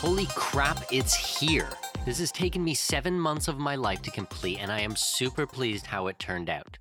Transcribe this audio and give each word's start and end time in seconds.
Holy 0.00 0.24
crap, 0.34 0.82
it's 0.90 1.14
here! 1.14 1.68
This 2.06 2.20
has 2.20 2.32
taken 2.32 2.64
me 2.64 2.72
seven 2.72 3.20
months 3.20 3.48
of 3.48 3.58
my 3.58 3.74
life 3.74 4.00
to 4.00 4.10
complete, 4.10 4.56
and 4.58 4.72
I 4.72 4.80
am 4.80 4.96
super 4.96 5.46
pleased 5.46 5.84
how 5.84 6.06
it 6.06 6.18
turned 6.18 6.48
out. 6.48 6.78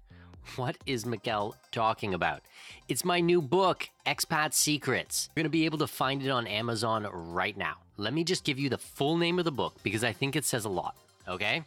What 0.55 0.77
is 0.85 1.05
Miguel 1.05 1.57
talking 1.73 2.13
about? 2.13 2.43
It's 2.87 3.03
my 3.03 3.19
new 3.19 3.41
book, 3.41 3.89
Expat 4.05 4.53
Secrets. 4.53 5.27
You're 5.35 5.43
gonna 5.43 5.49
be 5.49 5.65
able 5.65 5.79
to 5.79 5.85
find 5.85 6.23
it 6.23 6.29
on 6.29 6.47
Amazon 6.47 7.09
right 7.11 7.57
now. 7.57 7.73
Let 7.97 8.13
me 8.13 8.23
just 8.23 8.45
give 8.45 8.57
you 8.57 8.69
the 8.69 8.77
full 8.77 9.17
name 9.17 9.37
of 9.37 9.43
the 9.43 9.51
book 9.51 9.73
because 9.83 10.05
I 10.05 10.13
think 10.13 10.37
it 10.37 10.45
says 10.45 10.63
a 10.63 10.69
lot, 10.69 10.95
okay? 11.27 11.63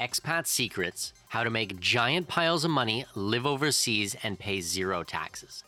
Expat 0.00 0.48
Secrets 0.48 1.12
How 1.28 1.44
to 1.44 1.50
Make 1.50 1.78
Giant 1.78 2.26
Piles 2.26 2.64
of 2.64 2.72
Money, 2.72 3.04
Live 3.14 3.46
Overseas, 3.46 4.16
and 4.24 4.36
Pay 4.36 4.62
Zero 4.62 5.04
Taxes. 5.04 5.62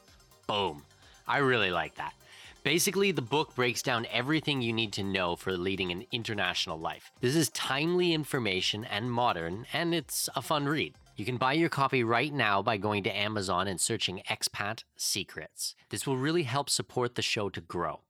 Boom. 0.49 0.83
I 1.29 1.39
really 1.39 1.71
like 1.71 1.95
that. 1.95 2.15
Basically, 2.65 3.13
the 3.13 3.23
book 3.23 3.55
breaks 3.55 3.83
down 3.83 4.07
everything 4.13 4.61
you 4.61 4.73
need 4.73 4.93
to 4.95 5.03
know 5.03 5.37
for 5.37 5.57
leading 5.57 5.91
an 5.93 6.05
international 6.13 6.79
life. 6.79 7.11
This 7.21 7.37
is 7.37 7.49
timely 7.51 8.13
information 8.13 8.85
and 8.85 9.11
modern, 9.11 9.67
and 9.73 9.95
it's 9.95 10.29
a 10.35 10.43
fun 10.43 10.67
read. 10.67 10.95
You 11.17 11.25
can 11.25 11.37
buy 11.37 11.55
your 11.55 11.69
copy 11.69 12.05
right 12.05 12.33
now 12.33 12.63
by 12.63 12.77
going 12.77 13.03
to 13.05 13.17
Amazon 13.17 13.67
and 13.69 13.81
searching 13.81 14.23
Expat 14.29 14.85
Secrets. 14.97 15.75
This 15.91 16.07
will 16.07 16.17
really 16.17 16.45
help 16.45 16.69
support 16.71 17.15
the 17.15 17.23
show 17.23 17.49
to 17.51 17.61
grow. 17.61 18.01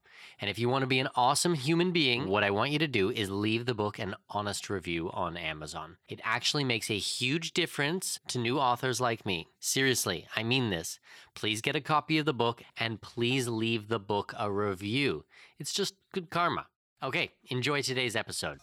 And 0.40 0.50
if 0.50 0.58
you 0.58 0.68
want 0.68 0.82
to 0.82 0.86
be 0.86 0.98
an 0.98 1.08
awesome 1.14 1.54
human 1.54 1.92
being, 1.92 2.22
mm-hmm. 2.22 2.30
what 2.30 2.44
I 2.44 2.50
want 2.50 2.70
you 2.70 2.78
to 2.78 2.86
do 2.86 3.10
is 3.10 3.30
leave 3.30 3.66
the 3.66 3.74
book 3.74 3.98
an 3.98 4.14
honest 4.30 4.70
review 4.70 5.10
on 5.12 5.36
Amazon. 5.36 5.96
It 6.08 6.20
actually 6.24 6.64
makes 6.64 6.90
a 6.90 6.98
huge 6.98 7.52
difference 7.52 8.20
to 8.28 8.38
new 8.38 8.58
authors 8.58 9.00
like 9.00 9.26
me. 9.26 9.48
Seriously, 9.60 10.26
I 10.36 10.42
mean 10.42 10.70
this. 10.70 10.98
Please 11.34 11.60
get 11.60 11.76
a 11.76 11.80
copy 11.80 12.18
of 12.18 12.26
the 12.26 12.34
book 12.34 12.62
and 12.76 13.00
please 13.00 13.48
leave 13.48 13.88
the 13.88 14.00
book 14.00 14.32
a 14.38 14.50
review. 14.50 15.24
It's 15.58 15.72
just 15.72 15.94
good 16.12 16.30
karma. 16.30 16.66
Okay, 17.02 17.30
enjoy 17.50 17.82
today's 17.82 18.16
episode. 18.16 18.58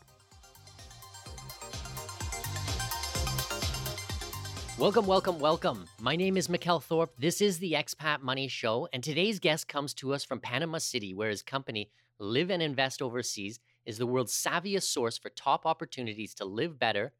Welcome, 4.78 5.08
welcome, 5.08 5.40
welcome. 5.40 5.88
My 6.02 6.18
name 6.18 6.36
is 6.36 6.50
Mikkel 6.50 6.84
Thorup. 6.84 7.12
This 7.18 7.40
is 7.40 7.60
the 7.60 7.72
Expat 7.72 8.22
Money 8.22 8.50
Show, 8.50 8.90
and 8.92 9.02
today's 9.02 9.40
guest 9.40 9.70
comes 9.70 9.94
to 9.94 10.14
us 10.14 10.26
from 10.26 10.42
Panama 10.42 10.80
City, 10.80 11.14
where 11.14 11.30
his 11.30 11.42
company, 11.42 11.90
Live 12.20 12.52
and 12.52 12.62
Invest 12.62 13.02
Overseas, 13.02 13.62
is 13.86 13.98
the 13.98 14.06
world's 14.06 14.34
savviest 14.34 14.84
source 14.84 15.18
for 15.18 15.30
top 15.30 15.66
opportunities 15.66 16.34
to 16.34 16.44
live 16.44 16.78
better, 16.78 17.14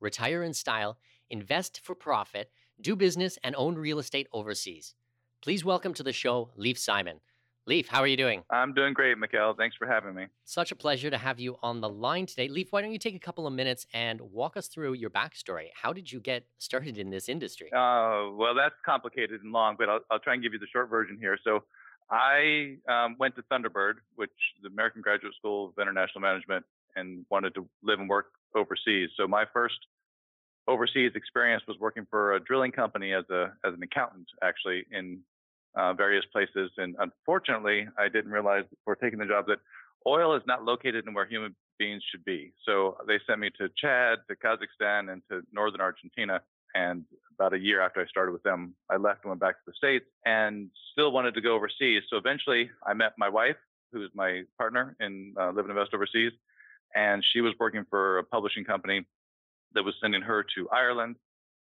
retire 0.00 0.42
in 0.42 0.54
style, 0.54 0.96
invest 1.28 1.80
for 1.84 1.94
profit, 1.94 2.50
do 2.80 2.96
business, 2.96 3.38
and 3.44 3.54
own 3.56 3.74
real 3.74 3.98
estate 3.98 4.26
overseas. 4.32 4.94
Please 5.42 5.66
welcome 5.66 5.92
to 5.92 6.02
the 6.02 6.14
show, 6.14 6.48
Lief 6.56 6.78
Simon. 6.78 7.20
Lief, 7.64 7.86
how 7.86 8.00
are 8.00 8.08
you 8.08 8.16
doing? 8.16 8.42
I'm 8.50 8.74
doing 8.74 8.92
great, 8.92 9.16
Mikkel. 9.18 9.56
Thanks 9.56 9.76
for 9.76 9.86
having 9.86 10.16
me. 10.16 10.26
Such 10.44 10.72
a 10.72 10.76
pleasure 10.76 11.10
to 11.10 11.18
have 11.18 11.38
you 11.38 11.58
on 11.62 11.80
the 11.80 11.88
line 11.88 12.26
today. 12.26 12.48
Lief, 12.48 12.72
why 12.72 12.82
don't 12.82 12.90
you 12.90 12.98
take 12.98 13.14
a 13.14 13.20
couple 13.20 13.46
of 13.46 13.52
minutes 13.52 13.86
and 13.94 14.20
walk 14.20 14.56
us 14.56 14.66
through 14.66 14.94
your 14.94 15.10
backstory? 15.10 15.66
How 15.80 15.92
did 15.92 16.10
you 16.10 16.18
get 16.18 16.44
started 16.58 16.98
in 16.98 17.10
this 17.10 17.28
industry? 17.28 17.68
Uh, 17.68 18.34
well, 18.34 18.54
that's 18.56 18.74
complicated 18.84 19.42
and 19.42 19.52
long, 19.52 19.76
but 19.78 19.88
I'll, 19.88 20.00
I'll 20.10 20.18
try 20.18 20.34
and 20.34 20.42
give 20.42 20.52
you 20.52 20.58
the 20.58 20.66
short 20.72 20.90
version 20.90 21.18
here. 21.20 21.38
So, 21.44 21.62
I 22.10 22.76
um, 22.90 23.16
went 23.18 23.36
to 23.36 23.42
Thunderbird, 23.42 23.94
which 24.16 24.30
is 24.30 24.64
the 24.64 24.68
American 24.68 25.00
Graduate 25.00 25.32
School 25.38 25.68
of 25.68 25.80
International 25.80 26.20
Management, 26.20 26.64
and 26.96 27.24
wanted 27.30 27.54
to 27.54 27.66
live 27.82 28.00
and 28.00 28.08
work 28.08 28.26
overseas. 28.56 29.10
So, 29.16 29.28
my 29.28 29.44
first 29.52 29.76
overseas 30.66 31.12
experience 31.14 31.62
was 31.68 31.76
working 31.78 32.06
for 32.10 32.34
a 32.34 32.40
drilling 32.40 32.72
company 32.72 33.12
as 33.12 33.24
a 33.30 33.52
as 33.64 33.72
an 33.72 33.82
accountant, 33.84 34.26
actually 34.42 34.84
in 34.90 35.20
uh, 35.74 35.92
various 35.94 36.24
places. 36.32 36.70
And 36.76 36.96
unfortunately, 36.98 37.86
I 37.98 38.08
didn't 38.08 38.32
realize 38.32 38.64
before 38.70 38.96
taking 38.96 39.18
the 39.18 39.26
job 39.26 39.46
that 39.46 39.58
oil 40.06 40.34
is 40.34 40.42
not 40.46 40.64
located 40.64 41.06
in 41.06 41.14
where 41.14 41.26
human 41.26 41.54
beings 41.78 42.02
should 42.10 42.24
be. 42.24 42.52
So 42.64 42.96
they 43.06 43.18
sent 43.26 43.40
me 43.40 43.50
to 43.58 43.68
Chad, 43.76 44.18
to 44.28 44.36
Kazakhstan, 44.36 45.12
and 45.12 45.22
to 45.30 45.42
northern 45.52 45.80
Argentina. 45.80 46.40
And 46.74 47.04
about 47.34 47.52
a 47.52 47.58
year 47.58 47.80
after 47.80 48.00
I 48.00 48.06
started 48.06 48.32
with 48.32 48.42
them, 48.42 48.74
I 48.90 48.96
left 48.96 49.24
and 49.24 49.30
went 49.30 49.40
back 49.40 49.56
to 49.56 49.62
the 49.66 49.74
States 49.74 50.06
and 50.24 50.70
still 50.92 51.12
wanted 51.12 51.34
to 51.34 51.40
go 51.40 51.54
overseas. 51.54 52.02
So 52.08 52.16
eventually 52.16 52.70
I 52.86 52.94
met 52.94 53.12
my 53.18 53.28
wife, 53.28 53.56
who 53.92 54.02
is 54.02 54.10
my 54.14 54.42
partner 54.56 54.96
in 55.00 55.34
uh, 55.38 55.48
Live 55.48 55.58
and 55.58 55.70
Invest 55.70 55.92
Overseas. 55.92 56.32
And 56.94 57.22
she 57.32 57.40
was 57.40 57.52
working 57.58 57.84
for 57.90 58.18
a 58.18 58.24
publishing 58.24 58.64
company 58.64 59.04
that 59.74 59.82
was 59.82 59.94
sending 60.00 60.22
her 60.22 60.44
to 60.54 60.68
Ireland 60.70 61.16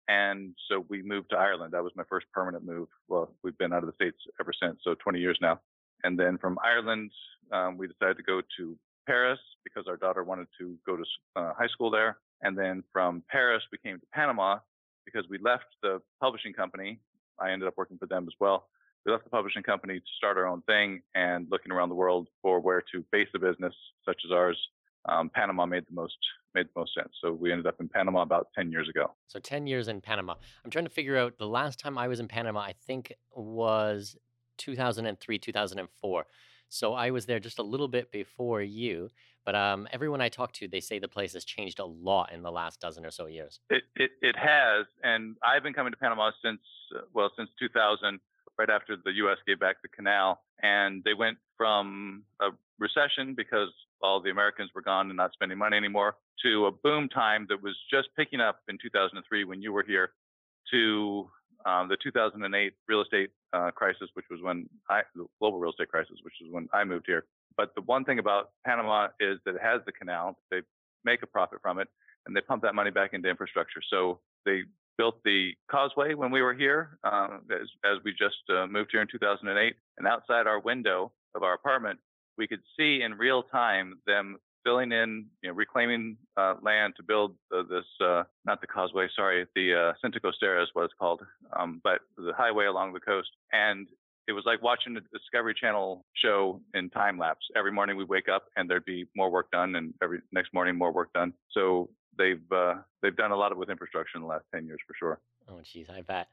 and 0.09 0.54
so 0.69 0.84
we 0.88 1.03
moved 1.03 1.31
to 1.31 1.37
Ireland. 1.37 1.72
That 1.72 1.82
was 1.82 1.92
my 1.97 2.04
first 2.09 2.26
permanent 2.32 2.65
move. 2.65 2.88
Well, 3.09 3.32
we've 3.42 3.56
been 3.59 3.72
out 3.72 3.82
of 3.82 3.87
the 3.87 3.94
States 3.94 4.19
ever 4.41 4.53
since, 4.60 4.78
so 4.82 4.94
20 4.94 5.19
years 5.19 5.38
now. 5.41 5.60
And 6.03 6.19
then 6.19 6.37
from 6.38 6.59
Ireland, 6.62 7.10
um, 7.53 7.78
we 7.78 7.88
decided 7.88 8.19
to 8.19 8.22
go 8.22 8.42
to 8.59 8.76
Paris 9.06 9.38
because 9.65 9.87
our 9.88 9.97
daughter 9.97 10.22
wanted 10.22 10.48
to 10.59 10.76
go 10.87 10.97
to 10.97 11.04
uh, 11.37 11.53
high 11.54 11.69
school 11.69 11.91
there. 11.91 12.19
And 12.42 12.56
then 12.56 12.84
from 12.92 13.22
Paris, 13.31 13.62
we 13.72 13.78
came 13.78 13.98
to 13.98 14.06
Panama 14.12 14.59
because 15.06 15.25
we 15.31 15.38
left 15.38 15.65
the 15.82 16.00
publishing 16.21 16.53
company. 16.53 17.00
I 17.41 17.50
ended 17.50 17.69
up 17.69 17.75
working 17.76 17.98
for 17.98 18.06
them 18.06 18.26
as 18.28 18.34
well. 18.38 18.69
We 19.06 19.12
left 19.12 19.25
the 19.25 19.31
publishing 19.31 19.62
company 19.62 20.00
to 20.00 20.06
start 20.16 20.36
our 20.36 20.47
own 20.47 20.62
thing 20.62 21.03
and 21.15 21.47
looking 21.50 21.72
around 21.72 21.91
the 21.91 21.94
world 21.94 22.28
for 22.42 22.60
where 22.60 22.82
to 22.92 23.04
base 23.12 23.28
a 23.34 23.38
business 23.38 23.75
such 24.04 24.21
as 24.25 24.32
ours 24.32 24.59
um, 25.06 25.31
Panama 25.31 25.66
made 25.66 25.84
the 25.88 25.94
most 25.94 26.16
made 26.54 26.66
the 26.66 26.81
most 26.81 26.94
sense. 26.94 27.10
So 27.20 27.32
we 27.32 27.50
ended 27.50 27.66
up 27.66 27.81
in 27.81 27.88
Panama 27.88 28.22
about 28.22 28.48
10 28.54 28.70
years 28.70 28.88
ago. 28.88 29.12
So 29.26 29.41
10 29.41 29.66
years 29.66 29.88
in 29.88 30.00
Panama. 30.00 30.34
I'm 30.65 30.70
trying 30.70 30.84
to 30.84 30.91
figure 30.91 31.16
out 31.16 31.37
the 31.37 31.48
last 31.48 31.81
time 31.81 31.98
I 31.98 32.06
was 32.06 32.20
in 32.20 32.28
Panama, 32.28 32.60
I 32.60 32.75
think 32.87 33.12
was 33.34 34.16
2003, 34.59 35.38
2004. 35.38 36.26
So 36.69 36.94
I 36.94 37.10
was 37.10 37.26
there 37.26 37.41
just 37.41 37.59
a 37.59 37.62
little 37.62 37.88
bit 37.88 38.10
before 38.10 38.62
you. 38.62 39.10
But 39.44 39.54
um, 39.54 39.87
everyone 39.92 40.20
I 40.20 40.28
talk 40.28 40.53
to, 40.54 40.69
they 40.69 40.81
say 40.81 40.98
the 40.98 41.09
place 41.09 41.34
has 41.34 41.44
changed 41.44 41.78
a 41.78 41.84
lot 41.84 42.32
in 42.32 42.42
the 42.42 42.50
last 42.50 42.81
dozen 42.81 43.04
or 43.04 43.10
so 43.10 43.26
years. 43.26 43.60
It, 43.68 43.83
it, 43.97 44.12
it 44.22 44.36
has. 44.36 44.86
And 45.03 45.36
I've 45.42 45.62
been 45.62 45.74
coming 45.74 45.92
to 45.92 45.98
Panama 45.98 46.30
since, 46.42 46.60
uh, 46.97 47.03
well, 47.12 47.30
since 47.36 47.51
2000, 47.59 48.18
right 48.59 48.71
after 48.71 48.97
the 49.04 49.12
U.S. 49.12 49.36
gave 49.47 49.60
back 49.60 49.83
the 49.83 49.89
canal. 49.89 50.41
And 50.62 51.04
they 51.04 51.15
went 51.15 51.36
from 51.59 52.24
a 52.41 52.51
recession 52.78 53.34
because 53.34 53.68
all 54.04 54.21
the 54.21 54.30
Americans 54.30 54.71
were 54.74 54.83
gone 54.83 55.09
and 55.09 55.16
not 55.16 55.33
spending 55.33 55.56
money 55.56 55.77
anymore, 55.77 56.16
to 56.42 56.66
a 56.66 56.71
boom 56.71 57.09
time 57.09 57.47
that 57.48 57.62
was 57.62 57.74
just 57.91 58.09
picking 58.16 58.41
up 58.41 58.60
in 58.68 58.77
2003 58.80 59.45
when 59.45 59.62
you 59.62 59.72
were 59.72 59.83
here, 59.83 60.12
to 60.71 61.28
um, 61.65 61.89
the 61.89 61.97
2008 62.03 62.74
real 62.86 63.01
estate 63.01 63.30
uh, 63.54 63.71
crisis, 63.71 64.09
which 64.12 64.27
was 64.30 64.41
when 64.42 64.68
I, 64.91 65.01
the 65.15 65.27
global 65.41 65.59
real 65.59 65.71
estate 65.71 65.89
crisis, 65.89 66.16
which 66.22 66.34
was 66.42 66.53
when 66.53 66.68
I 66.74 66.84
moved 66.84 67.06
here. 67.06 67.24
But 67.56 67.74
the 67.74 67.80
one 67.83 68.04
thing 68.04 68.18
about 68.18 68.51
Panama 68.66 69.09
is 69.21 69.39
that 69.47 69.54
it 69.54 69.62
has 69.62 69.80
the 69.86 69.92
canal. 69.92 70.36
They 70.51 70.60
make 71.04 71.22
a 71.22 71.27
profit 71.27 71.60
from 71.62 71.78
it 71.78 71.89
and 72.27 72.36
they 72.36 72.41
pump 72.41 72.62
that 72.62 72.74
money 72.74 72.91
back 72.91 73.15
into 73.15 73.28
infrastructure. 73.28 73.80
So 73.89 74.21
they 74.45 74.62
built 74.98 75.22
the 75.24 75.53
causeway 75.71 76.15
when 76.15 76.30
we 76.30 76.42
were 76.42 76.54
here, 76.54 76.98
uh, 77.04 77.39
as, 77.51 77.68
as, 77.84 77.98
we 78.04 78.12
just 78.12 78.36
uh, 78.51 78.66
moved 78.66 78.91
here 78.92 79.03
in 79.03 79.09
2008. 79.10 79.74
And 79.98 80.06
outside 80.06 80.47
our 80.47 80.60
window 80.60 81.12
of 81.34 81.42
our 81.42 81.54
apartment 81.54 81.98
we 82.39 82.47
could 82.47 82.60
see 82.78 83.03
in 83.03 83.15
real 83.15 83.42
time 83.42 83.95
them 84.07 84.36
filling 84.65 84.92
in, 84.92 85.27
you 85.42 85.51
know, 85.51 85.54
reclaiming 85.54 86.16
uh, 86.36 86.54
land 86.63 86.95
to 86.97 87.03
build 87.03 87.36
uh, 87.54 87.63
this, 87.69 87.84
uh, 88.03 88.22
not 88.47 88.60
the 88.60 88.66
causeway, 88.66 89.07
sorry, 89.15 89.47
the 89.54 89.75
uh, 89.75 89.92
Cinta 90.03 90.19
Costera 90.21 90.63
is 90.63 90.69
what 90.72 90.84
it's 90.84 90.95
called, 90.98 91.21
um, 91.59 91.81
but 91.84 92.01
the 92.16 92.33
highway 92.36 92.65
along 92.65 92.95
the 92.95 93.01
coast. 93.01 93.28
And 93.53 93.86
it 94.27 94.33
was 94.33 94.45
like 94.47 94.63
watching 94.63 94.97
a 94.97 95.01
Discovery 95.16 95.54
Channel 95.54 96.04
show 96.16 96.60
in 96.72 96.89
time 96.91 97.19
lapse. 97.19 97.47
Every 97.54 97.72
morning 97.72 97.97
we'd 97.97 98.09
wake 98.09 98.28
up 98.28 98.45
and 98.57 98.69
there'd 98.69 98.84
be 98.87 99.04
more 99.15 99.30
work 99.30 99.51
done, 99.51 99.77
and 99.77 99.92
every 100.03 100.21
next 100.33 100.54
morning 100.54 100.77
more 100.77 100.92
work 100.92 101.13
done. 101.13 101.34
So 101.51 101.91
they've 102.16 102.41
uh, 102.51 102.77
they've 103.03 103.16
done 103.16 103.33
a 103.33 103.37
lot 103.37 103.53
of 103.53 103.59
with 103.59 103.69
infrastructure 103.69 104.16
in 104.16 104.22
the 104.22 104.28
last 104.28 104.45
ten 104.54 104.66
years 104.66 104.80
for 104.87 104.95
sure. 104.98 105.21
Oh, 105.48 105.60
geez, 105.63 105.91
I 105.91 106.01
bet. 106.01 106.28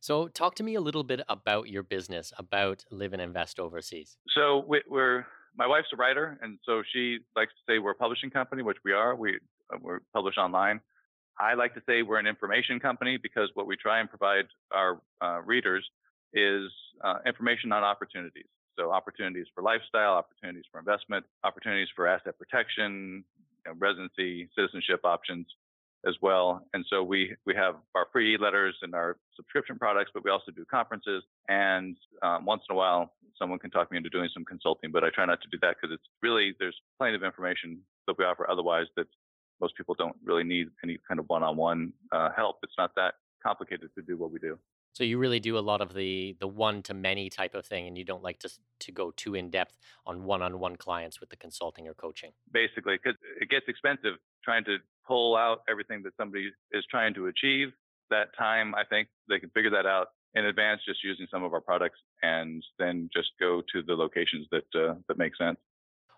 So, 0.00 0.26
talk 0.26 0.56
to 0.56 0.64
me 0.64 0.74
a 0.74 0.80
little 0.80 1.04
bit 1.04 1.20
about 1.28 1.68
your 1.68 1.84
business, 1.84 2.32
about 2.36 2.84
Live 2.90 3.12
and 3.12 3.22
Invest 3.22 3.60
Overseas. 3.60 4.16
So, 4.34 4.64
we, 4.66 4.80
are 4.92 5.26
my 5.56 5.66
wife's 5.66 5.88
a 5.92 5.96
writer, 5.96 6.38
and 6.42 6.58
so 6.64 6.82
she 6.92 7.18
likes 7.36 7.52
to 7.52 7.72
say 7.72 7.78
we're 7.78 7.92
a 7.92 7.94
publishing 7.94 8.30
company, 8.30 8.62
which 8.62 8.78
we 8.84 8.92
are. 8.92 9.14
We 9.14 9.38
uh, 9.72 9.78
we're 9.80 10.00
published 10.12 10.38
online. 10.38 10.80
I 11.38 11.54
like 11.54 11.74
to 11.74 11.82
say 11.86 12.02
we're 12.02 12.18
an 12.18 12.26
information 12.26 12.78
company 12.78 13.16
because 13.16 13.50
what 13.54 13.66
we 13.66 13.76
try 13.76 14.00
and 14.00 14.08
provide 14.08 14.44
our 14.70 15.00
uh, 15.22 15.40
readers 15.44 15.84
is 16.34 16.70
uh, 17.02 17.18
information 17.26 17.72
on 17.72 17.82
opportunities. 17.82 18.46
So 18.78 18.90
opportunities 18.90 19.46
for 19.54 19.62
lifestyle, 19.62 20.14
opportunities 20.14 20.64
for 20.70 20.78
investment, 20.78 21.24
opportunities 21.44 21.88
for 21.94 22.06
asset 22.06 22.38
protection, 22.38 23.24
you 23.64 23.72
know, 23.72 23.78
residency, 23.78 24.48
citizenship 24.56 25.00
options 25.04 25.46
as 26.06 26.14
well. 26.20 26.66
And 26.74 26.84
so 26.88 27.02
we 27.02 27.34
we 27.46 27.54
have 27.54 27.76
our 27.94 28.06
free 28.12 28.36
letters 28.38 28.74
and 28.82 28.94
our 28.94 29.16
subscription 29.36 29.78
products, 29.78 30.10
but 30.14 30.24
we 30.24 30.30
also 30.30 30.50
do 30.52 30.64
conferences. 30.70 31.22
And 31.48 31.96
um, 32.22 32.44
once 32.44 32.62
in 32.68 32.74
a 32.74 32.76
while, 32.76 33.12
someone 33.38 33.58
can 33.58 33.70
talk 33.70 33.90
me 33.90 33.96
into 33.96 34.10
doing 34.10 34.28
some 34.34 34.44
consulting. 34.44 34.90
But 34.90 35.04
I 35.04 35.10
try 35.10 35.24
not 35.26 35.40
to 35.42 35.48
do 35.50 35.58
that 35.62 35.76
because 35.80 35.94
it's 35.94 36.08
really 36.22 36.54
there's 36.58 36.76
plenty 36.98 37.14
of 37.14 37.22
information 37.22 37.78
that 38.06 38.16
we 38.18 38.24
offer 38.24 38.48
otherwise 38.50 38.86
that 38.96 39.06
most 39.60 39.76
people 39.76 39.94
don't 39.94 40.16
really 40.24 40.44
need 40.44 40.66
any 40.82 40.98
kind 41.06 41.20
of 41.20 41.28
one-on-one 41.28 41.92
uh, 42.10 42.30
help. 42.34 42.56
It's 42.62 42.74
not 42.76 42.90
that 42.96 43.14
complicated 43.42 43.90
to 43.96 44.02
do 44.02 44.16
what 44.16 44.32
we 44.32 44.38
do. 44.38 44.58
So 44.92 45.04
you 45.04 45.18
really 45.18 45.40
do 45.40 45.56
a 45.56 45.60
lot 45.60 45.80
of 45.80 45.94
the 45.94 46.36
the 46.38 46.46
one 46.46 46.82
to 46.84 46.94
many 46.94 47.30
type 47.30 47.54
of 47.54 47.64
thing, 47.64 47.86
and 47.86 47.96
you 47.96 48.04
don't 48.04 48.22
like 48.22 48.38
to 48.40 48.50
to 48.80 48.92
go 48.92 49.10
too 49.12 49.34
in 49.34 49.50
depth 49.50 49.78
on 50.06 50.24
one 50.24 50.42
on 50.42 50.58
one 50.58 50.76
clients 50.76 51.20
with 51.20 51.30
the 51.30 51.36
consulting 51.36 51.88
or 51.88 51.94
coaching. 51.94 52.32
Basically, 52.52 52.98
because 53.02 53.18
it 53.40 53.48
gets 53.48 53.66
expensive 53.68 54.14
trying 54.44 54.64
to 54.64 54.78
pull 55.06 55.36
out 55.36 55.62
everything 55.68 56.02
that 56.02 56.12
somebody 56.16 56.50
is 56.72 56.84
trying 56.90 57.14
to 57.14 57.26
achieve. 57.26 57.68
That 58.10 58.28
time, 58.36 58.74
I 58.74 58.84
think 58.84 59.08
they 59.28 59.38
can 59.38 59.50
figure 59.50 59.70
that 59.70 59.86
out 59.86 60.08
in 60.34 60.44
advance, 60.44 60.82
just 60.86 61.02
using 61.02 61.26
some 61.30 61.44
of 61.44 61.52
our 61.54 61.60
products, 61.60 61.98
and 62.22 62.62
then 62.78 63.08
just 63.14 63.30
go 63.40 63.62
to 63.72 63.82
the 63.82 63.94
locations 63.94 64.46
that 64.50 64.64
uh, 64.74 64.94
that 65.08 65.16
make 65.16 65.36
sense. 65.36 65.58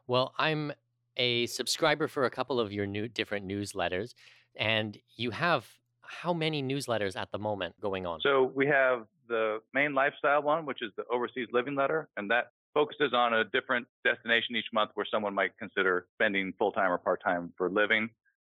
Well, 0.07 0.35
I'm 0.39 0.73
a 1.17 1.47
subscriber 1.47 2.09
for 2.09 2.25
a 2.25 2.31
couple 2.31 2.59
of 2.59 2.73
your 2.73 2.87
new 2.87 3.09
different 3.09 3.47
newsletters, 3.47 4.15
and 4.57 4.99
you 5.17 5.31
have 5.31 5.69
how 6.07 6.33
many 6.33 6.63
newsletters 6.63 7.17
at 7.17 7.31
the 7.33 7.39
moment 7.39 7.75
going 7.81 8.07
on? 8.07 8.21
So 8.21 8.51
we 8.55 8.67
have 8.67 9.07
the 9.29 9.59
main 9.73 9.95
lifestyle 9.95 10.43
one, 10.43 10.67
which 10.67 10.83
is 10.83 10.91
the 10.97 11.05
overseas 11.13 11.49
living 11.53 11.75
letter, 11.75 12.09
and 12.17 12.31
that 12.31 12.53
focuses 12.75 13.13
on 13.15 13.35
a 13.35 13.45
different 13.45 13.87
destination 14.05 14.57
each 14.57 14.67
month 14.73 14.91
where 14.95 15.07
someone 15.11 15.35
might 15.35 15.57
consider 15.59 16.07
spending 16.15 16.53
full 16.59 16.73
time 16.73 16.91
or 16.91 16.99
part 16.99 17.23
time 17.23 17.53
for 17.57 17.71
living. 17.71 18.11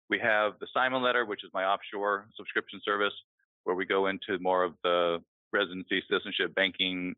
We 0.10 0.20
have 0.20 0.54
the 0.60 0.68
Simon 0.74 1.02
letter, 1.02 1.26
which 1.26 1.44
is 1.44 1.52
my 1.54 1.66
offshore 1.66 2.28
subscription 2.38 2.80
service, 2.84 3.14
where 3.64 3.76
we 3.76 3.86
go 3.86 4.08
into 4.08 4.38
more 4.40 4.64
of 4.64 4.74
the 4.84 5.22
residency, 5.52 6.02
citizenship, 6.10 6.56
banking, 6.56 7.16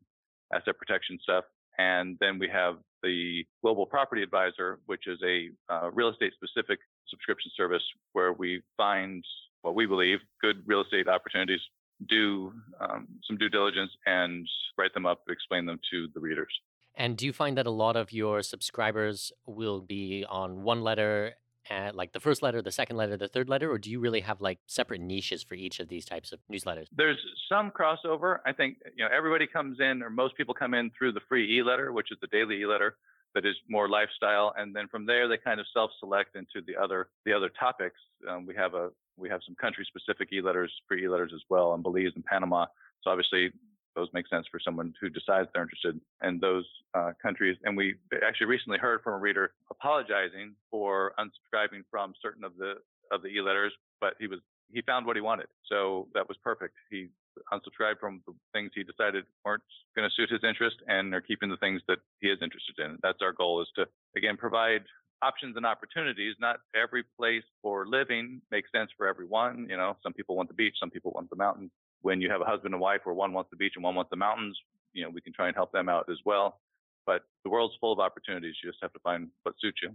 asset 0.52 0.76
protection 0.78 1.18
stuff. 1.22 1.44
And 1.78 2.16
then 2.20 2.38
we 2.38 2.48
have 2.48 2.76
the 3.02 3.44
Global 3.62 3.86
Property 3.86 4.22
Advisor, 4.22 4.80
which 4.86 5.06
is 5.06 5.18
a 5.24 5.50
uh, 5.72 5.90
real 5.92 6.08
estate 6.08 6.32
specific 6.34 6.80
subscription 7.08 7.52
service 7.56 7.82
where 8.12 8.32
we 8.32 8.62
find 8.76 9.24
what 9.62 9.74
we 9.74 9.86
believe 9.86 10.18
good 10.40 10.62
real 10.66 10.82
estate 10.82 11.08
opportunities, 11.08 11.60
do 12.08 12.52
um, 12.80 13.08
some 13.26 13.36
due 13.36 13.48
diligence 13.48 13.90
and 14.06 14.46
write 14.76 14.94
them 14.94 15.06
up, 15.06 15.22
explain 15.28 15.66
them 15.66 15.80
to 15.90 16.08
the 16.14 16.20
readers. 16.20 16.52
And 16.94 17.16
do 17.16 17.26
you 17.26 17.32
find 17.32 17.56
that 17.58 17.66
a 17.66 17.70
lot 17.70 17.96
of 17.96 18.12
your 18.12 18.42
subscribers 18.42 19.32
will 19.46 19.80
be 19.80 20.24
on 20.28 20.62
one 20.62 20.82
letter, 20.82 21.34
uh, 21.70 21.90
like 21.94 22.12
the 22.12 22.20
first 22.20 22.42
letter, 22.42 22.60
the 22.60 22.72
second 22.72 22.96
letter, 22.96 23.16
the 23.16 23.28
third 23.28 23.48
letter, 23.48 23.70
or 23.70 23.78
do 23.78 23.90
you 23.90 24.00
really 24.00 24.20
have 24.20 24.40
like 24.40 24.58
separate 24.66 25.00
niches 25.00 25.44
for 25.44 25.54
each 25.54 25.78
of 25.78 25.88
these 25.88 26.04
types 26.04 26.32
of 26.32 26.40
newsletters? 26.52 26.86
There's 26.96 27.18
some 27.48 27.70
crossover. 27.70 28.38
I 28.46 28.52
think 28.52 28.78
you 28.96 29.04
know 29.04 29.10
everybody 29.16 29.46
comes 29.46 29.78
in, 29.80 30.02
or 30.02 30.10
most 30.10 30.36
people 30.36 30.54
come 30.54 30.74
in 30.74 30.90
through 30.98 31.12
the 31.12 31.20
free 31.28 31.58
e-letter, 31.58 31.92
which 31.92 32.10
is 32.10 32.18
the 32.20 32.26
daily 32.28 32.60
e-letter 32.62 32.96
that 33.34 33.46
is 33.46 33.54
more 33.68 33.88
lifestyle, 33.88 34.52
and 34.56 34.74
then 34.74 34.88
from 34.88 35.06
there 35.06 35.28
they 35.28 35.36
kind 35.36 35.60
of 35.60 35.66
self-select 35.72 36.34
into 36.34 36.66
the 36.66 36.74
other 36.76 37.10
the 37.26 37.32
other 37.32 37.50
topics. 37.60 38.00
Um, 38.28 38.44
we 38.44 38.56
have 38.56 38.74
a 38.74 38.90
we 39.18 39.28
have 39.28 39.40
some 39.44 39.56
country-specific 39.56 40.32
e-letters, 40.32 40.72
free 40.86 41.04
e-letters 41.04 41.32
as 41.34 41.42
well, 41.50 41.74
in 41.74 41.82
Belize 41.82 42.12
and 42.14 42.24
Panama. 42.24 42.66
So 43.02 43.10
obviously 43.10 43.50
those 43.96 44.08
make 44.12 44.28
sense 44.28 44.46
for 44.50 44.60
someone 44.60 44.94
who 45.00 45.08
decides 45.08 45.48
they're 45.52 45.62
interested 45.62 46.00
in 46.22 46.38
those 46.38 46.64
uh, 46.94 47.12
countries. 47.20 47.56
And 47.64 47.76
we 47.76 47.96
actually 48.26 48.46
recently 48.46 48.78
heard 48.78 49.02
from 49.02 49.14
a 49.14 49.18
reader 49.18 49.52
apologizing 49.70 50.54
for 50.70 51.12
unsubscribing 51.18 51.82
from 51.90 52.14
certain 52.22 52.44
of 52.44 52.56
the 52.56 52.74
of 53.10 53.22
the 53.22 53.28
e-letters, 53.28 53.72
but 54.00 54.14
he 54.18 54.26
was 54.26 54.38
he 54.70 54.82
found 54.82 55.06
what 55.06 55.16
he 55.16 55.22
wanted, 55.22 55.46
so 55.66 56.08
that 56.12 56.28
was 56.28 56.36
perfect. 56.44 56.74
He 56.90 57.08
unsubscribed 57.52 57.98
from 57.98 58.20
the 58.26 58.34
things 58.52 58.70
he 58.74 58.82
decided 58.82 59.24
weren't 59.44 59.62
going 59.96 60.06
to 60.08 60.14
suit 60.14 60.30
his 60.30 60.44
interest, 60.46 60.76
and 60.88 61.14
are 61.14 61.22
keeping 61.22 61.48
the 61.48 61.56
things 61.56 61.80
that 61.88 61.98
he 62.20 62.28
is 62.28 62.38
interested 62.42 62.78
in. 62.84 62.98
That's 63.02 63.22
our 63.22 63.32
goal: 63.32 63.62
is 63.62 63.68
to 63.76 63.86
again 64.16 64.36
provide 64.36 64.82
options 65.22 65.56
and 65.56 65.66
opportunities. 65.66 66.34
Not 66.40 66.60
every 66.74 67.04
place 67.18 67.44
for 67.62 67.86
living 67.86 68.40
makes 68.50 68.70
sense 68.72 68.90
for 68.96 69.06
everyone. 69.06 69.66
You 69.68 69.76
know, 69.76 69.96
some 70.02 70.12
people 70.12 70.36
want 70.36 70.48
the 70.48 70.54
beach, 70.54 70.76
some 70.78 70.90
people 70.90 71.12
want 71.14 71.30
the 71.30 71.36
mountains. 71.36 71.70
When 72.02 72.20
you 72.20 72.30
have 72.30 72.40
a 72.40 72.44
husband 72.44 72.74
and 72.74 72.80
wife 72.80 73.00
where 73.04 73.14
one 73.14 73.32
wants 73.32 73.50
the 73.50 73.56
beach 73.56 73.72
and 73.74 73.84
one 73.84 73.94
wants 73.94 74.10
the 74.10 74.16
mountains, 74.16 74.56
you 74.92 75.04
know, 75.04 75.10
we 75.10 75.20
can 75.20 75.32
try 75.32 75.48
and 75.48 75.56
help 75.56 75.72
them 75.72 75.88
out 75.88 76.08
as 76.10 76.18
well. 76.24 76.60
But 77.06 77.22
the 77.44 77.50
world's 77.50 77.74
full 77.80 77.92
of 77.92 77.98
opportunities. 77.98 78.54
You 78.62 78.70
just 78.70 78.82
have 78.82 78.92
to 78.92 79.00
find 79.00 79.28
what 79.42 79.54
suits 79.60 79.78
you. 79.82 79.90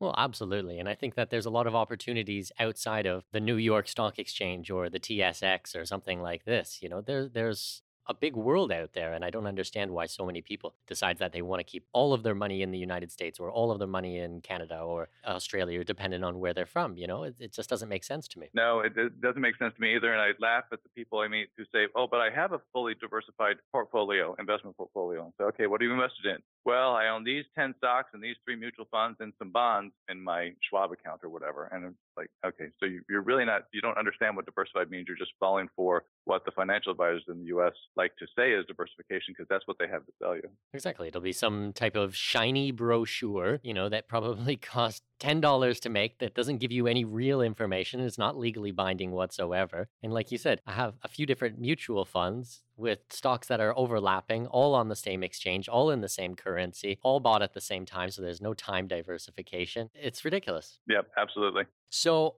Well, 0.00 0.14
absolutely. 0.16 0.78
And 0.78 0.88
I 0.88 0.94
think 0.94 1.14
that 1.14 1.28
there's 1.28 1.46
a 1.46 1.50
lot 1.50 1.66
of 1.66 1.74
opportunities 1.74 2.50
outside 2.58 3.06
of 3.06 3.24
the 3.32 3.40
New 3.40 3.56
York 3.56 3.86
Stock 3.86 4.18
Exchange 4.18 4.70
or 4.70 4.88
the 4.88 4.98
TSX 4.98 5.76
or 5.76 5.84
something 5.84 6.22
like 6.22 6.44
this. 6.44 6.78
You 6.80 6.88
know, 6.88 7.02
there, 7.02 7.28
there's 7.28 7.82
a 8.06 8.14
big 8.14 8.34
world 8.34 8.72
out 8.72 8.92
there 8.92 9.12
and 9.12 9.24
i 9.24 9.30
don't 9.30 9.46
understand 9.46 9.90
why 9.90 10.06
so 10.06 10.24
many 10.24 10.40
people 10.40 10.74
decide 10.86 11.18
that 11.18 11.32
they 11.32 11.42
want 11.42 11.60
to 11.60 11.64
keep 11.64 11.86
all 11.92 12.12
of 12.12 12.22
their 12.22 12.34
money 12.34 12.62
in 12.62 12.70
the 12.70 12.78
united 12.78 13.10
states 13.10 13.38
or 13.38 13.50
all 13.50 13.70
of 13.70 13.78
their 13.78 13.88
money 13.88 14.18
in 14.18 14.40
canada 14.40 14.78
or 14.78 15.08
australia 15.26 15.84
depending 15.84 16.24
on 16.24 16.38
where 16.38 16.54
they're 16.54 16.66
from 16.66 16.96
you 16.96 17.06
know? 17.06 17.24
It, 17.24 17.34
it 17.38 17.52
just 17.52 17.68
doesn't 17.68 17.88
make 17.88 18.04
sense 18.04 18.26
to 18.28 18.38
me. 18.38 18.48
No 18.54 18.80
it, 18.80 18.92
it, 18.96 19.20
doesn't 19.20 19.40
make 19.40 19.56
sense 19.58 19.74
to 19.74 19.80
me 19.80 19.94
either 19.96 20.12
and 20.12 20.20
i 20.20 20.30
laugh 20.40 20.64
at 20.72 20.82
the 20.82 20.88
people 20.90 21.18
i 21.20 21.28
meet 21.28 21.48
who 21.56 21.64
say 21.72 21.86
oh 21.94 22.06
but 22.10 22.20
i 22.20 22.30
have 22.30 22.52
a 22.52 22.60
fully 22.72 22.94
diversified 22.94 23.56
portfolio 23.72 24.34
investment 24.38 24.76
portfolio 24.76 25.32
say 25.38 25.44
okay 25.44 25.66
what 25.66 25.80
are 25.80 25.84
you 25.84 25.92
invested 25.92 26.26
in 26.26 26.38
well 26.64 26.94
i 26.94 27.08
own 27.08 27.24
these 27.24 27.44
10 27.56 27.74
stocks 27.78 28.10
and 28.12 28.22
these 28.22 28.36
three 28.44 28.56
mutual 28.56 28.86
funds 28.90 29.16
and 29.20 29.32
some 29.38 29.50
bonds 29.50 29.92
in 30.08 30.22
my 30.22 30.52
schwab 30.68 30.92
account 30.92 31.20
or 31.22 31.28
whatever 31.28 31.68
and 31.72 31.84
it's 31.84 31.96
like 32.16 32.30
okay 32.44 32.70
so 32.78 32.86
you, 32.86 33.02
you're 33.08 33.22
really 33.22 33.44
not 33.44 33.62
you 33.72 33.80
don't 33.80 33.98
understand 33.98 34.36
what 34.36 34.46
diversified 34.46 34.90
means 34.90 35.06
you're 35.08 35.16
just 35.16 35.32
falling 35.38 35.68
for 35.74 36.04
what 36.24 36.44
the 36.44 36.50
financial 36.52 36.92
advisors 36.92 37.24
in 37.28 37.44
the 37.44 37.50
us 37.50 37.72
like 37.96 38.12
to 38.16 38.26
say 38.36 38.52
is 38.52 38.64
diversification 38.66 39.34
because 39.36 39.46
that's 39.48 39.66
what 39.66 39.76
they 39.78 39.88
have 39.88 40.04
to 40.06 40.12
sell 40.22 40.34
you. 40.34 40.42
Exactly. 40.72 41.08
It'll 41.08 41.20
be 41.20 41.32
some 41.32 41.72
type 41.72 41.96
of 41.96 42.14
shiny 42.14 42.70
brochure, 42.70 43.60
you 43.62 43.74
know, 43.74 43.88
that 43.88 44.08
probably 44.08 44.56
costs 44.74 45.02
$10 45.20 45.80
to 45.80 45.88
make 45.88 46.18
that 46.18 46.34
doesn't 46.34 46.58
give 46.58 46.72
you 46.72 46.86
any 46.86 47.04
real 47.04 47.40
information. 47.40 48.00
It's 48.00 48.18
not 48.18 48.38
legally 48.38 48.72
binding 48.72 49.12
whatsoever. 49.12 49.88
And 50.02 50.12
like 50.12 50.32
you 50.32 50.38
said, 50.38 50.60
I 50.66 50.72
have 50.72 50.94
a 51.02 51.08
few 51.08 51.26
different 51.26 51.60
mutual 51.60 52.04
funds 52.04 52.62
with 52.76 53.00
stocks 53.10 53.46
that 53.48 53.60
are 53.60 53.76
overlapping, 53.76 54.46
all 54.46 54.74
on 54.74 54.88
the 54.88 54.96
same 54.96 55.22
exchange, 55.22 55.68
all 55.68 55.90
in 55.90 56.00
the 56.00 56.08
same 56.08 56.34
currency, 56.34 56.98
all 57.02 57.20
bought 57.20 57.42
at 57.42 57.52
the 57.52 57.60
same 57.60 57.84
time. 57.84 58.10
So 58.10 58.22
there's 58.22 58.40
no 58.40 58.54
time 58.54 58.88
diversification. 58.88 59.90
It's 59.94 60.24
ridiculous. 60.24 60.78
Yep, 60.88 61.08
absolutely. 61.16 61.64
So 61.90 62.36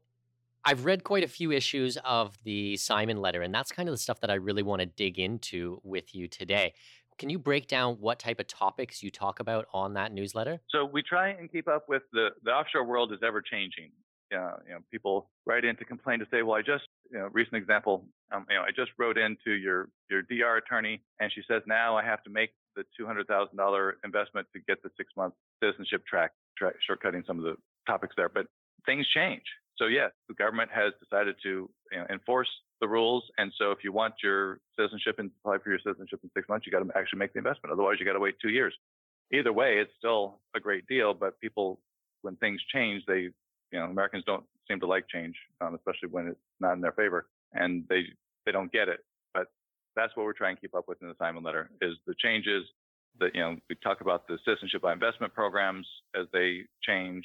I've 0.64 0.84
read 0.84 1.02
quite 1.04 1.24
a 1.24 1.28
few 1.28 1.50
issues 1.50 1.96
of 2.04 2.38
the 2.44 2.76
Simon 2.76 3.16
letter, 3.18 3.42
and 3.42 3.54
that's 3.54 3.72
kind 3.72 3.88
of 3.88 3.92
the 3.92 3.98
stuff 3.98 4.20
that 4.20 4.30
I 4.30 4.34
really 4.34 4.62
want 4.62 4.80
to 4.80 4.86
dig 4.86 5.18
into 5.18 5.80
with 5.82 6.14
you 6.14 6.28
today. 6.28 6.74
Can 7.18 7.30
you 7.30 7.38
break 7.38 7.68
down 7.68 7.96
what 8.00 8.18
type 8.18 8.40
of 8.40 8.46
topics 8.46 9.02
you 9.02 9.10
talk 9.10 9.40
about 9.40 9.66
on 9.72 9.94
that 9.94 10.12
newsletter? 10.12 10.60
So 10.70 10.84
we 10.84 11.02
try 11.02 11.30
and 11.30 11.50
keep 11.50 11.68
up 11.68 11.88
with 11.88 12.02
the 12.12 12.30
the 12.44 12.50
offshore 12.50 12.84
world 12.84 13.12
is 13.12 13.20
ever 13.22 13.42
changing. 13.42 13.90
Uh, 14.34 14.56
you 14.66 14.72
know, 14.72 14.78
people 14.90 15.30
write 15.44 15.64
in 15.64 15.76
to 15.76 15.84
complain 15.84 16.18
to 16.18 16.26
say, 16.30 16.42
well, 16.42 16.56
I 16.56 16.62
just, 16.62 16.84
you 17.10 17.18
know, 17.18 17.28
recent 17.32 17.56
example, 17.56 18.06
um, 18.32 18.46
you 18.48 18.56
know, 18.56 18.62
I 18.62 18.70
just 18.74 18.90
wrote 18.98 19.18
into 19.18 19.52
your 19.52 19.88
your 20.10 20.22
DR 20.22 20.56
attorney, 20.56 21.02
and 21.20 21.30
she 21.32 21.42
says 21.46 21.62
now 21.66 21.96
I 21.96 22.04
have 22.04 22.22
to 22.24 22.30
make 22.30 22.50
the 22.74 22.84
two 22.96 23.06
hundred 23.06 23.26
thousand 23.26 23.56
dollar 23.56 23.98
investment 24.04 24.46
to 24.54 24.60
get 24.66 24.82
the 24.82 24.90
six 24.96 25.12
month 25.16 25.34
citizenship 25.62 26.06
track, 26.06 26.32
track, 26.56 26.74
shortcutting 26.88 27.26
some 27.26 27.38
of 27.38 27.44
the 27.44 27.56
topics 27.86 28.14
there. 28.16 28.28
But 28.28 28.46
things 28.86 29.06
change. 29.14 29.42
So 29.76 29.86
yes, 29.86 30.10
the 30.28 30.34
government 30.34 30.70
has 30.72 30.92
decided 31.02 31.36
to 31.42 31.68
you 31.92 31.98
know, 31.98 32.06
enforce 32.10 32.48
the 32.82 32.88
rules, 32.88 33.22
and 33.38 33.52
so 33.56 33.70
if 33.70 33.78
you 33.84 33.92
want 33.92 34.14
your 34.22 34.58
citizenship 34.76 35.16
and 35.18 35.30
apply 35.40 35.58
for 35.58 35.70
your 35.70 35.78
citizenship 35.78 36.18
in 36.24 36.30
six 36.36 36.48
months, 36.48 36.66
you 36.66 36.72
got 36.72 36.80
to 36.80 36.98
actually 36.98 37.20
make 37.20 37.32
the 37.32 37.38
investment. 37.38 37.72
Otherwise, 37.72 37.96
you 38.00 38.04
got 38.04 38.14
to 38.14 38.20
wait 38.20 38.34
two 38.42 38.50
years. 38.50 38.74
Either 39.32 39.52
way, 39.52 39.78
it's 39.78 39.92
still 39.96 40.40
a 40.56 40.60
great 40.60 40.86
deal, 40.88 41.14
but 41.14 41.40
people 41.40 41.78
when 42.22 42.36
things 42.36 42.60
change, 42.72 43.04
they, 43.06 43.30
you 43.70 43.78
know, 43.78 43.84
Americans 43.84 44.24
don't 44.26 44.44
seem 44.68 44.80
to 44.80 44.86
like 44.86 45.06
change, 45.08 45.36
um, 45.60 45.74
especially 45.74 46.08
when 46.10 46.26
it's 46.26 46.40
not 46.60 46.72
in 46.72 46.80
their 46.80 46.92
favor, 46.92 47.28
and 47.52 47.84
they 47.88 48.02
they 48.44 48.52
don't 48.52 48.72
get 48.72 48.88
it. 48.88 49.04
But 49.32 49.46
that's 49.94 50.14
what 50.16 50.26
we're 50.26 50.32
trying 50.32 50.56
to 50.56 50.60
keep 50.60 50.74
up 50.74 50.88
with 50.88 51.00
in 51.02 51.08
the 51.08 51.14
Simon 51.18 51.44
letter 51.44 51.70
is 51.80 51.94
the 52.06 52.14
changes 52.18 52.64
that 53.20 53.34
you 53.34 53.40
know 53.40 53.56
we 53.70 53.76
talk 53.76 54.00
about 54.00 54.26
the 54.26 54.38
citizenship 54.44 54.82
by 54.82 54.92
investment 54.92 55.32
programs 55.34 55.86
as 56.18 56.26
they 56.32 56.62
change. 56.82 57.24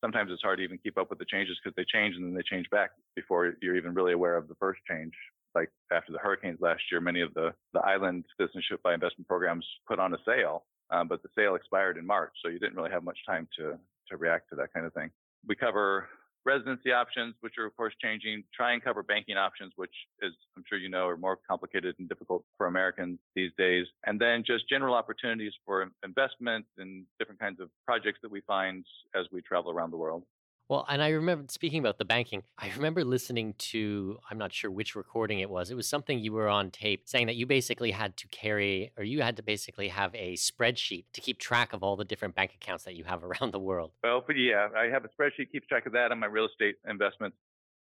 Sometimes 0.00 0.30
it's 0.32 0.42
hard 0.42 0.58
to 0.58 0.64
even 0.64 0.78
keep 0.78 0.96
up 0.98 1.10
with 1.10 1.18
the 1.18 1.24
changes 1.24 1.58
because 1.62 1.74
they 1.76 1.84
change 1.84 2.14
and 2.14 2.24
then 2.24 2.34
they 2.34 2.42
change 2.42 2.68
back 2.70 2.90
before 3.16 3.54
you're 3.60 3.76
even 3.76 3.94
really 3.94 4.12
aware 4.12 4.36
of 4.36 4.48
the 4.48 4.54
first 4.56 4.80
change. 4.88 5.12
Like 5.54 5.70
after 5.90 6.12
the 6.12 6.18
hurricanes 6.18 6.60
last 6.60 6.82
year, 6.90 7.00
many 7.00 7.20
of 7.20 7.34
the 7.34 7.52
the 7.72 7.80
island 7.80 8.24
citizenship 8.38 8.80
by 8.82 8.94
investment 8.94 9.26
programs 9.26 9.66
put 9.88 9.98
on 9.98 10.14
a 10.14 10.18
sale, 10.24 10.64
um, 10.90 11.08
but 11.08 11.22
the 11.22 11.28
sale 11.36 11.54
expired 11.54 11.96
in 11.96 12.06
March, 12.06 12.32
so 12.42 12.50
you 12.50 12.58
didn't 12.58 12.76
really 12.76 12.90
have 12.90 13.02
much 13.02 13.18
time 13.26 13.48
to 13.58 13.78
to 14.08 14.16
react 14.16 14.50
to 14.50 14.56
that 14.56 14.72
kind 14.72 14.86
of 14.86 14.92
thing. 14.94 15.10
We 15.46 15.54
cover 15.54 16.08
residency 16.48 16.92
options, 16.92 17.34
which 17.40 17.58
are 17.58 17.66
of 17.66 17.76
course 17.76 17.94
changing, 18.02 18.42
try 18.54 18.72
and 18.72 18.82
cover 18.82 19.02
banking 19.02 19.36
options, 19.36 19.72
which 19.76 19.96
is, 20.22 20.32
I'm 20.56 20.64
sure 20.68 20.78
you 20.78 20.88
know, 20.88 21.06
are 21.06 21.16
more 21.16 21.38
complicated 21.46 21.94
and 21.98 22.08
difficult 22.08 22.42
for 22.56 22.66
Americans 22.66 23.18
these 23.36 23.52
days. 23.58 23.86
And 24.06 24.18
then 24.18 24.42
just 24.46 24.68
general 24.68 24.94
opportunities 24.94 25.52
for 25.66 25.90
investment 26.02 26.64
and 26.78 27.04
different 27.18 27.38
kinds 27.38 27.60
of 27.60 27.68
projects 27.84 28.20
that 28.22 28.30
we 28.30 28.40
find 28.40 28.84
as 29.14 29.26
we 29.30 29.42
travel 29.42 29.70
around 29.70 29.90
the 29.90 29.98
world. 29.98 30.22
Well, 30.68 30.84
and 30.86 31.02
I 31.02 31.08
remember 31.08 31.46
speaking 31.48 31.78
about 31.78 31.96
the 31.96 32.04
banking, 32.04 32.42
I 32.58 32.70
remember 32.76 33.02
listening 33.02 33.54
to, 33.58 34.18
I'm 34.30 34.36
not 34.36 34.52
sure 34.52 34.70
which 34.70 34.94
recording 34.94 35.40
it 35.40 35.48
was. 35.48 35.70
It 35.70 35.76
was 35.76 35.88
something 35.88 36.18
you 36.18 36.32
were 36.32 36.48
on 36.48 36.70
tape 36.70 37.04
saying 37.06 37.26
that 37.26 37.36
you 37.36 37.46
basically 37.46 37.90
had 37.90 38.18
to 38.18 38.28
carry, 38.28 38.92
or 38.98 39.04
you 39.04 39.22
had 39.22 39.36
to 39.36 39.42
basically 39.42 39.88
have 39.88 40.14
a 40.14 40.34
spreadsheet 40.34 41.06
to 41.14 41.22
keep 41.22 41.38
track 41.38 41.72
of 41.72 41.82
all 41.82 41.96
the 41.96 42.04
different 42.04 42.34
bank 42.34 42.52
accounts 42.54 42.84
that 42.84 42.94
you 42.94 43.04
have 43.04 43.24
around 43.28 43.52
the 43.52 43.58
world. 43.58 43.92
Well, 44.04 44.22
yeah, 44.36 44.68
I 44.76 44.84
have 44.84 45.04
a 45.06 45.08
spreadsheet, 45.08 45.50
keeps 45.50 45.66
track 45.68 45.86
of 45.86 45.92
that 45.92 46.12
on 46.12 46.18
my 46.18 46.26
real 46.26 46.46
estate 46.46 46.74
investments. 46.86 47.38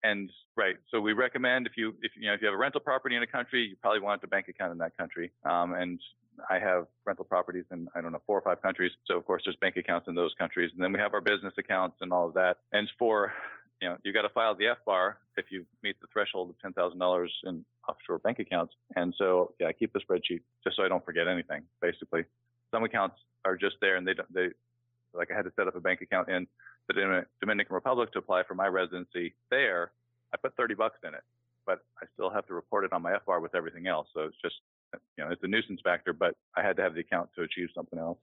And 0.04 0.30
right, 0.58 0.76
so 0.92 1.00
we 1.00 1.14
recommend 1.14 1.66
if 1.66 1.74
you 1.78 1.96
if 2.04 2.12
you 2.16 2.28
know 2.28 2.34
if 2.34 2.42
you 2.42 2.48
have 2.48 2.54
a 2.54 2.58
rental 2.58 2.80
property 2.80 3.16
in 3.16 3.24
a 3.24 3.28
country, 3.28 3.64
you 3.70 3.76
probably 3.82 4.02
want 4.02 4.24
a 4.24 4.28
bank 4.28 4.48
account 4.50 4.72
in 4.72 4.78
that 4.78 4.96
country. 4.98 5.32
Um, 5.50 5.74
and 5.74 6.00
I 6.50 6.60
have 6.60 6.88
rental 7.06 7.26
properties 7.26 7.66
in, 7.72 7.88
I 7.96 8.02
don't 8.02 8.12
know, 8.12 8.22
four 8.26 8.38
or 8.38 8.42
five 8.42 8.62
countries. 8.62 8.92
So 9.06 9.18
of 9.18 9.26
course 9.26 9.44
there's 9.46 9.58
bank 9.58 9.78
accounts 9.78 10.08
in 10.08 10.16
those 10.16 10.34
countries. 10.38 10.72
And 10.74 10.84
then 10.84 10.92
we 10.92 11.00
have 11.00 11.14
our 11.14 11.22
business 11.22 11.54
accounts 11.58 11.98
and 12.02 12.12
all 12.12 12.28
of 12.28 12.34
that. 12.34 12.58
And 12.72 12.90
for, 12.98 13.34
you 13.82 13.90
know, 13.90 13.98
you 14.04 14.14
got 14.14 14.24
to 14.24 14.30
file 14.30 14.56
the 14.56 14.76
FBAR 14.88 15.16
if 15.38 15.46
you 15.50 15.66
meet 15.84 16.00
the 16.02 16.08
threshold 16.12 16.50
of 16.50 16.74
$10,000 16.74 17.28
in 17.46 17.66
offshore 17.88 18.20
bank 18.20 18.40
accounts. 18.40 18.74
And 18.96 19.14
so, 19.18 19.54
yeah, 19.60 19.68
I 19.68 19.74
keep 19.74 19.94
the 19.94 20.00
spreadsheet 20.00 20.42
just 20.64 20.78
so 20.78 20.84
I 20.84 20.88
don't 20.88 21.04
forget 21.06 21.28
anything, 21.28 21.64
basically. 21.82 22.24
Some 22.72 22.84
accounts 22.84 23.18
are 23.44 23.56
just 23.56 23.76
there 23.82 23.96
and 23.96 24.08
they 24.08 24.14
don't, 24.14 24.32
they, 24.34 24.48
like 25.14 25.32
I 25.32 25.36
had 25.36 25.46
to 25.46 25.52
set 25.56 25.68
up 25.68 25.76
a 25.76 25.80
bank 25.80 26.02
account 26.02 26.30
in 26.30 26.48
the 26.88 27.26
Dominican 27.40 27.74
Republic 27.74 28.12
to 28.14 28.20
apply 28.20 28.44
for 28.44 28.56
my 28.56 28.68
residency 28.68 29.34
there. 29.50 29.92
I 30.34 30.38
put 30.38 30.56
30 30.56 30.76
bucks 30.76 31.00
in 31.04 31.14
it, 31.14 31.24
but 31.66 31.84
I 32.02 32.06
still 32.14 32.30
have 32.30 32.46
to 32.48 32.54
report 32.54 32.86
it 32.86 32.94
on 32.94 33.02
my 33.02 33.14
FBAR 33.14 33.42
with 33.42 33.56
everything 33.56 33.88
else. 33.88 34.08
So 34.14 34.22
it's 34.22 34.38
just 34.42 34.56
you 35.18 35.24
know, 35.24 35.32
it's 35.32 35.44
a 35.44 35.48
nuisance 35.48 35.82
factor, 35.84 36.14
but 36.14 36.36
I 36.56 36.62
had 36.62 36.76
to 36.78 36.84
have 36.84 36.94
the 36.94 37.02
account 37.02 37.30
to 37.36 37.44
achieve 37.44 37.70
something 37.76 38.00
else. 38.00 38.18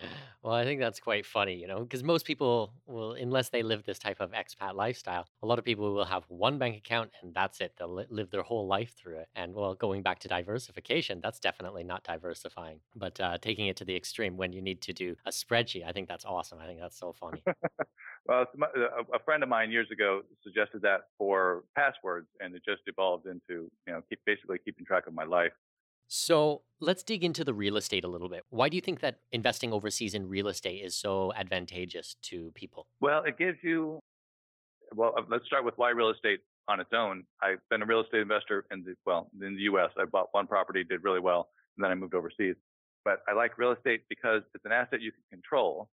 Well, 0.42 0.54
I 0.54 0.64
think 0.64 0.80
that's 0.80 0.98
quite 0.98 1.24
funny, 1.24 1.54
you 1.54 1.68
know, 1.68 1.80
because 1.80 2.02
most 2.02 2.26
people 2.26 2.72
will, 2.86 3.12
unless 3.12 3.50
they 3.50 3.62
live 3.62 3.84
this 3.84 4.00
type 4.00 4.20
of 4.20 4.32
expat 4.32 4.74
lifestyle, 4.74 5.28
a 5.40 5.46
lot 5.46 5.60
of 5.60 5.64
people 5.64 5.94
will 5.94 6.04
have 6.04 6.24
one 6.26 6.58
bank 6.58 6.76
account 6.76 7.12
and 7.22 7.32
that's 7.32 7.60
it. 7.60 7.74
They'll 7.78 7.94
li- 7.94 8.06
live 8.10 8.30
their 8.30 8.42
whole 8.42 8.66
life 8.66 8.92
through 8.96 9.18
it. 9.18 9.28
And 9.36 9.54
well, 9.54 9.74
going 9.74 10.02
back 10.02 10.18
to 10.20 10.28
diversification, 10.28 11.20
that's 11.22 11.38
definitely 11.38 11.84
not 11.84 12.02
diversifying, 12.02 12.80
but 12.96 13.20
uh, 13.20 13.38
taking 13.38 13.68
it 13.68 13.76
to 13.76 13.84
the 13.84 13.94
extreme 13.94 14.36
when 14.36 14.52
you 14.52 14.60
need 14.60 14.82
to 14.82 14.92
do 14.92 15.14
a 15.26 15.30
spreadsheet, 15.30 15.86
I 15.86 15.92
think 15.92 16.08
that's 16.08 16.24
awesome. 16.24 16.58
I 16.60 16.66
think 16.66 16.80
that's 16.80 16.98
so 16.98 17.12
funny. 17.12 17.44
well, 18.26 18.46
a 19.14 19.18
friend 19.24 19.44
of 19.44 19.48
mine 19.48 19.70
years 19.70 19.88
ago 19.92 20.22
suggested 20.42 20.82
that 20.82 21.02
for 21.18 21.62
passwords, 21.76 22.26
and 22.40 22.52
it 22.56 22.62
just 22.64 22.82
evolved 22.86 23.26
into, 23.26 23.70
you 23.86 23.92
know, 23.92 24.02
keep, 24.08 24.18
basically 24.26 24.58
keeping 24.64 24.84
track 24.84 25.06
of 25.06 25.14
my 25.14 25.24
life. 25.24 25.52
So 26.08 26.62
let's 26.80 27.02
dig 27.02 27.24
into 27.24 27.44
the 27.44 27.54
real 27.54 27.76
estate 27.76 28.04
a 28.04 28.08
little 28.08 28.28
bit. 28.28 28.44
Why 28.50 28.68
do 28.68 28.76
you 28.76 28.80
think 28.80 29.00
that 29.00 29.20
investing 29.30 29.72
overseas 29.72 30.14
in 30.14 30.28
real 30.28 30.48
estate 30.48 30.84
is 30.84 30.94
so 30.94 31.32
advantageous 31.34 32.16
to 32.22 32.50
people? 32.54 32.86
Well, 33.00 33.22
it 33.24 33.38
gives 33.38 33.58
you, 33.62 34.00
well, 34.94 35.14
uh, 35.16 35.22
let's 35.30 35.46
start 35.46 35.64
with 35.64 35.74
why 35.76 35.90
real 35.90 36.10
estate 36.10 36.40
on 36.68 36.80
its 36.80 36.90
own. 36.94 37.24
I've 37.40 37.60
been 37.70 37.82
a 37.82 37.86
real 37.86 38.02
estate 38.02 38.20
investor 38.20 38.66
in 38.70 38.84
the, 38.84 38.94
well, 39.06 39.30
in 39.40 39.54
the 39.54 39.62
US. 39.62 39.90
I 39.98 40.04
bought 40.04 40.28
one 40.32 40.46
property, 40.46 40.84
did 40.84 41.02
really 41.02 41.20
well, 41.20 41.48
and 41.76 41.84
then 41.84 41.90
I 41.90 41.94
moved 41.94 42.14
overseas. 42.14 42.56
But 43.04 43.22
I 43.28 43.32
like 43.32 43.58
real 43.58 43.72
estate 43.72 44.02
because 44.08 44.42
it's 44.54 44.64
an 44.64 44.72
asset 44.72 45.00
you 45.00 45.12
can 45.12 45.22
control. 45.30 45.88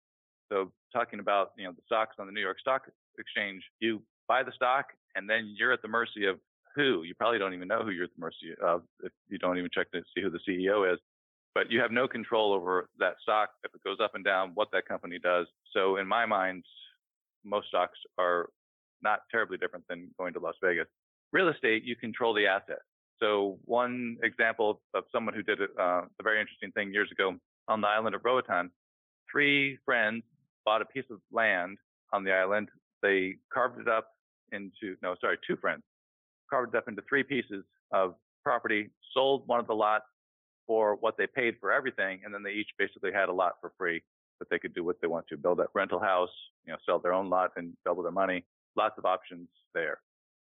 So 0.52 0.72
talking 0.94 1.20
about, 1.20 1.52
you 1.58 1.66
know, 1.66 1.72
the 1.72 1.82
stocks 1.86 2.16
on 2.20 2.26
the 2.26 2.32
New 2.32 2.42
York 2.42 2.60
Stock 2.60 2.84
Exchange, 3.18 3.64
you 3.80 4.02
buy 4.28 4.44
the 4.44 4.52
stock 4.56 4.88
and 5.16 5.30
then 5.30 5.54
you're 5.58 5.72
at 5.72 5.82
the 5.82 5.88
mercy 5.88 6.26
of 6.26 6.40
who. 6.75 7.03
You 7.03 7.15
probably 7.15 7.39
don't 7.39 7.53
even 7.53 7.67
know 7.67 7.84
who 7.84 7.91
you're 7.91 8.05
at 8.05 8.12
the 8.15 8.22
mercy 8.22 8.53
of 8.62 8.84
if 9.03 9.12
you 9.29 9.38
don't 9.38 9.58
even 9.58 9.70
check 9.74 9.91
to 9.91 10.01
see 10.15 10.22
who 10.22 10.29
the 10.29 10.39
CEO 10.48 10.91
is. 10.91 11.00
But 11.53 11.72
you 11.72 11.79
have 11.79 11.91
no 11.91 12.08
control 12.08 12.53
over 12.53 12.89
that 13.00 13.15
stock 13.22 13.50
if 13.63 13.74
it 13.74 13.84
goes 13.84 13.98
up 14.03 14.13
and 14.13 14.25
down, 14.25 14.51
what 14.55 14.67
that 14.74 14.88
company 14.88 15.17
does. 15.20 15.48
So 15.74 15.98
in 15.98 16.08
my 16.08 16.25
mind, 16.25 16.65
most 17.46 17.70
stocks 17.70 17.98
are 18.17 18.50
not 19.01 19.22
terribly 19.32 19.58
different 19.58 19.86
than 19.88 20.10
going 20.17 20.34
to 20.34 20.39
Las 20.39 20.55
Vegas. 20.62 20.88
Real 21.32 21.48
estate, 21.48 21.84
you 21.84 21.96
control 21.96 22.34
the 22.34 22.46
asset. 22.46 22.79
So 23.22 23.58
one 23.63 24.17
example 24.22 24.82
of 24.94 25.05
someone 25.12 25.34
who 25.34 25.44
did 25.44 25.62
uh, 25.62 26.01
a 26.20 26.24
very 26.24 26.41
interesting 26.41 26.72
thing 26.72 26.91
years 26.91 27.10
ago 27.12 27.36
on 27.70 27.79
the 27.79 27.88
island 27.88 28.15
of 28.15 28.22
Roatan, 28.25 28.70
three 29.32 29.77
friends 29.86 30.24
bought 30.65 30.82
a 30.82 30.86
piece 30.86 31.05
of 31.10 31.20
land 31.32 31.77
on 32.12 32.25
the 32.25 32.34
island. 32.34 32.67
They 33.01 33.36
carved 33.53 33.79
it 33.79 33.88
up 33.88 34.10
into, 34.51 34.98
no, 35.01 35.15
sorry, 35.22 35.38
two 35.48 35.55
friends 35.55 35.84
carved 36.50 36.75
up 36.75 36.88
into 36.88 37.02
three 37.08 37.24
pieces 37.24 37.64
of 37.92 38.16
property, 38.44 38.90
sold 39.14 39.48
one 39.48 39.60
of 39.60 39.68
the 39.68 39.74
lots 39.74 40.06
for 40.68 40.96
what 40.96 41.18
they 41.18 41.28
paid 41.28 41.56
for 41.60 41.72
everything, 41.72 42.22
and 42.24 42.34
then 42.34 42.44
they 42.44 42.52
each 42.52 42.70
basically 42.78 43.12
had 43.12 43.30
a 43.30 43.34
lot 43.34 43.54
for 43.62 43.72
free 43.78 44.02
that 44.40 44.50
they 44.50 44.60
could 44.60 44.74
do 44.74 44.84
what 44.84 45.00
they 45.02 45.08
want 45.08 45.25
to, 45.28 45.38
build 45.38 45.60
a 45.60 45.68
rental 45.74 46.00
house, 46.00 46.30
you 46.66 46.72
know, 46.72 46.78
sell 46.86 47.00
their 47.00 47.14
own 47.14 47.30
lot 47.30 47.52
and 47.56 47.74
double 47.86 48.04
their 48.04 48.12
money. 48.12 48.44
Lots 48.75 48.96
of 48.98 49.06
options 49.06 49.48
there. 49.74 50.00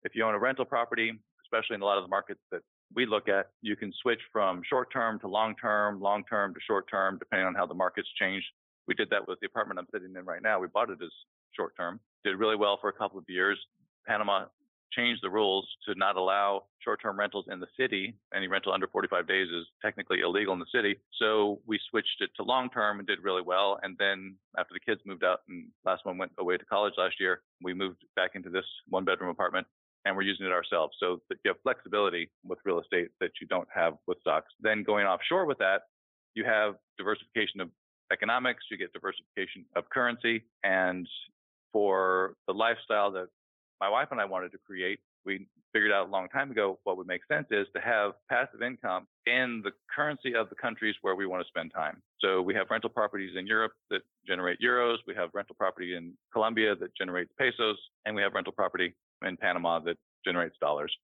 If 0.03 0.15
you 0.15 0.23
own 0.23 0.33
a 0.33 0.39
rental 0.39 0.65
property, 0.65 1.13
especially 1.43 1.75
in 1.75 1.81
a 1.81 1.85
lot 1.85 1.97
of 1.97 2.03
the 2.03 2.09
markets 2.09 2.41
that 2.51 2.61
we 2.93 3.05
look 3.05 3.29
at, 3.29 3.47
you 3.61 3.75
can 3.75 3.93
switch 4.01 4.19
from 4.31 4.61
short 4.69 4.91
term 4.91 5.19
to 5.19 5.27
long 5.27 5.55
term, 5.55 6.01
long 6.01 6.23
term 6.25 6.53
to 6.53 6.59
short 6.65 6.89
term, 6.89 7.17
depending 7.17 7.47
on 7.47 7.55
how 7.55 7.65
the 7.65 7.73
market's 7.73 8.09
changed. 8.19 8.45
We 8.87 8.95
did 8.95 9.09
that 9.09 9.27
with 9.27 9.39
the 9.39 9.47
apartment 9.47 9.79
I'm 9.79 9.87
sitting 9.93 10.15
in 10.17 10.25
right 10.25 10.41
now. 10.41 10.59
We 10.59 10.67
bought 10.67 10.89
it 10.89 10.99
as 11.01 11.09
short 11.53 11.73
term, 11.77 11.99
did 12.23 12.37
really 12.37 12.55
well 12.55 12.77
for 12.79 12.89
a 12.89 12.93
couple 12.93 13.19
of 13.19 13.25
years. 13.27 13.57
Panama 14.05 14.45
changed 14.91 15.21
the 15.23 15.29
rules 15.29 15.67
to 15.87 15.95
not 15.95 16.15
allow 16.15 16.63
short-term 16.79 17.19
rentals 17.19 17.45
in 17.51 17.59
the 17.59 17.67
city. 17.77 18.15
Any 18.33 18.47
rental 18.47 18.73
under 18.73 18.87
45 18.87 19.27
days 19.27 19.47
is 19.49 19.65
technically 19.81 20.21
illegal 20.21 20.53
in 20.53 20.59
the 20.59 20.65
city. 20.73 20.97
So 21.19 21.59
we 21.65 21.79
switched 21.89 22.21
it 22.21 22.29
to 22.37 22.43
long-term 22.43 22.99
and 22.99 23.07
did 23.07 23.19
really 23.23 23.41
well. 23.41 23.79
And 23.83 23.97
then 23.97 24.35
after 24.57 24.73
the 24.73 24.79
kids 24.79 25.01
moved 25.05 25.23
out 25.23 25.39
and 25.49 25.67
last 25.85 26.05
one 26.05 26.17
went 26.17 26.31
away 26.37 26.57
to 26.57 26.65
college 26.65 26.93
last 26.97 27.15
year, 27.19 27.41
we 27.61 27.73
moved 27.73 28.03
back 28.15 28.31
into 28.35 28.49
this 28.49 28.65
one-bedroom 28.89 29.29
apartment 29.29 29.67
and 30.05 30.15
we're 30.15 30.23
using 30.23 30.45
it 30.45 30.51
ourselves. 30.51 30.95
So 30.99 31.21
you 31.29 31.51
have 31.51 31.57
flexibility 31.63 32.29
with 32.45 32.59
real 32.63 32.79
estate 32.79 33.09
that 33.19 33.31
you 33.41 33.47
don't 33.47 33.67
have 33.73 33.95
with 34.07 34.19
stocks. 34.21 34.47
Then 34.61 34.83
going 34.83 35.05
offshore 35.05 35.45
with 35.45 35.57
that, 35.57 35.81
you 36.33 36.45
have 36.45 36.75
diversification 36.97 37.59
of 37.59 37.69
economics, 38.11 38.63
you 38.71 38.77
get 38.77 38.93
diversification 38.93 39.65
of 39.75 39.89
currency, 39.89 40.45
and 40.63 41.07
for 41.73 42.35
the 42.47 42.53
lifestyle 42.53 43.11
that 43.11 43.27
my 43.79 43.89
wife 43.89 44.09
and 44.11 44.19
I 44.19 44.25
wanted 44.25 44.51
to 44.51 44.57
create, 44.65 44.99
we 45.25 45.47
figured 45.73 45.91
out 45.91 46.07
a 46.07 46.11
long 46.11 46.29
time 46.29 46.49
ago 46.51 46.79
what 46.83 46.97
would 46.97 47.07
make 47.07 47.21
sense 47.31 47.47
is 47.51 47.67
to 47.75 47.81
have 47.81 48.13
passive 48.29 48.61
income 48.61 49.05
in 49.25 49.61
the 49.63 49.71
currency 49.93 50.33
of 50.33 50.49
the 50.49 50.55
countries 50.55 50.95
where 51.01 51.15
we 51.15 51.25
want 51.25 51.43
to 51.43 51.47
spend 51.47 51.71
time. 51.73 52.01
So 52.19 52.41
we 52.41 52.53
have 52.55 52.67
rental 52.71 52.89
properties 52.89 53.35
in 53.37 53.45
Europe 53.45 53.73
that 53.89 54.01
generate 54.25 54.59
euros. 54.59 54.97
We 55.05 55.15
have 55.15 55.29
rental 55.33 55.55
property 55.55 55.95
in 55.95 56.13
Colombia 56.33 56.75
that 56.75 56.95
generates 56.95 57.31
pesos, 57.37 57.77
and 58.05 58.15
we 58.15 58.21
have 58.21 58.33
rental 58.33 58.53
property 58.53 58.95
in 59.25 59.37
Panama 59.37 59.79
that 59.79 59.97
generates 60.25 60.55
dollars. 60.59 60.95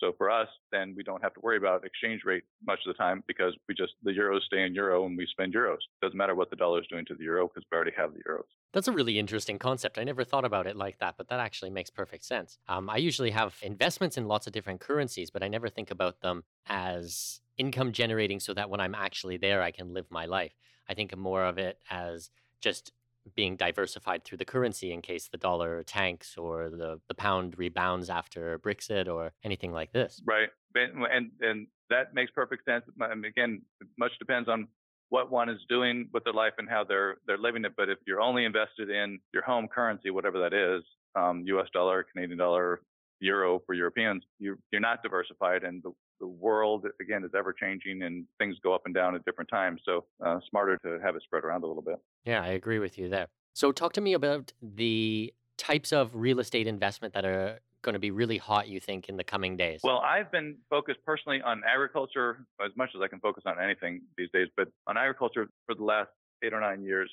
So 0.00 0.12
for 0.16 0.30
us, 0.30 0.48
then 0.70 0.94
we 0.96 1.02
don't 1.02 1.22
have 1.22 1.34
to 1.34 1.40
worry 1.40 1.56
about 1.56 1.84
exchange 1.84 2.22
rate 2.24 2.44
much 2.66 2.78
of 2.86 2.94
the 2.94 2.98
time 2.98 3.24
because 3.26 3.54
we 3.68 3.74
just, 3.74 3.94
the 4.02 4.12
euros 4.12 4.42
stay 4.42 4.62
in 4.62 4.74
euro 4.74 5.04
and 5.06 5.16
we 5.16 5.26
spend 5.26 5.54
euros. 5.54 5.78
Doesn't 6.00 6.16
matter 6.16 6.34
what 6.34 6.50
the 6.50 6.56
dollar 6.56 6.80
is 6.80 6.86
doing 6.88 7.04
to 7.06 7.14
the 7.14 7.24
euro 7.24 7.48
because 7.48 7.64
we 7.70 7.76
already 7.76 7.92
have 7.96 8.12
the 8.12 8.20
euros. 8.20 8.44
That's 8.72 8.88
a 8.88 8.92
really 8.92 9.18
interesting 9.18 9.58
concept. 9.58 9.98
I 9.98 10.04
never 10.04 10.24
thought 10.24 10.44
about 10.44 10.66
it 10.66 10.76
like 10.76 10.98
that, 10.98 11.14
but 11.16 11.28
that 11.28 11.40
actually 11.40 11.70
makes 11.70 11.90
perfect 11.90 12.24
sense. 12.24 12.58
Um, 12.68 12.88
I 12.88 12.98
usually 12.98 13.30
have 13.30 13.56
investments 13.62 14.16
in 14.16 14.28
lots 14.28 14.46
of 14.46 14.52
different 14.52 14.80
currencies, 14.80 15.30
but 15.30 15.42
I 15.42 15.48
never 15.48 15.68
think 15.68 15.90
about 15.90 16.20
them 16.20 16.44
as 16.66 17.40
income 17.56 17.92
generating 17.92 18.40
so 18.40 18.54
that 18.54 18.70
when 18.70 18.80
I'm 18.80 18.94
actually 18.94 19.36
there, 19.36 19.62
I 19.62 19.72
can 19.72 19.92
live 19.92 20.06
my 20.10 20.26
life. 20.26 20.52
I 20.88 20.94
think 20.94 21.16
more 21.16 21.44
of 21.44 21.58
it 21.58 21.78
as 21.90 22.30
just 22.60 22.92
being 23.34 23.56
diversified 23.56 24.24
through 24.24 24.38
the 24.38 24.44
currency 24.44 24.92
in 24.92 25.02
case 25.02 25.28
the 25.28 25.38
dollar 25.38 25.82
tanks 25.82 26.36
or 26.36 26.70
the, 26.70 27.00
the 27.08 27.14
pound 27.14 27.58
rebounds 27.58 28.10
after 28.10 28.58
Brexit 28.58 29.08
or 29.12 29.32
anything 29.44 29.72
like 29.72 29.92
this. 29.92 30.20
Right. 30.26 30.48
And, 30.74 31.30
and 31.40 31.66
that 31.90 32.14
makes 32.14 32.30
perfect 32.32 32.64
sense. 32.64 32.84
And 33.00 33.24
again, 33.24 33.62
much 33.98 34.12
depends 34.18 34.48
on 34.48 34.68
what 35.10 35.30
one 35.30 35.48
is 35.48 35.58
doing 35.68 36.08
with 36.12 36.24
their 36.24 36.32
life 36.32 36.52
and 36.58 36.68
how 36.68 36.84
they're 36.84 37.16
they're 37.26 37.38
living 37.38 37.64
it. 37.64 37.72
But 37.76 37.88
if 37.88 37.98
you're 38.06 38.20
only 38.20 38.44
invested 38.44 38.90
in 38.90 39.18
your 39.32 39.42
home 39.42 39.68
currency, 39.68 40.10
whatever 40.10 40.38
that 40.40 40.52
is, 40.52 40.82
um, 41.14 41.42
U.S. 41.46 41.68
dollar, 41.72 42.04
Canadian 42.12 42.38
dollar, 42.38 42.82
euro 43.20 43.60
for 43.66 43.74
Europeans, 43.74 44.22
you're 44.38 44.58
you're 44.70 44.80
not 44.80 45.02
diversified, 45.02 45.64
and 45.64 45.82
the 45.82 45.92
the 46.20 46.26
world 46.26 46.86
again 47.00 47.24
is 47.24 47.30
ever 47.36 47.52
changing 47.52 48.02
and 48.02 48.24
things 48.38 48.56
go 48.62 48.74
up 48.74 48.82
and 48.86 48.94
down 48.94 49.14
at 49.14 49.24
different 49.24 49.50
times. 49.50 49.80
So 49.84 50.04
uh, 50.24 50.38
smarter 50.48 50.78
to 50.84 50.98
have 51.02 51.16
it 51.16 51.22
spread 51.22 51.44
around 51.44 51.64
a 51.64 51.66
little 51.66 51.82
bit. 51.82 51.96
Yeah, 52.24 52.42
I 52.42 52.48
agree 52.48 52.78
with 52.78 52.98
you 52.98 53.08
there. 53.08 53.28
So 53.54 53.72
talk 53.72 53.92
to 53.94 54.00
me 54.00 54.12
about 54.12 54.52
the 54.62 55.32
types 55.56 55.92
of 55.92 56.14
real 56.14 56.38
estate 56.38 56.66
investment 56.66 57.14
that 57.14 57.24
are 57.24 57.58
going 57.82 57.94
to 57.94 57.98
be 57.98 58.10
really 58.10 58.38
hot, 58.38 58.68
you 58.68 58.80
think, 58.80 59.08
in 59.08 59.16
the 59.16 59.24
coming 59.24 59.56
days? 59.56 59.80
Well, 59.84 59.98
I've 59.98 60.30
been 60.32 60.56
focused 60.68 60.98
personally 61.04 61.40
on 61.44 61.62
agriculture 61.66 62.44
as 62.64 62.72
much 62.76 62.90
as 62.94 63.00
I 63.02 63.08
can 63.08 63.20
focus 63.20 63.44
on 63.46 63.60
anything 63.62 64.02
these 64.16 64.28
days, 64.32 64.48
but 64.56 64.68
on 64.86 64.96
agriculture 64.96 65.48
for 65.66 65.74
the 65.74 65.84
last 65.84 66.10
eight 66.42 66.52
or 66.52 66.60
nine 66.60 66.82
years 66.82 67.10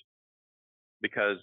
because 1.01 1.37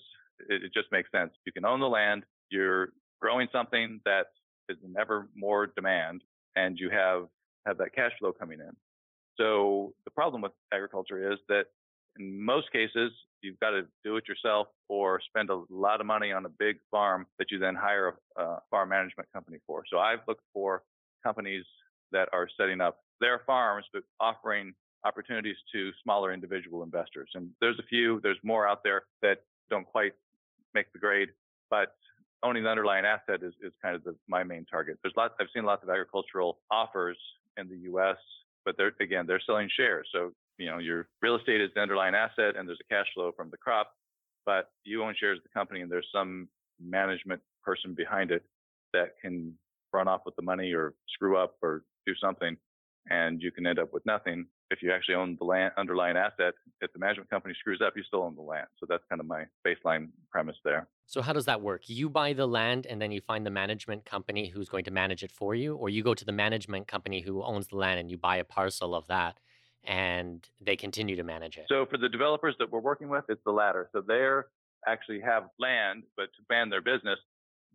it, 0.48 0.64
it 0.64 0.74
just 0.74 0.90
makes 0.90 1.10
sense. 1.10 1.32
You 1.46 1.52
can 1.52 1.64
own 1.64 1.80
the 1.80 1.88
land, 1.88 2.24
you're 2.50 2.88
growing 3.20 3.48
something 3.52 4.00
that 4.04 4.26
is 4.68 4.76
in 4.84 4.94
ever 4.98 5.28
more 5.36 5.68
demand, 5.68 6.22
and 6.56 6.78
you 6.78 6.90
have 6.90 7.26
have 7.66 7.78
that 7.78 7.94
cash 7.94 8.12
flow 8.18 8.32
coming 8.32 8.60
in. 8.60 8.74
So 9.38 9.94
the 10.04 10.10
problem 10.10 10.42
with 10.42 10.52
agriculture 10.72 11.32
is 11.32 11.38
that 11.48 11.64
in 12.18 12.44
most 12.44 12.70
cases, 12.72 13.12
you've 13.40 13.58
got 13.60 13.70
to 13.70 13.82
do 14.04 14.16
it 14.16 14.28
yourself 14.28 14.68
or 14.88 15.20
spend 15.26 15.50
a 15.50 15.62
lot 15.70 16.00
of 16.00 16.06
money 16.06 16.32
on 16.32 16.44
a 16.44 16.48
big 16.48 16.76
farm 16.90 17.26
that 17.38 17.50
you 17.50 17.58
then 17.58 17.74
hire 17.74 18.14
a, 18.36 18.42
a 18.42 18.62
farm 18.70 18.90
management 18.90 19.28
company 19.32 19.58
for. 19.66 19.82
So 19.90 19.98
I've 19.98 20.20
looked 20.28 20.44
for 20.52 20.82
companies 21.24 21.64
that 22.12 22.28
are 22.32 22.48
setting 22.58 22.80
up 22.80 22.98
their 23.20 23.40
farms, 23.46 23.86
but 23.92 24.02
offering 24.20 24.74
opportunities 25.04 25.56
to 25.72 25.90
smaller 26.02 26.32
individual 26.32 26.82
investors. 26.82 27.30
And 27.34 27.50
there's 27.60 27.78
a 27.78 27.86
few, 27.88 28.20
there's 28.22 28.38
more 28.42 28.68
out 28.68 28.82
there 28.84 29.02
that 29.22 29.38
don't 29.70 29.86
quite 29.86 30.12
make 30.74 30.92
the 30.92 30.98
grade, 30.98 31.30
but 31.70 31.94
owning 32.42 32.64
the 32.64 32.68
underlying 32.68 33.04
asset 33.04 33.42
is, 33.42 33.54
is 33.62 33.72
kind 33.82 33.96
of 33.96 34.04
the, 34.04 34.14
my 34.28 34.44
main 34.44 34.66
target. 34.66 34.98
There's 35.02 35.14
lots, 35.16 35.34
I've 35.40 35.46
seen 35.54 35.64
lots 35.64 35.82
of 35.82 35.88
agricultural 35.90 36.58
offers 36.70 37.16
in 37.56 37.68
the 37.68 37.76
U.S., 37.90 38.16
but 38.64 38.76
they're, 38.76 38.92
again, 39.00 39.26
they're 39.26 39.42
selling 39.44 39.68
shares. 39.76 40.08
So 40.12 40.32
you 40.58 40.70
know, 40.70 40.78
your 40.78 41.08
real 41.20 41.36
estate 41.36 41.60
is 41.60 41.70
the 41.74 41.80
underlying 41.80 42.14
asset 42.14 42.56
and 42.56 42.68
there's 42.68 42.78
a 42.80 42.94
cash 42.94 43.06
flow 43.14 43.32
from 43.36 43.50
the 43.50 43.56
crop, 43.56 43.92
but 44.46 44.70
you 44.84 45.02
own 45.02 45.14
shares 45.18 45.38
of 45.38 45.42
the 45.42 45.48
company 45.48 45.80
and 45.80 45.90
there's 45.90 46.08
some 46.14 46.48
management 46.80 47.40
person 47.64 47.94
behind 47.94 48.30
it 48.30 48.44
that 48.92 49.14
can 49.20 49.52
run 49.92 50.08
off 50.08 50.22
with 50.24 50.36
the 50.36 50.42
money 50.42 50.72
or 50.72 50.94
screw 51.08 51.36
up 51.36 51.56
or 51.62 51.82
do 52.06 52.14
something 52.20 52.56
and 53.10 53.42
you 53.42 53.50
can 53.50 53.66
end 53.66 53.78
up 53.78 53.92
with 53.92 54.04
nothing. 54.06 54.46
If 54.72 54.82
you 54.82 54.90
actually 54.90 55.16
own 55.16 55.36
the 55.38 55.44
land, 55.44 55.72
underlying 55.76 56.16
asset, 56.16 56.54
if 56.80 56.90
the 56.94 56.98
management 56.98 57.28
company 57.28 57.54
screws 57.60 57.82
up, 57.86 57.92
you 57.94 58.02
still 58.02 58.22
own 58.22 58.34
the 58.34 58.42
land. 58.42 58.66
So 58.80 58.86
that's 58.88 59.04
kind 59.10 59.20
of 59.20 59.26
my 59.26 59.44
baseline 59.66 60.08
premise 60.30 60.56
there. 60.64 60.88
So 61.06 61.20
how 61.20 61.34
does 61.34 61.44
that 61.44 61.60
work? 61.60 61.82
You 61.86 62.08
buy 62.08 62.32
the 62.32 62.46
land 62.46 62.86
and 62.86 63.00
then 63.00 63.12
you 63.12 63.20
find 63.20 63.44
the 63.44 63.50
management 63.50 64.06
company 64.06 64.48
who's 64.48 64.70
going 64.70 64.84
to 64.84 64.90
manage 64.90 65.22
it 65.22 65.30
for 65.30 65.54
you, 65.54 65.76
or 65.76 65.90
you 65.90 66.02
go 66.02 66.14
to 66.14 66.24
the 66.24 66.32
management 66.32 66.88
company 66.88 67.20
who 67.20 67.42
owns 67.42 67.68
the 67.68 67.76
land 67.76 68.00
and 68.00 68.10
you 68.10 68.16
buy 68.16 68.36
a 68.36 68.44
parcel 68.44 68.94
of 68.94 69.06
that 69.08 69.36
and 69.84 70.48
they 70.60 70.76
continue 70.76 71.16
to 71.16 71.24
manage 71.24 71.58
it. 71.58 71.66
So 71.68 71.84
for 71.90 71.98
the 71.98 72.08
developers 72.08 72.54
that 72.58 72.72
we're 72.72 72.80
working 72.80 73.10
with, 73.10 73.24
it's 73.28 73.42
the 73.44 73.52
latter. 73.52 73.90
So 73.92 74.00
they're 74.00 74.46
actually 74.88 75.20
have 75.20 75.44
land, 75.58 76.04
but 76.16 76.24
to 76.36 76.42
ban 76.48 76.70
their 76.70 76.80
business, 76.80 77.18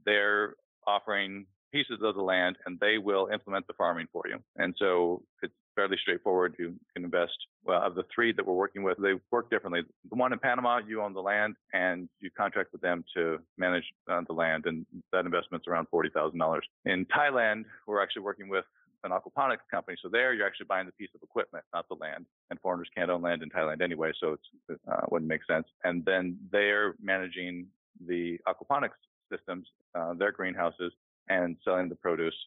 they're 0.04 0.56
offering 0.88 1.46
pieces 1.72 2.00
of 2.02 2.16
the 2.16 2.22
land 2.22 2.58
and 2.66 2.80
they 2.80 2.98
will 2.98 3.28
implement 3.32 3.68
the 3.68 3.74
farming 3.74 4.08
for 4.12 4.24
you. 4.28 4.40
And 4.56 4.74
so 4.80 5.22
it's 5.44 5.54
fairly 5.78 5.98
straightforward. 6.02 6.52
You 6.60 6.68
can 6.94 7.04
invest. 7.10 7.38
Well, 7.68 7.82
of 7.88 7.94
the 8.00 8.06
three 8.14 8.32
that 8.34 8.46
we're 8.48 8.62
working 8.66 8.84
with, 8.88 8.98
they 9.06 9.14
work 9.36 9.50
differently. 9.54 9.82
The 10.12 10.20
one 10.24 10.32
in 10.36 10.40
Panama, 10.40 10.74
you 10.90 11.02
own 11.06 11.14
the 11.14 11.26
land 11.34 11.54
and 11.74 12.10
you 12.24 12.30
contract 12.44 12.70
with 12.74 12.82
them 12.88 12.98
to 13.16 13.22
manage 13.58 13.88
uh, 14.12 14.22
the 14.30 14.38
land, 14.44 14.62
and 14.70 14.86
that 15.14 15.26
investment's 15.26 15.68
around 15.68 15.86
forty 15.96 16.10
thousand 16.18 16.40
dollars. 16.40 16.66
In 16.94 17.00
Thailand, 17.18 17.60
we're 17.88 18.02
actually 18.04 18.24
working 18.30 18.50
with 18.56 18.66
an 19.04 19.12
aquaponics 19.18 19.68
company. 19.70 19.96
So 20.02 20.10
there, 20.10 20.34
you're 20.34 20.48
actually 20.48 20.70
buying 20.74 20.88
the 20.88 20.98
piece 21.02 21.14
of 21.16 21.22
equipment, 21.22 21.64
not 21.74 21.86
the 21.88 21.98
land. 22.06 22.26
And 22.50 22.60
foreigners 22.60 22.90
can't 22.96 23.12
own 23.12 23.22
land 23.22 23.44
in 23.44 23.50
Thailand 23.50 23.80
anyway, 23.82 24.12
so 24.20 24.28
it 24.70 24.80
uh, 24.92 25.02
wouldn't 25.12 25.30
make 25.30 25.46
sense. 25.46 25.68
And 25.84 26.04
then 26.04 26.24
they're 26.52 26.96
managing 27.12 27.68
the 28.12 28.24
aquaponics 28.52 29.00
systems, 29.32 29.66
uh, 29.98 30.14
their 30.22 30.32
greenhouses, 30.32 30.92
and 31.30 31.58
selling 31.64 31.90
the 31.90 31.96
produce. 31.96 32.40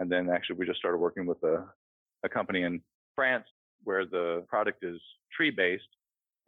And 0.00 0.10
then 0.10 0.28
actually, 0.28 0.56
we 0.56 0.66
just 0.66 0.80
started 0.82 0.98
working 0.98 1.26
with 1.30 1.40
a, 1.44 1.56
a 2.24 2.28
company 2.28 2.62
in 2.62 2.80
France 3.14 3.44
where 3.84 4.04
the 4.04 4.44
product 4.48 4.84
is 4.84 5.00
tree 5.36 5.50
based, 5.50 5.82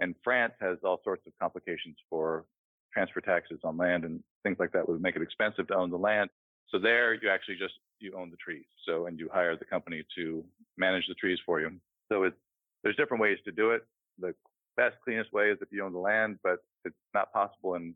and 0.00 0.14
France 0.22 0.52
has 0.60 0.78
all 0.84 1.00
sorts 1.04 1.26
of 1.26 1.32
complications 1.40 1.96
for 2.08 2.44
transfer 2.92 3.20
taxes 3.20 3.58
on 3.64 3.76
land 3.76 4.04
and 4.04 4.22
things 4.44 4.56
like 4.58 4.72
that 4.72 4.88
would 4.88 5.02
make 5.02 5.16
it 5.16 5.22
expensive 5.22 5.66
to 5.66 5.74
own 5.74 5.90
the 5.90 5.96
land. 5.96 6.30
So 6.68 6.78
there, 6.78 7.14
you 7.14 7.28
actually 7.28 7.56
just 7.56 7.74
you 7.98 8.12
own 8.16 8.30
the 8.30 8.36
trees. 8.36 8.66
So 8.86 9.06
and 9.06 9.18
you 9.18 9.28
hire 9.32 9.56
the 9.56 9.64
company 9.64 10.04
to 10.16 10.44
manage 10.76 11.06
the 11.08 11.14
trees 11.14 11.38
for 11.44 11.60
you. 11.60 11.72
So 12.10 12.24
it's 12.24 12.36
there's 12.82 12.96
different 12.96 13.22
ways 13.22 13.38
to 13.44 13.52
do 13.52 13.70
it. 13.70 13.84
The 14.18 14.34
best, 14.76 14.96
cleanest 15.02 15.32
way 15.32 15.50
is 15.50 15.58
if 15.60 15.68
you 15.72 15.84
own 15.84 15.92
the 15.92 15.98
land, 15.98 16.38
but 16.42 16.58
it's 16.84 16.94
not 17.14 17.32
possible 17.32 17.74
in 17.74 17.94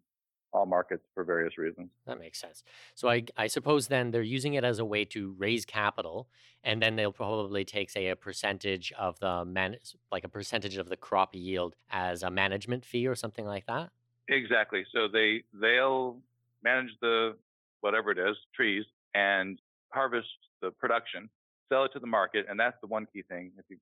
all 0.52 0.66
markets 0.66 1.04
for 1.14 1.24
various 1.24 1.58
reasons. 1.58 1.90
That 2.06 2.18
makes 2.18 2.40
sense. 2.40 2.62
So 2.94 3.08
I, 3.08 3.24
I 3.36 3.46
suppose 3.46 3.88
then 3.88 4.10
they're 4.10 4.22
using 4.22 4.54
it 4.54 4.64
as 4.64 4.78
a 4.78 4.84
way 4.84 5.04
to 5.06 5.34
raise 5.38 5.64
capital, 5.64 6.28
and 6.64 6.82
then 6.82 6.96
they'll 6.96 7.12
probably 7.12 7.64
take, 7.64 7.90
say, 7.90 8.08
a 8.08 8.16
percentage 8.16 8.92
of 8.98 9.18
the 9.20 9.44
man, 9.44 9.76
like 10.10 10.24
a 10.24 10.28
percentage 10.28 10.76
of 10.76 10.88
the 10.88 10.96
crop 10.96 11.34
yield 11.34 11.76
as 11.90 12.22
a 12.22 12.30
management 12.30 12.84
fee 12.84 13.06
or 13.06 13.14
something 13.14 13.46
like 13.46 13.66
that. 13.66 13.90
Exactly. 14.28 14.84
So 14.92 15.08
they 15.08 15.42
they'll 15.52 16.18
manage 16.62 16.90
the 17.00 17.36
whatever 17.80 18.10
it 18.10 18.18
is, 18.18 18.36
trees, 18.54 18.84
and 19.14 19.58
harvest 19.90 20.28
the 20.60 20.70
production, 20.70 21.30
sell 21.68 21.84
it 21.84 21.92
to 21.92 21.98
the 21.98 22.06
market, 22.06 22.46
and 22.48 22.58
that's 22.58 22.76
the 22.80 22.86
one 22.86 23.06
key 23.12 23.22
thing. 23.22 23.52
If 23.58 23.64
you 23.68 23.76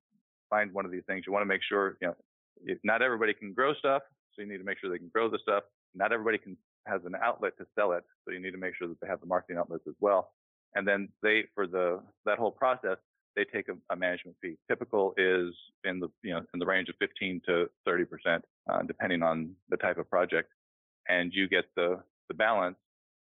find 0.50 0.72
one 0.72 0.84
of 0.84 0.92
these 0.92 1.02
things, 1.06 1.24
you 1.26 1.32
want 1.32 1.42
to 1.42 1.48
make 1.48 1.62
sure 1.68 1.96
you 2.00 2.08
know 2.08 2.16
not 2.84 3.02
everybody 3.02 3.34
can 3.34 3.52
grow 3.52 3.74
stuff, 3.74 4.02
so 4.34 4.42
you 4.42 4.48
need 4.48 4.58
to 4.58 4.64
make 4.64 4.78
sure 4.78 4.90
they 4.90 4.98
can 4.98 5.10
grow 5.12 5.28
the 5.28 5.38
stuff. 5.42 5.64
Not 5.96 6.12
everybody 6.12 6.38
can 6.38 6.56
has 6.86 7.00
an 7.04 7.14
outlet 7.20 7.56
to 7.58 7.66
sell 7.74 7.92
it, 7.92 8.04
so 8.24 8.32
you 8.32 8.40
need 8.40 8.52
to 8.52 8.58
make 8.58 8.74
sure 8.76 8.86
that 8.88 9.00
they 9.00 9.08
have 9.08 9.20
the 9.20 9.26
marketing 9.26 9.58
outlets 9.58 9.84
as 9.88 9.94
well. 10.00 10.32
And 10.74 10.86
then 10.86 11.08
they 11.22 11.44
for 11.54 11.66
the 11.66 12.00
that 12.26 12.38
whole 12.38 12.52
process, 12.52 12.98
they 13.34 13.44
take 13.44 13.68
a, 13.68 13.74
a 13.92 13.96
management 13.96 14.36
fee. 14.40 14.56
Typical 14.68 15.14
is 15.16 15.54
in 15.84 16.00
the 16.00 16.08
you 16.22 16.32
know 16.32 16.42
in 16.54 16.60
the 16.60 16.66
range 16.66 16.88
of 16.88 16.96
15 17.00 17.42
to 17.46 17.66
30 17.84 18.04
percent, 18.04 18.44
uh, 18.70 18.82
depending 18.82 19.22
on 19.22 19.50
the 19.70 19.76
type 19.76 19.98
of 19.98 20.08
project, 20.10 20.50
and 21.08 21.32
you 21.34 21.48
get 21.48 21.64
the 21.76 22.00
the 22.28 22.34
balance 22.34 22.76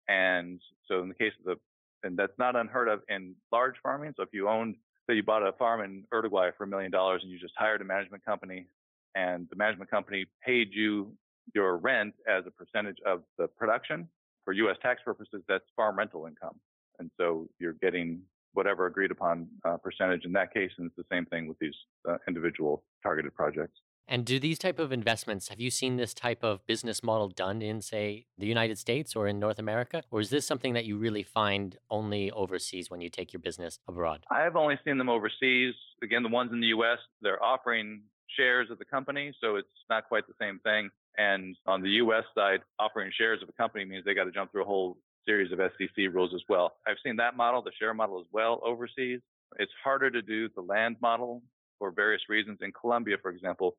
and 0.08 0.60
so 0.86 1.02
in 1.02 1.08
the 1.08 1.14
case 1.14 1.32
of 1.40 1.44
the, 1.44 2.06
and 2.06 2.18
that's 2.18 2.32
not 2.38 2.56
unheard 2.56 2.88
of 2.88 3.00
in 3.08 3.34
large 3.52 3.74
farming. 3.82 4.14
So 4.16 4.22
if 4.22 4.30
you 4.32 4.48
owned, 4.48 4.76
say 5.08 5.16
you 5.16 5.22
bought 5.22 5.46
a 5.46 5.52
farm 5.52 5.82
in 5.82 6.04
Uruguay 6.12 6.50
for 6.56 6.64
a 6.64 6.66
million 6.66 6.90
dollars 6.90 7.20
and 7.22 7.30
you 7.30 7.38
just 7.38 7.54
hired 7.56 7.80
a 7.82 7.84
management 7.84 8.24
company 8.24 8.66
and 9.14 9.46
the 9.50 9.56
management 9.56 9.90
company 9.90 10.26
paid 10.44 10.68
you 10.72 11.12
your 11.54 11.76
rent 11.76 12.14
as 12.28 12.44
a 12.46 12.50
percentage 12.50 12.98
of 13.06 13.22
the 13.38 13.48
production 13.48 14.08
for 14.44 14.52
U.S. 14.52 14.76
tax 14.82 15.00
purposes, 15.04 15.42
that's 15.48 15.64
farm 15.76 15.98
rental 15.98 16.26
income. 16.26 16.58
And 16.98 17.10
so 17.18 17.48
you're 17.58 17.74
getting 17.74 18.22
whatever 18.54 18.86
agreed 18.86 19.10
upon 19.10 19.46
uh, 19.64 19.76
percentage 19.76 20.24
in 20.24 20.32
that 20.32 20.52
case. 20.52 20.70
And 20.78 20.86
it's 20.86 20.96
the 20.96 21.04
same 21.14 21.26
thing 21.26 21.46
with 21.46 21.58
these 21.58 21.74
uh, 22.08 22.16
individual 22.26 22.82
targeted 23.02 23.34
projects. 23.34 23.78
And 24.10 24.24
do 24.24 24.40
these 24.40 24.58
type 24.58 24.78
of 24.78 24.90
investments, 24.90 25.48
have 25.48 25.60
you 25.60 25.70
seen 25.70 25.96
this 25.96 26.14
type 26.14 26.42
of 26.42 26.66
business 26.66 27.02
model 27.02 27.28
done 27.28 27.60
in, 27.60 27.82
say, 27.82 28.24
the 28.38 28.46
United 28.46 28.78
States 28.78 29.14
or 29.14 29.28
in 29.28 29.38
North 29.38 29.58
America? 29.58 30.02
Or 30.10 30.20
is 30.20 30.30
this 30.30 30.46
something 30.46 30.72
that 30.72 30.86
you 30.86 30.96
really 30.96 31.22
find 31.22 31.76
only 31.90 32.30
overseas 32.30 32.90
when 32.90 33.02
you 33.02 33.10
take 33.10 33.34
your 33.34 33.40
business 33.40 33.78
abroad? 33.86 34.24
I've 34.30 34.56
only 34.56 34.78
seen 34.82 34.96
them 34.96 35.10
overseas. 35.10 35.74
Again, 36.02 36.22
the 36.22 36.30
ones 36.30 36.52
in 36.52 36.60
the 36.60 36.68
US, 36.68 36.98
they're 37.20 37.42
offering 37.42 38.00
shares 38.34 38.70
of 38.70 38.78
the 38.78 38.86
company, 38.86 39.34
so 39.42 39.56
it's 39.56 39.68
not 39.90 40.08
quite 40.08 40.26
the 40.26 40.34
same 40.40 40.58
thing. 40.60 40.88
And 41.18 41.56
on 41.66 41.82
the 41.82 41.90
US 42.02 42.24
side, 42.34 42.60
offering 42.78 43.10
shares 43.18 43.42
of 43.42 43.48
a 43.48 43.52
company 43.52 43.84
means 43.84 44.04
they 44.04 44.14
got 44.14 44.24
to 44.24 44.30
jump 44.30 44.52
through 44.52 44.62
a 44.62 44.66
whole 44.66 44.96
series 45.26 45.52
of 45.52 45.58
SEC 45.58 45.96
rules 46.12 46.32
as 46.34 46.42
well. 46.48 46.74
I've 46.86 46.96
seen 47.04 47.16
that 47.16 47.36
model, 47.36 47.60
the 47.60 47.72
share 47.78 47.92
model 47.92 48.20
as 48.20 48.26
well 48.32 48.60
overseas. 48.64 49.20
It's 49.58 49.72
harder 49.82 50.10
to 50.10 50.22
do 50.22 50.48
the 50.54 50.62
land 50.62 50.96
model 51.02 51.42
for 51.78 51.90
various 51.90 52.22
reasons. 52.28 52.58
In 52.62 52.72
Colombia, 52.72 53.16
for 53.20 53.30
example, 53.30 53.76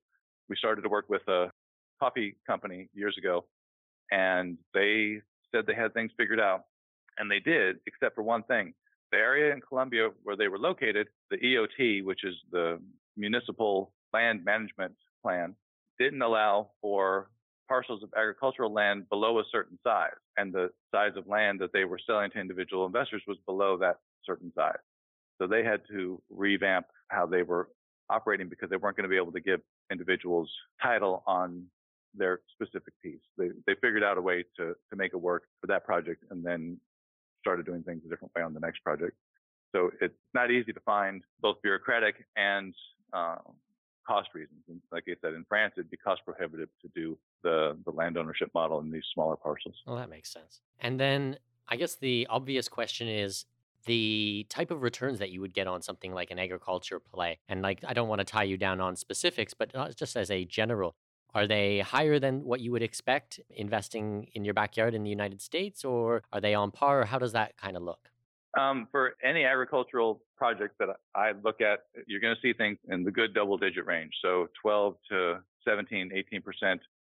we 0.49 0.55
started 0.57 0.81
to 0.81 0.89
work 0.89 1.09
with 1.09 1.25
a 1.27 1.49
coffee 1.99 2.35
company 2.45 2.89
years 2.93 3.15
ago, 3.17 3.45
and 4.11 4.57
they 4.73 5.21
said 5.51 5.65
they 5.65 5.75
had 5.75 5.93
things 5.93 6.11
figured 6.17 6.39
out, 6.39 6.65
and 7.17 7.31
they 7.31 7.39
did, 7.39 7.77
except 7.87 8.15
for 8.15 8.23
one 8.23 8.43
thing. 8.43 8.73
The 9.11 9.17
area 9.17 9.53
in 9.53 9.61
Colombia 9.61 10.09
where 10.23 10.35
they 10.35 10.47
were 10.47 10.59
located, 10.59 11.07
the 11.31 11.37
EOT, 11.37 12.03
which 12.03 12.23
is 12.23 12.35
the 12.51 12.79
municipal 13.17 13.91
land 14.13 14.43
management 14.43 14.93
plan, 15.23 15.55
didn't 15.99 16.21
allow 16.21 16.71
for 16.81 17.29
parcels 17.67 18.01
of 18.01 18.09
agricultural 18.17 18.73
land 18.73 19.07
below 19.09 19.39
a 19.39 19.43
certain 19.51 19.77
size. 19.83 20.09
And 20.37 20.51
the 20.51 20.69
size 20.91 21.11
of 21.15 21.27
land 21.27 21.59
that 21.59 21.71
they 21.71 21.85
were 21.85 21.99
selling 22.05 22.31
to 22.31 22.39
individual 22.39 22.85
investors 22.85 23.21
was 23.27 23.37
below 23.45 23.77
that 23.77 23.97
certain 24.25 24.51
size. 24.55 24.79
So 25.39 25.47
they 25.47 25.63
had 25.63 25.81
to 25.91 26.21
revamp 26.29 26.87
how 27.09 27.25
they 27.25 27.43
were 27.43 27.69
operating 28.09 28.49
because 28.49 28.69
they 28.69 28.77
weren't 28.77 28.97
going 28.97 29.03
to 29.03 29.09
be 29.09 29.17
able 29.17 29.31
to 29.31 29.39
give 29.39 29.61
individuals 29.91 30.49
title 30.81 31.23
on 31.27 31.65
their 32.15 32.41
specific 32.53 32.93
piece. 33.03 33.21
They 33.37 33.49
they 33.67 33.75
figured 33.75 34.03
out 34.03 34.17
a 34.17 34.21
way 34.21 34.43
to 34.57 34.73
to 34.89 34.95
make 34.95 35.13
it 35.13 35.21
work 35.21 35.43
for 35.61 35.67
that 35.67 35.85
project, 35.85 36.23
and 36.31 36.43
then 36.43 36.79
started 37.39 37.65
doing 37.65 37.83
things 37.83 38.01
a 38.05 38.09
different 38.09 38.33
way 38.35 38.41
on 38.41 38.53
the 38.53 38.59
next 38.59 38.83
project. 38.83 39.13
So 39.73 39.91
it's 40.01 40.15
not 40.33 40.49
easy 40.49 40.73
to 40.73 40.79
find 40.81 41.21
both 41.41 41.61
bureaucratic 41.61 42.15
and 42.35 42.73
uh, 43.13 43.37
cost 44.05 44.29
reasons. 44.33 44.61
And 44.67 44.81
like 44.91 45.03
I 45.07 45.13
said, 45.21 45.33
in 45.33 45.45
France, 45.47 45.73
it'd 45.77 45.89
be 45.89 45.97
cost 45.97 46.21
prohibitive 46.25 46.69
to 46.81 46.89
do 46.95 47.17
the 47.43 47.77
the 47.85 47.91
land 47.91 48.17
ownership 48.17 48.49
model 48.53 48.79
in 48.79 48.91
these 48.91 49.03
smaller 49.13 49.35
parcels. 49.35 49.75
Well, 49.85 49.95
that 49.97 50.09
makes 50.09 50.31
sense. 50.31 50.61
And 50.79 50.99
then 50.99 51.37
I 51.67 51.75
guess 51.75 51.95
the 51.95 52.27
obvious 52.29 52.67
question 52.67 53.07
is 53.07 53.45
the 53.85 54.45
type 54.49 54.71
of 54.71 54.81
returns 54.81 55.19
that 55.19 55.29
you 55.29 55.41
would 55.41 55.53
get 55.53 55.67
on 55.67 55.81
something 55.81 56.13
like 56.13 56.31
an 56.31 56.39
agriculture 56.39 56.99
play. 56.99 57.39
And 57.47 57.61
like, 57.61 57.81
I 57.87 57.93
don't 57.93 58.07
want 58.07 58.19
to 58.19 58.25
tie 58.25 58.43
you 58.43 58.57
down 58.57 58.81
on 58.81 58.95
specifics, 58.95 59.53
but 59.53 59.73
uh, 59.75 59.89
just 59.91 60.15
as 60.15 60.29
a 60.29 60.45
general, 60.45 60.95
are 61.33 61.47
they 61.47 61.79
higher 61.79 62.19
than 62.19 62.43
what 62.43 62.59
you 62.59 62.71
would 62.71 62.81
expect 62.81 63.39
investing 63.49 64.27
in 64.33 64.43
your 64.43 64.53
backyard 64.53 64.93
in 64.95 65.03
the 65.03 65.09
United 65.09 65.41
States, 65.41 65.85
or 65.85 66.23
are 66.33 66.41
they 66.41 66.55
on 66.55 66.71
par? 66.71 67.01
Or 67.01 67.05
how 67.05 67.19
does 67.19 67.33
that 67.33 67.55
kind 67.55 67.77
of 67.77 67.83
look? 67.83 68.09
Um, 68.59 68.87
for 68.91 69.15
any 69.23 69.45
agricultural 69.45 70.21
project 70.37 70.75
that 70.79 70.89
I 71.15 71.31
look 71.43 71.61
at, 71.61 71.79
you're 72.07 72.19
going 72.19 72.35
to 72.35 72.41
see 72.41 72.53
things 72.53 72.77
in 72.89 73.03
the 73.03 73.11
good 73.11 73.33
double 73.33 73.57
digit 73.57 73.85
range. 73.85 74.11
So 74.21 74.47
12 74.61 74.95
to 75.11 75.39
17, 75.65 76.11
18% 76.63 76.79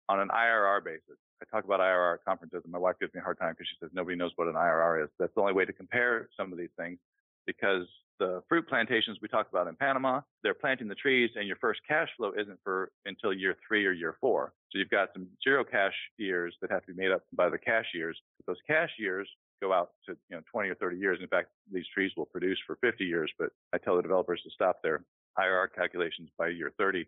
on 0.10 0.20
an 0.20 0.30
IRR 0.30 0.84
basis. 0.84 1.18
I 1.42 1.46
talk 1.56 1.64
about 1.64 1.80
IRR 1.80 2.18
conferences 2.28 2.62
and 2.64 2.72
my 2.72 2.80
wife 2.80 2.96
gives 3.00 3.14
me 3.14 3.22
a 3.22 3.24
hard 3.24 3.40
time 3.40 3.54
because 3.54 3.68
she 3.70 3.78
says 3.80 3.92
nobody 3.94 4.18
knows 4.18 4.32
what 4.36 4.48
an 4.48 4.56
IRR 4.56 5.04
is. 5.04 5.10
That's 5.20 5.34
the 5.36 5.42
only 5.42 5.54
way 5.54 5.66
to 5.66 5.72
compare 5.72 6.28
some 6.36 6.52
of 6.52 6.58
these 6.58 6.74
things 6.78 7.00
because 7.46 7.88
the 8.20 8.44
fruit 8.50 8.68
plantations 8.68 9.20
we 9.22 9.30
talked 9.30 9.54
about 9.54 9.68
in 9.68 9.76
Panama, 9.76 10.20
they're 10.44 10.54
planting 10.54 10.90
the 10.90 10.96
trees 10.96 11.30
and 11.36 11.48
your 11.48 11.56
first 11.62 11.80
cash 11.88 12.10
flow 12.18 12.34
isn't 12.38 12.60
for 12.66 12.92
until 13.06 13.32
year 13.32 13.56
three 13.66 13.86
or 13.86 13.94
year 13.94 14.18
four. 14.20 14.52
So 14.72 14.80
you've 14.80 14.90
got 14.90 15.10
some 15.14 15.28
zero 15.42 15.64
cash 15.64 15.94
years 16.18 16.54
that 16.60 16.70
have 16.70 16.86
to 16.86 16.94
be 16.94 17.02
made 17.02 17.12
up 17.12 17.22
by 17.34 17.50
the 17.50 17.58
cash 17.58 17.86
years. 17.94 18.20
But 18.38 18.52
those 18.52 18.62
cash 18.68 18.92
years 19.00 19.30
go 19.62 19.74
out 19.74 19.92
to 20.06 20.16
you 20.30 20.36
know 20.36 20.42
20 20.52 20.70
or 20.70 20.76
30 20.76 20.98
years. 20.98 21.20
In 21.22 21.28
fact, 21.28 21.50
these 21.72 21.86
trees 21.94 22.12
will 22.18 22.26
produce 22.26 22.60
for 22.66 22.78
50 22.82 23.04
years, 23.04 23.32
but 23.38 23.50
I 23.74 23.78
tell 23.78 23.96
the 23.96 24.02
developers 24.02 24.42
to 24.44 24.50
stop 24.52 24.82
their 24.82 25.04
IRR 25.38 25.68
calculations 25.76 26.30
by 26.38 26.50
year 26.50 26.72
30 26.78 27.06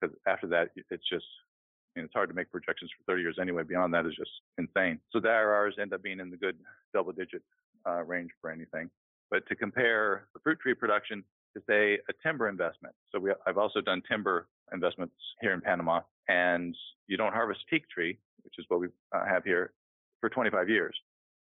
because 0.00 0.16
after 0.26 0.46
that 0.48 0.70
it's 0.90 1.08
just 1.08 1.24
you 1.94 2.02
know, 2.02 2.06
it's 2.06 2.14
hard 2.14 2.28
to 2.28 2.34
make 2.34 2.50
projections 2.50 2.90
for 2.96 3.12
30 3.12 3.22
years 3.22 3.38
anyway. 3.40 3.62
Beyond 3.62 3.94
that 3.94 4.06
is 4.06 4.14
just 4.16 4.30
insane. 4.58 4.98
So 5.12 5.20
the 5.20 5.28
IRRs 5.28 5.78
end 5.80 5.92
up 5.92 6.02
being 6.02 6.20
in 6.20 6.30
the 6.30 6.36
good 6.36 6.56
double 6.92 7.12
digit 7.12 7.42
uh, 7.88 8.02
range 8.02 8.30
for 8.40 8.50
anything. 8.50 8.90
But 9.30 9.46
to 9.48 9.54
compare 9.54 10.26
the 10.34 10.40
fruit 10.40 10.58
tree 10.60 10.74
production 10.74 11.24
to 11.56 11.62
say 11.68 11.98
a 12.08 12.12
timber 12.22 12.48
investment. 12.48 12.94
So 13.12 13.20
we, 13.20 13.32
I've 13.46 13.58
also 13.58 13.80
done 13.80 14.02
timber 14.10 14.48
investments 14.72 15.14
here 15.40 15.52
in 15.52 15.60
Panama 15.60 16.00
and 16.28 16.74
you 17.06 17.16
don't 17.16 17.32
harvest 17.32 17.60
teak 17.70 17.88
tree, 17.88 18.18
which 18.42 18.54
is 18.58 18.64
what 18.68 18.80
we 18.80 18.88
uh, 19.14 19.24
have 19.24 19.44
here 19.44 19.72
for 20.20 20.28
25 20.28 20.68
years. 20.68 20.96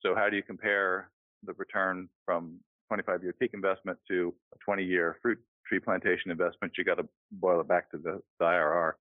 So 0.01 0.15
how 0.15 0.29
do 0.29 0.36
you 0.36 0.43
compare 0.43 1.10
the 1.43 1.53
return 1.53 2.10
from 2.25 2.60
25 2.88 3.23
year 3.23 3.33
teak 3.39 3.51
investment 3.53 3.97
to 4.10 4.33
a 4.53 4.57
20 4.63 4.83
year 4.83 5.17
fruit 5.21 5.39
tree 5.67 5.79
plantation 5.79 6.31
investment? 6.31 6.73
You 6.77 6.83
got 6.83 6.95
to 6.95 7.07
boil 7.31 7.62
it 7.62 7.67
back 7.67 7.91
to 7.91 7.97
the, 7.97 8.21
the 8.39 8.45
IRR. 8.45 8.93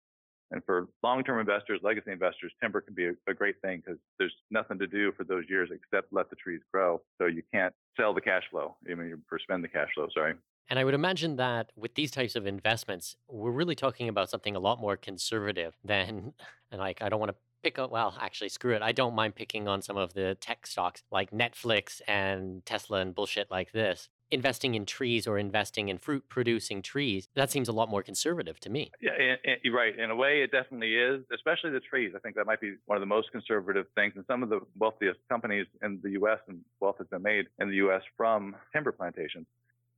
And 0.53 0.63
for 0.65 0.87
long-term 1.03 1.41
investors, 1.41 1.81
legacy 1.83 2.13
investors, 2.13 2.53
timber 2.63 2.81
can 2.81 2.95
be 2.95 3.07
a, 3.07 3.13
a 3.29 3.35
great 3.35 3.61
thing 3.63 3.83
because 3.85 3.99
there's 4.19 4.35
nothing 4.51 4.79
to 4.79 4.87
do 4.87 5.13
for 5.17 5.25
those 5.25 5.45
years 5.49 5.71
except 5.73 6.13
let 6.13 6.31
the 6.31 6.37
trees 6.37 6.61
grow. 6.73 7.03
So 7.19 7.27
you 7.27 7.43
can't 7.53 7.75
sell 7.97 8.15
the 8.15 8.21
cash 8.21 8.45
flow. 8.51 8.77
I 8.89 8.95
mean, 8.95 9.09
you 9.09 9.19
spend 9.43 9.65
the 9.65 9.69
cash 9.69 9.89
flow. 9.95 10.07
Sorry. 10.15 10.35
And 10.69 10.79
I 10.79 10.85
would 10.85 10.95
imagine 10.95 11.37
that 11.37 11.71
with 11.77 11.95
these 11.95 12.11
types 12.11 12.35
of 12.35 12.47
investments, 12.47 13.17
we're 13.29 13.51
really 13.53 13.75
talking 13.75 14.09
about 14.09 14.31
something 14.31 14.57
a 14.57 14.59
lot 14.59 14.81
more 14.81 14.97
conservative 14.97 15.77
than, 15.85 16.33
and 16.71 16.81
like, 16.81 17.03
I 17.03 17.09
don't 17.09 17.21
want 17.21 17.31
to 17.31 17.37
pick 17.63 17.79
up, 17.79 17.91
well, 17.91 18.17
actually, 18.21 18.49
screw 18.49 18.75
it. 18.75 18.83
I 18.83 18.93
don't 18.93 19.15
mind 19.15 19.35
picking 19.35 19.69
on 19.69 19.83
some 19.83 19.97
of 19.97 20.15
the 20.15 20.37
tech 20.41 20.67
stocks 20.67 21.03
like 21.11 21.31
Netflix 21.31 22.01
and 22.07 22.65
Tesla 22.65 23.01
and 23.01 23.15
bullshit 23.15 23.51
like 23.51 23.73
this 23.73 24.09
investing 24.31 24.75
in 24.75 24.85
trees 24.87 25.27
or 25.27 25.39
investing 25.39 25.89
in 25.89 25.99
fruit 25.99 26.25
producing 26.29 26.83
trees, 26.83 27.29
that 27.35 27.51
seems 27.51 27.69
a 27.69 27.73
lot 27.73 27.89
more 27.89 28.03
conservative 28.03 28.59
to 28.61 28.71
me. 28.71 28.91
Yeah, 29.01 29.13
and, 29.13 29.39
and, 29.45 29.57
you're 29.63 29.75
right. 29.75 29.97
In 29.99 30.11
a 30.11 30.17
way, 30.17 30.43
it 30.43 30.51
definitely 30.51 30.97
is, 30.97 31.23
especially 31.33 31.71
the 31.71 31.81
trees. 31.81 32.13
I 32.17 32.19
think 32.19 32.35
that 32.37 32.47
might 32.47 32.61
be 32.61 32.75
one 32.87 32.97
of 32.97 33.01
the 33.01 33.07
most 33.07 33.31
conservative 33.33 33.87
things. 33.95 34.15
And 34.17 34.25
some 34.27 34.43
of 34.43 34.49
the 34.49 34.61
wealthiest 34.79 35.19
companies 35.29 35.67
in 35.83 36.01
the 36.03 36.11
U.S. 36.11 36.39
and 36.49 36.61
wealth 36.81 36.97
has 36.99 37.07
been 37.07 37.23
made 37.23 37.47
in 37.61 37.69
the 37.69 37.77
U.S. 37.77 38.03
from 38.17 38.57
timber 38.73 38.93
plantations. 38.93 39.47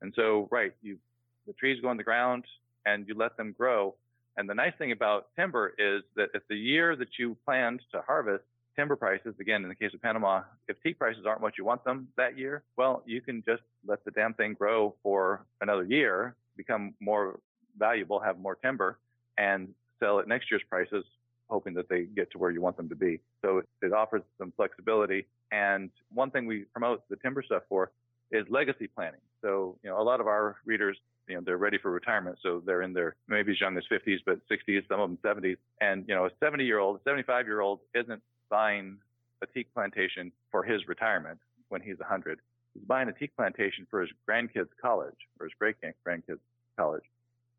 And 0.02 0.12
so, 0.14 0.48
right, 0.50 0.72
you 0.82 0.98
the 1.46 1.54
trees 1.54 1.80
go 1.80 1.90
in 1.90 1.96
the 1.96 2.04
ground 2.04 2.44
and 2.84 3.08
you 3.08 3.14
let 3.16 3.36
them 3.38 3.54
grow. 3.56 3.94
And 4.38 4.48
the 4.48 4.54
nice 4.54 4.72
thing 4.78 4.92
about 4.92 5.26
timber 5.36 5.74
is 5.78 6.02
that 6.14 6.28
if 6.32 6.42
the 6.48 6.56
year 6.56 6.94
that 6.94 7.18
you 7.18 7.36
planned 7.44 7.82
to 7.92 8.00
harvest 8.02 8.44
timber 8.76 8.94
prices, 8.94 9.34
again, 9.40 9.64
in 9.64 9.68
the 9.68 9.74
case 9.74 9.92
of 9.92 10.00
Panama, 10.00 10.42
if 10.68 10.80
teak 10.80 10.96
prices 10.96 11.24
aren't 11.26 11.40
what 11.40 11.58
you 11.58 11.64
want 11.64 11.82
them 11.82 12.06
that 12.16 12.38
year, 12.38 12.62
well, 12.76 13.02
you 13.04 13.20
can 13.20 13.42
just 13.44 13.62
let 13.84 14.04
the 14.04 14.12
damn 14.12 14.32
thing 14.34 14.54
grow 14.54 14.94
for 15.02 15.44
another 15.60 15.82
year, 15.82 16.36
become 16.56 16.94
more 17.00 17.40
valuable, 17.76 18.20
have 18.20 18.38
more 18.38 18.54
timber, 18.54 19.00
and 19.38 19.68
sell 19.98 20.20
at 20.20 20.28
next 20.28 20.52
year's 20.52 20.62
prices, 20.70 21.04
hoping 21.50 21.74
that 21.74 21.88
they 21.88 22.04
get 22.04 22.30
to 22.30 22.38
where 22.38 22.52
you 22.52 22.60
want 22.60 22.76
them 22.76 22.88
to 22.88 22.94
be. 22.94 23.18
So 23.44 23.62
it 23.82 23.92
offers 23.92 24.22
some 24.38 24.52
flexibility. 24.56 25.26
And 25.50 25.90
one 26.14 26.30
thing 26.30 26.46
we 26.46 26.60
promote 26.72 27.02
the 27.10 27.16
timber 27.16 27.42
stuff 27.42 27.64
for 27.68 27.90
is 28.30 28.46
legacy 28.50 28.86
planning. 28.86 29.20
So, 29.42 29.78
you 29.82 29.90
know, 29.90 30.00
a 30.00 30.04
lot 30.04 30.20
of 30.20 30.28
our 30.28 30.58
readers 30.64 30.96
you 31.28 31.34
know 31.34 31.42
they're 31.44 31.58
ready 31.58 31.78
for 31.78 31.90
retirement 31.90 32.38
so 32.42 32.62
they're 32.64 32.82
in 32.82 32.92
their 32.92 33.14
maybe 33.28 33.52
as 33.52 33.60
young 33.60 33.76
as 33.76 33.84
50s 33.90 34.18
but 34.24 34.38
60s 34.50 34.88
some 34.88 35.00
of 35.00 35.10
them 35.10 35.18
70s 35.22 35.56
and 35.80 36.04
you 36.08 36.14
know 36.14 36.26
a 36.26 36.30
70 36.40 36.64
year 36.64 36.78
old 36.78 37.00
75 37.04 37.46
year 37.46 37.60
old 37.60 37.80
isn't 37.94 38.22
buying 38.50 38.98
a 39.42 39.46
teak 39.46 39.72
plantation 39.74 40.32
for 40.50 40.62
his 40.62 40.86
retirement 40.88 41.38
when 41.68 41.80
he's 41.80 41.98
100. 41.98 42.40
He's 42.74 42.84
buying 42.84 43.08
a 43.08 43.12
teak 43.12 43.34
plantation 43.36 43.86
for 43.90 44.00
his 44.00 44.10
grandkids' 44.28 44.68
college 44.80 45.16
or 45.38 45.46
his 45.46 45.52
great 45.58 45.76
grandkids' 46.06 46.38
college. 46.76 47.04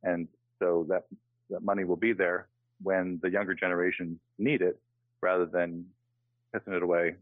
And 0.03 0.27
so 0.59 0.85
that, 0.89 1.05
that 1.49 1.63
money 1.63 1.83
will 1.83 1.95
be 1.95 2.13
there 2.13 2.47
when 2.81 3.19
the 3.21 3.29
younger 3.29 3.53
generations 3.53 4.19
need 4.37 4.61
it 4.61 4.79
rather 5.21 5.45
than 5.45 5.85
pissing 6.53 6.75
it 6.75 6.83
away 6.83 7.15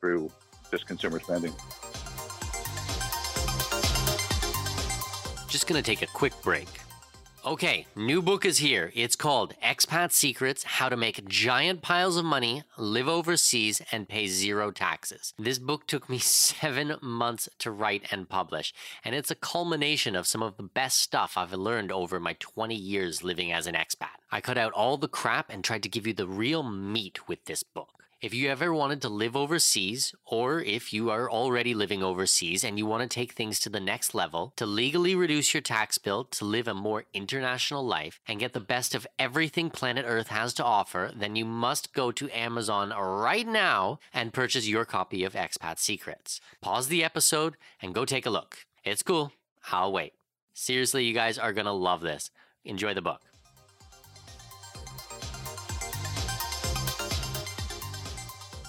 through 0.00 0.30
just 0.70 0.86
consumer 0.86 1.20
spending. 1.20 1.52
Just 5.54 5.68
going 5.68 5.80
to 5.80 5.88
take 5.88 6.02
a 6.02 6.08
quick 6.08 6.32
break. 6.42 6.66
Okay, 7.46 7.86
new 7.94 8.20
book 8.20 8.44
is 8.44 8.58
here. 8.58 8.90
It's 8.92 9.14
called 9.14 9.54
Expat 9.62 10.10
Secrets 10.10 10.64
How 10.64 10.88
to 10.88 10.96
Make 10.96 11.28
Giant 11.28 11.80
Piles 11.80 12.16
of 12.16 12.24
Money, 12.24 12.64
Live 12.76 13.06
Overseas, 13.06 13.80
and 13.92 14.08
Pay 14.08 14.26
Zero 14.26 14.72
Taxes. 14.72 15.32
This 15.38 15.60
book 15.60 15.86
took 15.86 16.10
me 16.10 16.18
seven 16.58 16.96
months 17.00 17.48
to 17.60 17.70
write 17.70 18.02
and 18.10 18.28
publish, 18.28 18.74
and 19.04 19.14
it's 19.14 19.30
a 19.30 19.36
culmination 19.36 20.16
of 20.16 20.26
some 20.26 20.42
of 20.42 20.56
the 20.56 20.64
best 20.64 20.98
stuff 20.98 21.34
I've 21.36 21.52
learned 21.52 21.92
over 21.92 22.18
my 22.18 22.34
20 22.40 22.74
years 22.74 23.22
living 23.22 23.52
as 23.52 23.68
an 23.68 23.76
expat. 23.76 24.18
I 24.32 24.40
cut 24.40 24.58
out 24.58 24.72
all 24.72 24.96
the 24.96 25.06
crap 25.06 25.50
and 25.50 25.62
tried 25.62 25.84
to 25.84 25.88
give 25.88 26.04
you 26.04 26.14
the 26.14 26.26
real 26.26 26.64
meat 26.64 27.28
with 27.28 27.44
this 27.44 27.62
book. 27.62 28.03
If 28.24 28.32
you 28.32 28.48
ever 28.48 28.72
wanted 28.72 29.02
to 29.02 29.10
live 29.10 29.36
overseas, 29.36 30.14
or 30.24 30.58
if 30.58 30.94
you 30.94 31.10
are 31.10 31.30
already 31.30 31.74
living 31.74 32.02
overseas 32.02 32.64
and 32.64 32.78
you 32.78 32.86
want 32.86 33.02
to 33.02 33.14
take 33.14 33.32
things 33.32 33.60
to 33.60 33.68
the 33.68 33.80
next 33.80 34.14
level, 34.14 34.54
to 34.56 34.64
legally 34.64 35.14
reduce 35.14 35.52
your 35.52 35.60
tax 35.60 35.98
bill, 35.98 36.24
to 36.30 36.46
live 36.46 36.66
a 36.66 36.72
more 36.72 37.04
international 37.12 37.84
life, 37.84 38.20
and 38.26 38.40
get 38.40 38.54
the 38.54 38.60
best 38.60 38.94
of 38.94 39.06
everything 39.18 39.68
planet 39.68 40.06
Earth 40.08 40.28
has 40.28 40.54
to 40.54 40.64
offer, 40.64 41.12
then 41.14 41.36
you 41.36 41.44
must 41.44 41.92
go 41.92 42.10
to 42.12 42.30
Amazon 42.30 42.94
right 42.98 43.46
now 43.46 43.98
and 44.14 44.32
purchase 44.32 44.66
your 44.66 44.86
copy 44.86 45.22
of 45.22 45.34
Expat 45.34 45.78
Secrets. 45.78 46.40
Pause 46.62 46.88
the 46.88 47.04
episode 47.04 47.58
and 47.82 47.94
go 47.94 48.06
take 48.06 48.24
a 48.24 48.30
look. 48.30 48.64
It's 48.84 49.02
cool. 49.02 49.32
I'll 49.70 49.92
wait. 49.92 50.14
Seriously, 50.54 51.04
you 51.04 51.12
guys 51.12 51.36
are 51.36 51.52
going 51.52 51.66
to 51.66 51.72
love 51.72 52.00
this. 52.00 52.30
Enjoy 52.64 52.94
the 52.94 53.02
book. 53.02 53.20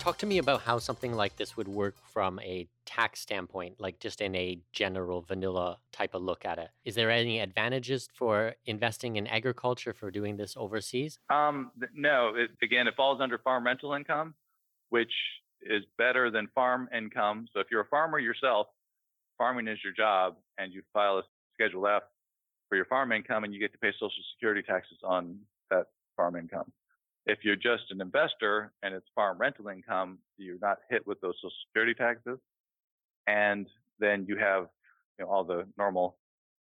Talk 0.06 0.20
to 0.20 0.28
me 0.28 0.38
about 0.38 0.62
how 0.62 0.78
something 0.78 1.14
like 1.16 1.36
this 1.36 1.58
would 1.58 1.68
work 1.68 1.96
from 2.14 2.40
a 2.42 2.68
tax 2.86 3.20
standpoint, 3.22 3.74
like 3.80 3.98
just 3.98 4.22
in 4.22 4.36
a 4.36 4.60
general 4.72 5.22
vanilla 5.22 5.80
type 5.92 6.14
of 6.14 6.22
look 6.22 6.46
at 6.46 6.60
it. 6.60 6.70
Is 6.84 6.94
there 6.94 7.10
any 7.10 7.40
advantages 7.40 8.08
for 8.14 8.54
investing 8.68 9.16
in 9.16 9.26
agriculture 9.26 9.94
for 9.94 10.12
doing 10.12 10.38
this 10.38 10.56
overseas? 10.56 11.18
Um, 11.32 11.72
no. 11.96 12.34
It, 12.36 12.52
again, 12.62 12.88
it 12.88 12.96
falls 12.96 13.20
under 13.20 13.40
farm 13.40 13.66
rental 13.66 13.94
income, 13.94 14.36
which 14.90 15.12
is 15.64 15.82
better 15.98 16.30
than 16.30 16.50
farm 16.54 16.88
income. 16.96 17.48
So 17.52 17.60
if 17.60 17.68
you're 17.72 17.82
a 17.82 17.88
farmer 17.88 18.20
yourself, 18.20 18.68
farming 19.40 19.68
is 19.68 19.80
your 19.84 19.94
job, 19.94 20.36
and 20.60 20.72
you 20.72 20.84
file 20.94 21.18
a 21.18 21.24
Schedule 21.56 21.88
F 21.88 22.04
for 22.70 22.76
your 22.76 22.86
farm 22.86 23.12
income, 23.12 23.44
and 23.44 23.56
you 23.56 23.60
get 23.60 23.72
to 23.72 23.80
pay 23.80 23.92
Social 23.94 24.24
Security 24.36 24.62
taxes 24.62 25.00
on 25.04 25.40
that 25.72 25.88
farm 26.16 26.36
income. 26.36 26.72
If 27.26 27.40
you're 27.44 27.56
just 27.56 27.84
an 27.90 28.02
investor 28.02 28.72
and 28.84 28.94
it's 28.94 29.08
farm 29.16 29.38
rental 29.40 29.68
income, 29.68 30.20
you're 30.38 30.60
not 30.62 30.78
hit 30.90 31.06
with 31.08 31.20
those 31.22 31.36
social 31.38 31.52
security 31.68 31.94
taxes. 31.94 32.40
And 33.28 33.68
then 34.00 34.26
you 34.28 34.38
have 34.38 34.68
you 35.18 35.26
know, 35.26 35.32
all 35.32 35.44
the 35.44 35.66
normal 35.78 36.18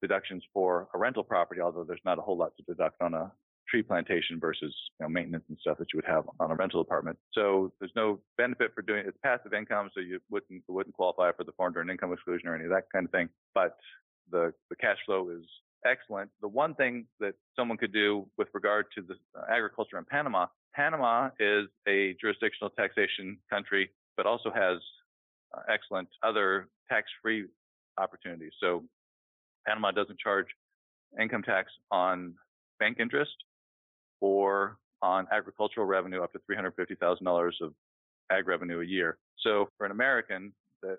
deductions 0.02 0.44
for 0.54 0.88
a 0.94 0.98
rental 0.98 1.24
property, 1.24 1.62
although 1.62 1.84
there's 1.84 2.02
not 2.06 2.18
a 2.18 2.22
whole 2.22 2.38
lot 2.38 2.54
to 2.58 2.64
deduct 2.64 3.02
on 3.02 3.14
a 3.14 3.32
tree 3.70 3.84
plantation 3.84 4.40
versus 4.40 4.74
you 5.00 5.06
know, 5.06 5.10
maintenance 5.10 5.44
and 5.50 5.58
stuff 5.60 5.78
that 5.78 5.88
you 5.94 5.98
would 5.98 6.06
have 6.06 6.24
on 6.40 6.52
a 6.52 6.56
rental 6.56 6.82
apartment. 6.82 7.18
So 7.34 7.74
there's 7.80 7.92
no 7.96 8.20
benefit 8.38 8.72
for 8.74 8.82
doing 8.82 9.00
it. 9.00 9.08
it's 9.08 9.18
passive 9.24 9.54
income, 9.54 9.90
so 9.94 10.00
you 10.00 10.20
wouldn't 10.30 10.64
wouldn't 10.68 10.96
qualify 10.96 11.32
for 11.34 11.44
the 11.44 11.52
foreign 11.54 11.74
direct 11.74 11.90
income 11.90 12.14
exclusion 12.14 12.48
or 12.48 12.56
any 12.56 12.66
of 12.66 12.72
that 12.72 12.86
kind 12.94 13.06
of 13.06 13.12
thing. 13.12 13.30
But 13.54 13.78
the 14.32 14.54
the 14.70 14.76
cash 14.76 14.98
flow 15.06 15.30
is 15.30 15.46
excellent. 15.86 16.30
The 16.42 16.48
one 16.48 16.76
thing 16.76 17.06
that 17.20 17.36
someone 17.56 17.78
could 17.78 17.94
do 17.94 18.28
with 18.38 18.48
regard 18.54 18.86
to 18.96 19.02
the 19.02 19.16
uh, 19.38 19.44
agriculture 19.50 19.98
in 19.98 20.06
Panama, 20.06 20.48
Panama 20.76 21.30
is 21.40 21.66
a 21.88 22.16
jurisdictional 22.22 22.70
taxation 22.72 23.38
country, 23.50 23.90
but 24.16 24.26
also 24.26 24.52
has 24.52 24.78
uh, 25.56 25.62
excellent 25.72 26.08
other 26.24 26.68
tax-free 26.90 27.46
opportunities. 27.98 28.52
So 28.62 28.84
Panama 29.68 29.92
doesn't 29.92 30.20
charge 30.20 30.48
income 31.20 31.44
tax 31.44 31.72
on 31.92 32.36
bank 32.80 32.98
interest 33.00 33.36
or 34.22 34.78
on 35.02 35.28
agricultural 35.32 35.86
revenue 35.86 36.24
up 36.24 36.32
to 36.34 36.40
$350,000 36.50 37.52
of 37.62 37.74
ag 38.32 38.48
revenue 38.48 38.82
a 38.82 38.86
year. 38.86 39.18
So 39.40 39.70
for 39.78 39.86
an 39.86 39.92
American, 39.92 40.54
the 40.82 40.98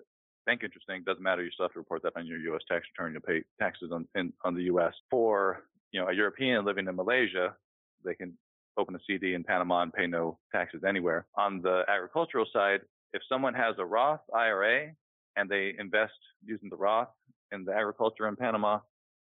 bank 0.49 0.63
interesting. 0.63 1.03
doesn't 1.05 1.21
matter. 1.21 1.43
You 1.43 1.51
still 1.51 1.65
have 1.65 1.73
to 1.73 1.79
report 1.79 2.01
that 2.03 2.13
on 2.15 2.25
your 2.25 2.39
U.S. 2.49 2.61
tax 2.67 2.85
return 2.91 3.13
to 3.13 3.21
pay 3.21 3.43
taxes 3.59 3.91
on 3.93 4.07
in, 4.15 4.33
on 4.43 4.55
the 4.55 4.63
U.S. 4.63 4.93
For 5.11 5.63
you 5.91 6.01
know 6.01 6.07
a 6.07 6.13
European 6.13 6.65
living 6.65 6.87
in 6.87 6.95
Malaysia, 6.95 7.55
they 8.03 8.15
can 8.15 8.33
open 8.75 8.95
a 8.95 8.99
CD 9.05 9.35
in 9.35 9.43
Panama 9.43 9.83
and 9.83 9.93
pay 9.93 10.07
no 10.07 10.39
taxes 10.51 10.81
anywhere. 10.87 11.27
On 11.37 11.61
the 11.61 11.83
agricultural 11.87 12.47
side, 12.51 12.79
if 13.13 13.21
someone 13.29 13.53
has 13.53 13.75
a 13.77 13.85
Roth 13.85 14.21
IRA 14.33 14.91
and 15.35 15.47
they 15.47 15.75
invest 15.77 16.19
using 16.43 16.69
the 16.69 16.77
Roth 16.77 17.09
in 17.51 17.63
the 17.63 17.73
agriculture 17.73 18.27
in 18.27 18.35
Panama, 18.35 18.79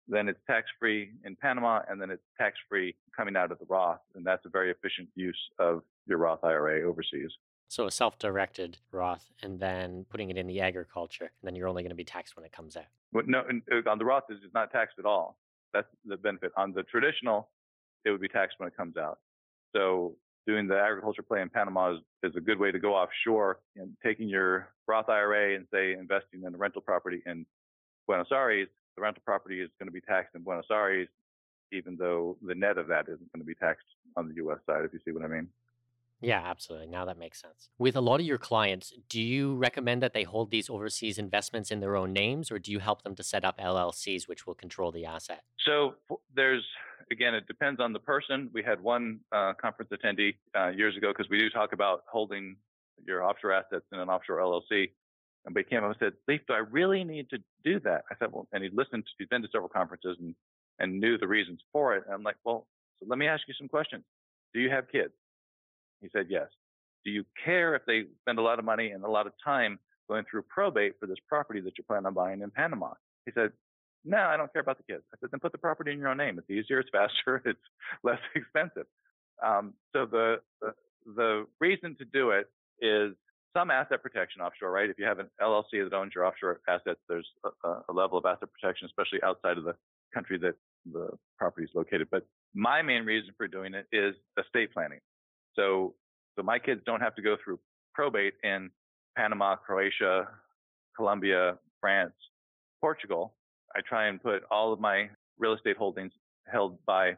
then 0.08 0.30
it's 0.30 0.40
tax 0.48 0.68
free 0.80 1.12
in 1.26 1.36
Panama, 1.36 1.82
and 1.90 2.02
then 2.02 2.10
it's 2.10 2.24
tax 2.40 2.56
free 2.70 2.96
coming 3.18 3.36
out 3.36 3.52
of 3.52 3.60
the 3.60 3.66
Roth. 3.66 4.00
And 4.16 4.26
that's 4.26 4.46
a 4.46 4.50
very 4.50 4.72
efficient 4.72 5.10
use 5.16 5.44
of 5.60 5.82
your 6.06 6.20
Roth 6.20 6.44
IRA 6.44 6.88
overseas. 6.88 7.32
So 7.68 7.86
a 7.86 7.92
self 7.92 8.18
directed 8.18 8.78
Roth 8.92 9.30
and 9.42 9.60
then 9.60 10.06
putting 10.10 10.30
it 10.30 10.38
in 10.38 10.48
the 10.48 10.62
agriculture, 10.62 11.26
and 11.26 11.48
then 11.48 11.56
you're 11.56 11.68
only 11.68 11.84
going 11.84 11.90
to 11.90 11.96
be 11.96 12.04
taxed 12.04 12.36
when 12.36 12.46
it 12.46 12.52
comes 12.52 12.78
out. 12.78 12.86
But 13.12 13.28
no, 13.28 13.40
uh, 13.40 13.90
on 13.90 13.98
the 13.98 14.06
Roth, 14.06 14.24
it's 14.30 14.42
not 14.54 14.72
taxed 14.72 15.00
at 15.00 15.06
all. 15.06 15.38
That's 15.74 15.88
the 16.06 16.18
benefit. 16.18 16.52
On 16.58 16.72
the 16.74 16.84
traditional, 16.84 17.50
it 18.06 18.12
would 18.12 18.22
be 18.22 18.30
taxed 18.30 18.56
when 18.60 18.68
it 18.68 18.76
comes 18.76 18.98
out. 18.98 19.20
So 19.76 20.16
doing 20.46 20.68
the 20.68 20.80
agriculture 20.80 21.24
play 21.24 21.42
in 21.42 21.50
Panama 21.50 21.96
is, 21.96 22.00
is 22.24 22.36
a 22.38 22.42
good 22.42 22.60
way 22.60 22.72
to 22.72 22.80
go 22.80 22.96
offshore 22.96 23.60
and 23.76 23.92
taking 24.04 24.30
your 24.30 24.70
Roth 24.88 25.10
IRA 25.10 25.56
and 25.56 25.68
say 25.74 25.94
investing 25.94 26.44
in 26.46 26.56
a 26.56 26.58
rental 26.58 26.82
property 26.82 27.22
in 27.26 27.46
Buenos 28.08 28.28
Aires 28.32 28.70
the 28.98 29.02
rental 29.02 29.22
property 29.24 29.62
is 29.62 29.70
going 29.80 29.88
to 29.88 29.94
be 29.94 30.02
taxed 30.02 30.36
in 30.36 30.42
Buenos 30.42 30.66
Aires, 30.72 31.08
even 31.72 31.96
though 31.98 32.36
the 32.42 32.56
net 32.56 32.78
of 32.78 32.88
that 32.88 33.06
isn't 33.06 33.32
going 33.32 33.40
to 33.40 33.46
be 33.46 33.54
taxed 33.54 33.86
on 34.18 34.28
the 34.28 34.36
U.S. 34.36 34.58
side, 34.66 34.84
if 34.84 34.92
you 34.92 35.00
see 35.06 35.12
what 35.12 35.24
I 35.24 35.28
mean. 35.28 35.48
Yeah, 36.22 36.42
absolutely. 36.44 36.88
Now 36.88 37.06
that 37.06 37.18
makes 37.18 37.40
sense. 37.40 37.70
With 37.78 37.96
a 37.96 38.02
lot 38.02 38.20
of 38.20 38.26
your 38.26 38.38
clients, 38.38 38.94
do 39.08 39.22
you 39.22 39.56
recommend 39.56 40.02
that 40.02 40.14
they 40.14 40.24
hold 40.24 40.50
these 40.50 40.70
overseas 40.70 41.18
investments 41.18 41.70
in 41.70 41.80
their 41.80 41.96
own 41.96 42.12
names, 42.12 42.52
or 42.52 42.58
do 42.58 42.72
you 42.72 42.80
help 42.80 43.04
them 43.04 43.16
to 43.16 43.24
set 43.24 43.46
up 43.46 43.60
LLCs 43.60 44.28
which 44.28 44.48
will 44.48 44.56
control 44.56 44.92
the 44.92 45.06
asset? 45.06 45.44
So 45.66 45.96
there's, 46.36 46.66
again, 47.12 47.36
it 47.36 47.46
depends 47.48 47.80
on 47.80 47.94
the 47.94 48.00
person. 48.00 48.50
We 48.52 48.64
had 48.64 48.82
one 48.82 49.20
uh, 49.32 49.54
conference 49.62 49.92
attendee 49.92 50.36
uh, 50.56 50.70
years 50.70 50.98
ago 50.98 51.14
because 51.16 51.30
we 51.30 51.38
do 51.38 51.50
talk 51.50 51.74
about 51.74 52.04
holding 52.12 52.56
your 53.06 53.24
offshore 53.24 53.54
assets 53.54 53.86
in 53.92 54.00
an 54.00 54.10
offshore 54.10 54.38
LLC. 54.38 54.90
And 55.46 55.56
he 55.56 55.64
came 55.64 55.84
up 55.84 55.92
and 55.92 55.96
said, 56.00 56.14
Lief, 56.28 56.42
do 56.48 56.54
I 56.54 56.58
really 56.58 57.04
need 57.04 57.30
to 57.30 57.38
do 57.64 57.80
that? 57.82 58.04
I 58.12 58.16
said, 58.20 58.32
well, 58.34 58.48
and 58.52 58.64
he 58.64 58.70
listened 58.74 59.06
to, 59.06 59.12
he'd 59.18 59.30
been 59.30 59.44
to 59.44 59.48
several 59.52 59.70
conferences 59.70 60.18
and, 60.20 60.36
and 60.80 61.00
knew 61.00 61.18
the 61.18 61.28
reasons 61.28 61.62
for 61.72 61.96
it. 61.96 62.04
And 62.06 62.14
I'm 62.14 62.24
like, 62.24 62.36
well, 62.44 62.68
so 63.00 63.06
let 63.08 63.18
me 63.18 63.28
ask 63.28 63.44
you 63.48 63.54
some 63.58 63.70
questions. 63.70 64.04
Do 64.54 64.60
you 64.60 64.70
have 64.70 64.92
kids? 64.92 65.14
He 66.02 66.10
said, 66.14 66.28
yes. 66.30 66.48
Do 67.06 67.12
you 67.12 67.24
care 67.44 67.76
if 67.76 67.84
they 67.86 68.04
spend 68.22 68.40
a 68.40 68.42
lot 68.42 68.60
of 68.60 68.66
money 68.66 68.92
and 68.92 69.04
a 69.04 69.10
lot 69.10 69.28
of 69.28 69.34
time 69.44 69.80
going 70.10 70.24
through 70.30 70.44
probate 70.44 70.94
for 71.00 71.06
this 71.06 71.18
property 71.28 71.60
that 71.62 71.78
you 71.78 71.84
plan 71.84 72.06
on 72.06 72.14
buying 72.14 72.42
in 72.42 72.52
Panama? 72.52 72.94
He 73.26 73.32
said, 73.34 73.52
no, 74.06 74.18
I 74.18 74.38
don't 74.38 74.52
care 74.54 74.62
about 74.62 74.78
the 74.78 74.84
kids. 74.92 75.04
I 75.14 75.18
said, 75.20 75.30
then 75.32 75.40
put 75.40 75.52
the 75.52 75.58
property 75.58 75.92
in 75.92 76.00
your 76.00 76.10
own 76.10 76.18
name. 76.18 76.40
It's 76.40 76.50
easier, 76.50 76.80
it's 76.80 76.90
faster, 76.92 77.42
it's 77.46 77.60
less 78.04 78.20
expensive. 78.36 78.86
Um, 79.46 79.74
so 79.94 80.06
the, 80.06 80.38
the, 80.62 80.74
the 81.16 81.46
reason 81.60 81.96
to 82.00 82.06
do 82.06 82.32
it 82.32 82.50
is 82.82 83.14
some 83.56 83.72
asset 83.72 84.02
protection 84.04 84.42
offshore, 84.42 84.72
right? 84.72 84.90
If 84.90 84.98
you 85.00 85.06
have 85.06 85.20
an 85.20 85.28
LLC 85.42 85.84
that 85.84 85.94
owns 85.94 86.14
your 86.14 86.26
offshore 86.26 86.60
assets, 86.68 87.00
there's 87.10 87.28
a, 87.64 87.70
a 87.90 87.94
level 87.94 88.18
of 88.18 88.26
asset 88.26 88.50
protection, 88.52 88.86
especially 88.86 89.20
outside 89.24 89.58
of 89.58 89.64
the 89.64 89.76
country 90.14 90.38
that 90.40 90.56
the 90.92 91.10
property 91.38 91.66
is 91.66 91.72
located. 91.74 92.08
But 92.12 92.26
my 92.54 92.82
main 92.82 93.04
reason 93.04 93.34
for 93.38 93.48
doing 93.48 93.74
it 93.74 93.88
is 93.92 94.16
estate 94.40 94.74
planning. 94.74 95.00
So, 95.58 95.96
so 96.36 96.44
my 96.44 96.60
kids 96.60 96.82
don't 96.86 97.02
have 97.02 97.16
to 97.16 97.22
go 97.22 97.36
through 97.44 97.60
probate 97.94 98.34
in 98.44 98.70
Panama, 99.16 99.56
Croatia, 99.56 100.28
Colombia, 100.96 101.58
France, 101.82 102.14
Portugal. 102.80 103.34
I 103.76 103.82
try 103.82 104.08
and 104.08 104.22
put 104.22 104.44
all 104.52 104.72
of 104.72 104.80
my 104.80 105.10
real 105.38 105.54
estate 105.54 105.78
holdings 105.78 106.14
held 106.52 106.78
by 106.86 107.10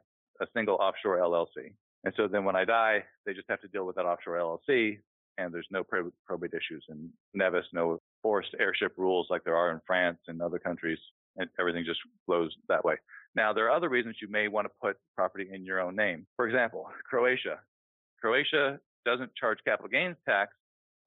a 0.42 0.46
single 0.56 0.76
offshore 0.76 1.18
LLC. 1.18 1.74
And 2.06 2.14
so 2.16 2.28
then 2.28 2.46
when 2.46 2.56
I 2.56 2.64
die, 2.64 3.04
they 3.26 3.34
just 3.34 3.50
have 3.50 3.62
to 3.62 3.68
deal 3.68 3.86
with 3.86 3.98
that 3.98 4.06
offshore 4.06 4.38
LLC 4.38 5.00
and 5.40 5.54
there's 5.54 5.68
no 5.72 5.84
probate 5.84 6.54
issues 6.54 6.84
in 6.90 7.10
Nevis, 7.34 7.66
no 7.74 8.00
forced 8.22 8.54
heirship 8.60 8.94
rules 8.98 9.28
like 9.30 9.44
there 9.44 9.56
are 9.56 9.72
in 9.72 9.80
France 9.88 10.20
and 10.28 10.42
other 10.42 10.60
countries, 10.60 11.00
and 11.38 11.50
everything 11.60 11.86
just 11.86 12.00
flows 12.26 12.54
that 12.68 12.84
way. 12.84 12.96
Now, 13.36 13.54
there 13.54 13.66
are 13.66 13.76
other 13.76 13.90
reasons 13.90 14.18
you 14.22 14.30
may 14.30 14.48
want 14.50 14.66
to 14.66 14.72
put 14.82 14.98
property 15.16 15.48
in 15.52 15.64
your 15.64 15.80
own 15.80 15.96
name. 15.96 16.28
For 16.36 16.48
example, 16.48 16.88
Croatia. 17.10 17.60
Croatia 18.22 18.80
doesn't 19.06 19.34
charge 19.36 19.60
capital 19.66 19.90
gains 19.90 20.18
tax 20.28 20.54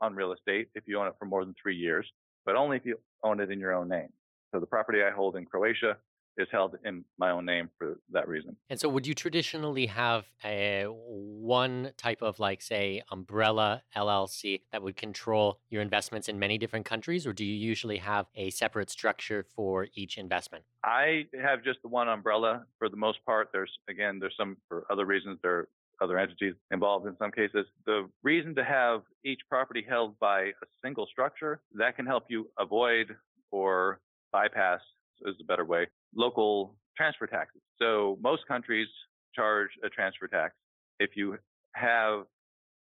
on 0.00 0.14
real 0.14 0.32
estate 0.32 0.68
if 0.74 0.84
you 0.86 0.98
own 0.98 1.06
it 1.06 1.14
for 1.18 1.26
more 1.26 1.44
than 1.44 1.54
three 1.60 1.76
years, 1.76 2.06
but 2.44 2.56
only 2.56 2.76
if 2.76 2.84
you 2.84 2.98
own 3.22 3.40
it 3.40 3.50
in 3.50 3.60
your 3.60 3.72
own 3.72 3.88
name. 3.88 4.08
So 4.52 4.60
the 4.60 4.66
property 4.66 5.02
I 5.02 5.10
hold 5.10 5.36
in 5.36 5.46
Croatia 5.46 5.96
is 6.38 6.48
held 6.50 6.76
in 6.84 7.04
my 7.18 7.30
own 7.30 7.44
name 7.44 7.68
for 7.78 7.98
that 8.10 8.26
reason. 8.26 8.56
And 8.70 8.80
so, 8.80 8.88
would 8.88 9.06
you 9.06 9.14
traditionally 9.14 9.86
have 9.86 10.24
a 10.44 10.86
one 10.88 11.92
type 11.96 12.22
of, 12.22 12.38
like, 12.38 12.62
say, 12.62 13.02
umbrella 13.10 13.82
LLC 13.96 14.62
that 14.72 14.82
would 14.82 14.96
control 14.96 15.60
your 15.68 15.82
investments 15.82 16.28
in 16.28 16.38
many 16.38 16.58
different 16.58 16.86
countries, 16.86 17.26
or 17.26 17.32
do 17.32 17.44
you 17.44 17.54
usually 17.54 17.98
have 17.98 18.26
a 18.34 18.50
separate 18.50 18.90
structure 18.90 19.44
for 19.54 19.88
each 19.94 20.16
investment? 20.16 20.64
I 20.84 21.26
have 21.42 21.62
just 21.62 21.82
the 21.82 21.88
one 21.88 22.08
umbrella 22.08 22.64
for 22.78 22.88
the 22.88 22.96
most 22.96 23.18
part. 23.26 23.50
There's 23.52 23.72
again, 23.88 24.18
there's 24.18 24.34
some 24.36 24.56
for 24.68 24.86
other 24.90 25.04
reasons. 25.04 25.38
There 25.42 25.52
are 25.52 25.68
other 26.02 26.18
entities 26.18 26.54
involved 26.70 27.06
in 27.06 27.16
some 27.18 27.30
cases. 27.30 27.66
The 27.86 28.08
reason 28.22 28.54
to 28.56 28.64
have 28.64 29.02
each 29.24 29.40
property 29.48 29.84
held 29.88 30.18
by 30.18 30.40
a 30.40 30.66
single 30.84 31.06
structure 31.06 31.60
that 31.74 31.96
can 31.96 32.06
help 32.06 32.24
you 32.28 32.48
avoid 32.58 33.14
or 33.50 34.00
bypass 34.32 34.80
is 35.26 35.36
a 35.40 35.44
better 35.44 35.64
way 35.64 35.86
local 36.14 36.74
transfer 36.96 37.26
taxes. 37.26 37.62
So 37.80 38.18
most 38.20 38.46
countries 38.46 38.88
charge 39.34 39.70
a 39.84 39.88
transfer 39.88 40.28
tax. 40.28 40.54
If 40.98 41.10
you 41.14 41.38
have 41.74 42.24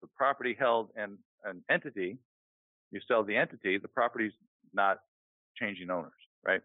the 0.02 0.08
property 0.16 0.56
held 0.58 0.90
in 0.98 1.18
an 1.46 1.64
entity, 1.70 2.18
you 2.92 3.00
sell 3.08 3.24
the 3.24 3.36
entity, 3.36 3.78
the 3.78 3.88
property's 3.88 4.34
not 4.74 4.98
changing 5.58 5.90
owners, 5.90 6.12
right? 6.46 6.62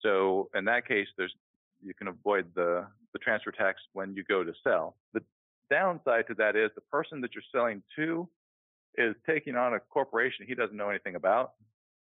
So 0.00 0.48
in 0.54 0.64
that 0.64 0.86
case, 0.86 1.06
there's 1.16 1.34
you 1.82 1.94
can 1.94 2.08
avoid 2.08 2.46
the 2.54 2.86
the 3.12 3.18
transfer 3.20 3.52
tax 3.52 3.80
when 3.92 4.14
you 4.14 4.24
go 4.24 4.44
to 4.44 4.52
sell. 4.64 4.96
The 5.14 5.20
downside 5.70 6.26
to 6.28 6.34
that 6.34 6.56
is 6.56 6.70
the 6.74 6.82
person 6.92 7.20
that 7.20 7.30
you're 7.34 7.42
selling 7.52 7.82
to 7.96 8.28
is 8.96 9.14
taking 9.26 9.56
on 9.56 9.74
a 9.74 9.80
corporation 9.80 10.46
he 10.48 10.54
doesn't 10.54 10.76
know 10.76 10.90
anything 10.90 11.14
about. 11.14 11.52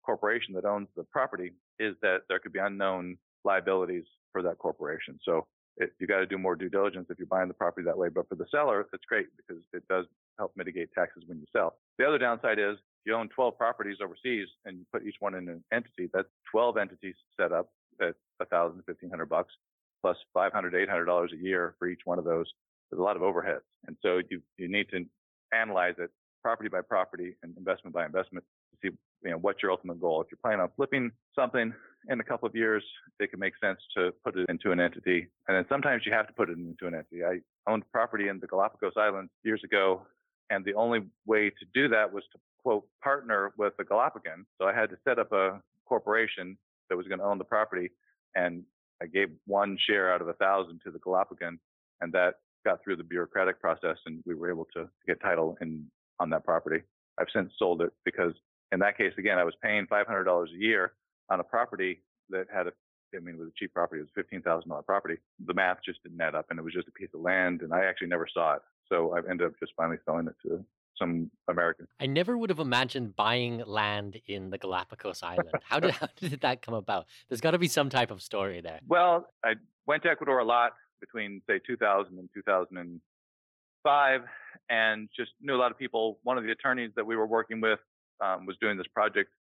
Corporation 0.05 0.53
that 0.55 0.65
owns 0.65 0.87
the 0.95 1.03
property 1.03 1.51
is 1.79 1.95
that 2.01 2.19
there 2.29 2.39
could 2.39 2.53
be 2.53 2.59
unknown 2.59 3.17
liabilities 3.43 4.05
for 4.31 4.41
that 4.41 4.57
corporation. 4.57 5.19
So 5.23 5.47
it, 5.77 5.91
you 5.99 6.07
got 6.07 6.19
to 6.19 6.25
do 6.25 6.37
more 6.37 6.55
due 6.55 6.69
diligence 6.69 7.07
if 7.09 7.19
you're 7.19 7.27
buying 7.27 7.47
the 7.47 7.53
property 7.53 7.85
that 7.85 7.97
way. 7.97 8.09
But 8.09 8.27
for 8.27 8.35
the 8.35 8.45
seller, 8.49 8.85
it's 8.93 9.05
great 9.05 9.27
because 9.35 9.61
it 9.73 9.83
does 9.89 10.05
help 10.37 10.53
mitigate 10.55 10.89
taxes 10.93 11.23
when 11.27 11.39
you 11.39 11.45
sell. 11.53 11.75
The 11.99 12.07
other 12.07 12.17
downside 12.17 12.57
is 12.59 12.77
you 13.05 13.13
own 13.13 13.29
12 13.29 13.57
properties 13.57 13.97
overseas 14.03 14.47
and 14.65 14.77
you 14.77 14.85
put 14.91 15.05
each 15.05 15.15
one 15.19 15.35
in 15.35 15.47
an 15.49 15.63
entity, 15.71 16.09
that's 16.13 16.27
12 16.51 16.77
entities 16.77 17.15
set 17.39 17.51
up 17.51 17.69
at 18.01 18.15
a 18.39 18.45
thousand, 18.45 18.83
fifteen 18.85 19.09
hundred 19.09 19.29
bucks 19.29 19.53
plus 20.01 20.17
500, 20.33 20.75
800 20.75 21.05
dollars 21.05 21.31
a 21.33 21.37
year 21.37 21.75
for 21.79 21.87
each 21.87 22.01
one 22.05 22.19
of 22.19 22.25
those. 22.25 22.45
There's 22.89 22.99
a 22.99 23.03
lot 23.03 23.15
of 23.15 23.21
overheads, 23.21 23.67
and 23.87 23.97
so 24.01 24.21
you 24.29 24.41
you 24.57 24.67
need 24.67 24.89
to 24.89 25.05
analyze 25.53 25.95
it 25.97 26.09
property 26.43 26.69
by 26.69 26.81
property 26.81 27.35
and 27.43 27.55
investment 27.57 27.93
by 27.93 28.05
investment 28.05 28.45
to 28.71 28.89
see 28.89 28.95
you 29.23 29.31
know 29.31 29.37
what's 29.37 29.61
your 29.61 29.71
ultimate 29.71 29.99
goal. 29.99 30.21
If 30.21 30.27
you're 30.31 30.39
planning 30.41 30.61
on 30.61 30.69
flipping 30.75 31.11
something 31.35 31.73
in 32.09 32.19
a 32.19 32.23
couple 32.23 32.47
of 32.47 32.55
years, 32.55 32.83
it 33.19 33.31
can 33.31 33.39
make 33.39 33.53
sense 33.61 33.79
to 33.97 34.11
put 34.23 34.37
it 34.37 34.49
into 34.49 34.71
an 34.71 34.79
entity. 34.79 35.27
And 35.47 35.57
then 35.57 35.65
sometimes 35.67 36.03
you 36.05 36.13
have 36.13 36.27
to 36.27 36.33
put 36.33 36.49
it 36.49 36.57
into 36.57 36.87
an 36.87 36.95
entity. 36.95 37.23
I 37.25 37.39
owned 37.69 37.83
property 37.91 38.29
in 38.29 38.39
the 38.39 38.47
Galapagos 38.47 38.93
Islands 38.95 39.31
years 39.43 39.61
ago, 39.63 40.03
and 40.49 40.63
the 40.63 40.75
only 40.75 40.99
way 41.25 41.49
to 41.49 41.65
do 41.73 41.89
that 41.89 42.11
was 42.13 42.23
to 42.31 42.39
quote 42.63 42.87
partner 43.03 43.51
with 43.57 43.73
a 43.79 43.83
Galapagan. 43.83 44.45
So 44.57 44.67
I 44.67 44.73
had 44.73 44.89
to 44.91 44.97
set 45.03 45.19
up 45.19 45.31
a 45.33 45.61
corporation 45.85 46.57
that 46.89 46.95
was 46.95 47.07
going 47.07 47.19
to 47.19 47.25
own 47.25 47.37
the 47.37 47.43
property 47.43 47.91
and 48.35 48.63
I 49.01 49.07
gave 49.07 49.29
one 49.45 49.77
share 49.87 50.13
out 50.13 50.21
of 50.21 50.27
a 50.27 50.33
thousand 50.33 50.81
to 50.85 50.91
the 50.91 50.99
Galapagos, 50.99 51.59
and 52.01 52.13
that 52.13 52.35
got 52.67 52.83
through 52.83 52.97
the 52.97 53.03
bureaucratic 53.03 53.61
process, 53.61 53.97
and 54.05 54.21
we 54.25 54.35
were 54.35 54.51
able 54.51 54.67
to 54.75 54.89
get 55.07 55.21
title 55.21 55.57
in 55.61 55.85
on 56.19 56.29
that 56.29 56.43
property. 56.43 56.83
I've 57.17 57.27
since 57.33 57.51
sold 57.57 57.81
it 57.81 57.91
because 58.03 58.33
in 58.73 58.79
that 58.79 58.97
case, 58.97 59.13
again, 59.17 59.37
I 59.37 59.45
was 59.45 59.53
paying 59.63 59.87
$500 59.87 60.43
a 60.43 60.57
year 60.57 60.93
on 61.29 61.39
a 61.39 61.43
property 61.43 62.01
that 62.29 62.47
had 62.53 62.67
a, 62.67 62.71
I 63.15 63.19
mean, 63.19 63.35
it 63.35 63.39
was 63.39 63.47
a 63.47 63.57
cheap 63.57 63.73
property. 63.73 64.01
It 64.01 64.07
was 64.13 64.25
a 64.25 64.35
$15,000 64.35 64.85
property. 64.85 65.15
The 65.45 65.53
math 65.53 65.77
just 65.85 66.03
didn't 66.03 66.19
add 66.19 66.35
up 66.35 66.47
and 66.49 66.59
it 66.59 66.61
was 66.61 66.73
just 66.73 66.89
a 66.89 66.91
piece 66.91 67.09
of 67.13 67.21
land 67.21 67.61
and 67.61 67.73
I 67.73 67.85
actually 67.85 68.07
never 68.07 68.27
saw 68.31 68.55
it. 68.55 68.61
So 68.89 69.13
I've 69.15 69.27
ended 69.29 69.47
up 69.47 69.53
just 69.59 69.71
finally 69.77 69.97
selling 70.05 70.27
it 70.27 70.35
to 70.47 70.65
some 70.99 71.31
American. 71.47 71.87
I 72.01 72.07
never 72.07 72.37
would 72.37 72.49
have 72.49 72.59
imagined 72.59 73.15
buying 73.15 73.63
land 73.65 74.19
in 74.25 74.49
the 74.49 74.57
Galapagos 74.57 75.23
Island. 75.23 75.51
How 75.63 75.79
did 75.79 75.91
how 76.01 76.09
did 76.17 76.41
that 76.41 76.61
come 76.61 76.73
about? 76.73 77.05
There's 77.29 77.41
got 77.41 77.51
to 77.51 77.59
be 77.59 77.67
some 77.67 77.89
type 77.89 78.11
of 78.11 78.21
story 78.21 78.59
there. 78.61 78.79
Well, 78.87 79.27
I 79.45 79.53
went 79.85 80.03
to 80.03 80.09
Ecuador 80.09 80.39
a 80.39 80.45
lot 80.45 80.73
between 80.99 81.41
say 81.47 81.59
2000 81.65 82.17
and 82.17 82.29
2005, 82.33 84.21
and 84.69 85.09
just 85.15 85.31
knew 85.41 85.55
a 85.55 85.57
lot 85.57 85.71
of 85.71 85.77
people. 85.77 86.19
One 86.23 86.37
of 86.37 86.43
the 86.43 86.51
attorneys 86.51 86.91
that 86.95 87.05
we 87.05 87.15
were 87.15 87.27
working 87.27 87.61
with 87.61 87.79
um, 88.21 88.45
was 88.45 88.55
doing 88.61 88.77
this 88.77 88.87
project 88.93 89.31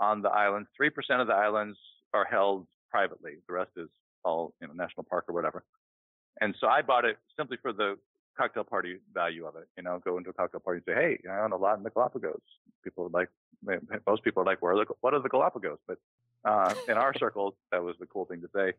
on 0.00 0.22
the 0.22 0.30
islands. 0.30 0.68
Three 0.76 0.90
percent 0.90 1.20
of 1.20 1.26
the 1.26 1.34
islands 1.34 1.78
are 2.12 2.24
held 2.24 2.66
privately. 2.90 3.32
The 3.48 3.54
rest 3.54 3.70
is 3.76 3.88
all 4.24 4.54
you 4.60 4.68
know, 4.68 4.74
national 4.74 5.04
park 5.04 5.24
or 5.28 5.34
whatever. 5.34 5.64
And 6.40 6.54
so 6.60 6.66
I 6.66 6.82
bought 6.82 7.04
it 7.04 7.18
simply 7.36 7.58
for 7.60 7.72
the 7.72 7.96
cocktail 8.36 8.64
party 8.64 8.98
value 9.12 9.46
of 9.46 9.56
it. 9.56 9.68
You 9.76 9.82
know, 9.82 10.00
go 10.04 10.18
into 10.18 10.30
a 10.30 10.32
cocktail 10.32 10.60
party 10.60 10.82
and 10.86 10.94
say, 10.94 11.00
"Hey, 11.00 11.28
I 11.28 11.40
own 11.44 11.52
a 11.52 11.56
lot 11.56 11.76
in 11.76 11.82
the 11.82 11.90
Galapagos." 11.90 12.40
People 12.82 13.04
would 13.04 13.12
like, 13.12 13.28
most 14.06 14.24
people 14.24 14.42
are 14.42 14.46
like, 14.46 14.62
"Where 14.62 14.72
are 14.72 14.84
the, 14.84 14.86
what 15.00 15.14
are 15.14 15.20
the 15.20 15.28
Galapagos?" 15.28 15.78
But 15.86 15.98
uh, 16.44 16.74
in 16.88 16.96
our 16.96 17.16
circles, 17.16 17.54
that 17.70 17.82
was 17.82 17.96
the 18.00 18.06
cool 18.06 18.24
thing 18.24 18.40
to 18.40 18.48
say 18.54 18.72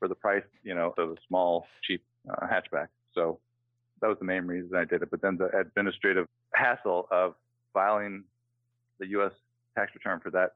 for 0.00 0.08
the 0.08 0.16
price, 0.16 0.42
you 0.64 0.74
know, 0.74 0.92
of 0.98 1.10
a 1.10 1.14
small, 1.28 1.66
cheap 1.82 2.02
uh, 2.28 2.46
hatchback. 2.46 2.88
So 3.14 3.38
that 4.00 4.08
was 4.08 4.18
the 4.18 4.24
main 4.24 4.46
reason 4.46 4.74
I 4.76 4.84
did 4.84 5.02
it. 5.02 5.10
But 5.10 5.22
then 5.22 5.36
the 5.36 5.50
administrative 5.56 6.26
hassle 6.54 7.06
of 7.12 7.34
filing 7.72 8.24
the 8.98 9.06
U.S. 9.08 9.32
tax 9.76 9.92
return 9.94 10.18
for 10.20 10.30
that 10.30 10.54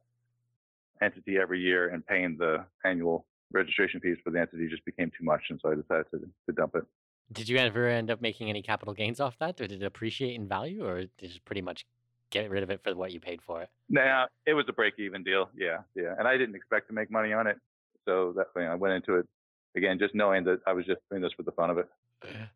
entity 1.00 1.36
every 1.40 1.60
year 1.60 1.90
and 1.90 2.04
paying 2.04 2.36
the 2.38 2.64
annual 2.84 3.26
registration 3.52 4.00
fees 4.00 4.16
for 4.24 4.30
the 4.30 4.40
entity 4.40 4.68
just 4.68 4.84
became 4.84 5.10
too 5.16 5.24
much, 5.24 5.42
and 5.50 5.60
so 5.62 5.70
I 5.70 5.74
decided 5.74 6.06
to, 6.10 6.18
to 6.18 6.52
dump 6.52 6.74
it. 6.74 6.84
Did 7.32 7.48
you 7.48 7.56
ever 7.56 7.88
end 7.88 8.10
up 8.10 8.20
making 8.20 8.50
any 8.50 8.62
capital 8.62 8.92
gains 8.92 9.20
off 9.20 9.38
that? 9.38 9.56
Did 9.56 9.72
it 9.72 9.82
appreciate 9.82 10.34
in 10.34 10.46
value, 10.46 10.84
or 10.84 11.00
did 11.00 11.10
you 11.20 11.28
just 11.28 11.44
pretty 11.44 11.62
much 11.62 11.86
get 12.30 12.50
rid 12.50 12.62
of 12.62 12.70
it 12.70 12.82
for 12.82 12.94
what 12.94 13.12
you 13.12 13.20
paid 13.20 13.40
for 13.42 13.62
it? 13.62 13.70
Nah, 13.88 14.26
it 14.46 14.54
was 14.54 14.66
a 14.68 14.72
break-even 14.72 15.22
deal. 15.22 15.48
Yeah, 15.56 15.78
yeah, 15.94 16.14
and 16.18 16.28
I 16.28 16.36
didn't 16.36 16.54
expect 16.54 16.88
to 16.88 16.94
make 16.94 17.10
money 17.10 17.32
on 17.32 17.46
it, 17.46 17.56
so 18.04 18.32
that 18.36 18.46
you 18.56 18.62
know, 18.62 18.72
I 18.72 18.74
went 18.74 18.94
into 18.94 19.16
it 19.16 19.26
again 19.76 19.98
just 19.98 20.14
knowing 20.14 20.44
that 20.44 20.60
I 20.66 20.72
was 20.72 20.86
just 20.86 21.00
doing 21.10 21.22
this 21.22 21.32
for 21.32 21.42
the 21.42 21.52
fun 21.52 21.70
of 21.70 21.78
it. 21.78 21.88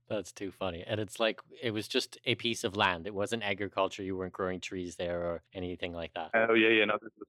That's 0.08 0.32
too 0.32 0.50
funny. 0.50 0.84
And 0.86 1.00
it's 1.00 1.20
like 1.20 1.40
it 1.62 1.72
was 1.72 1.88
just 1.88 2.18
a 2.24 2.34
piece 2.34 2.64
of 2.64 2.76
land. 2.76 3.06
It 3.06 3.14
wasn't 3.14 3.42
agriculture. 3.42 4.02
You 4.02 4.16
weren't 4.16 4.32
growing 4.32 4.60
trees 4.60 4.96
there 4.96 5.20
or 5.20 5.42
anything 5.52 5.92
like 5.92 6.14
that. 6.14 6.30
Oh 6.34 6.54
yeah, 6.54 6.68
yeah. 6.68 6.84
No, 6.86 6.98
this 7.00 7.12
was 7.18 7.28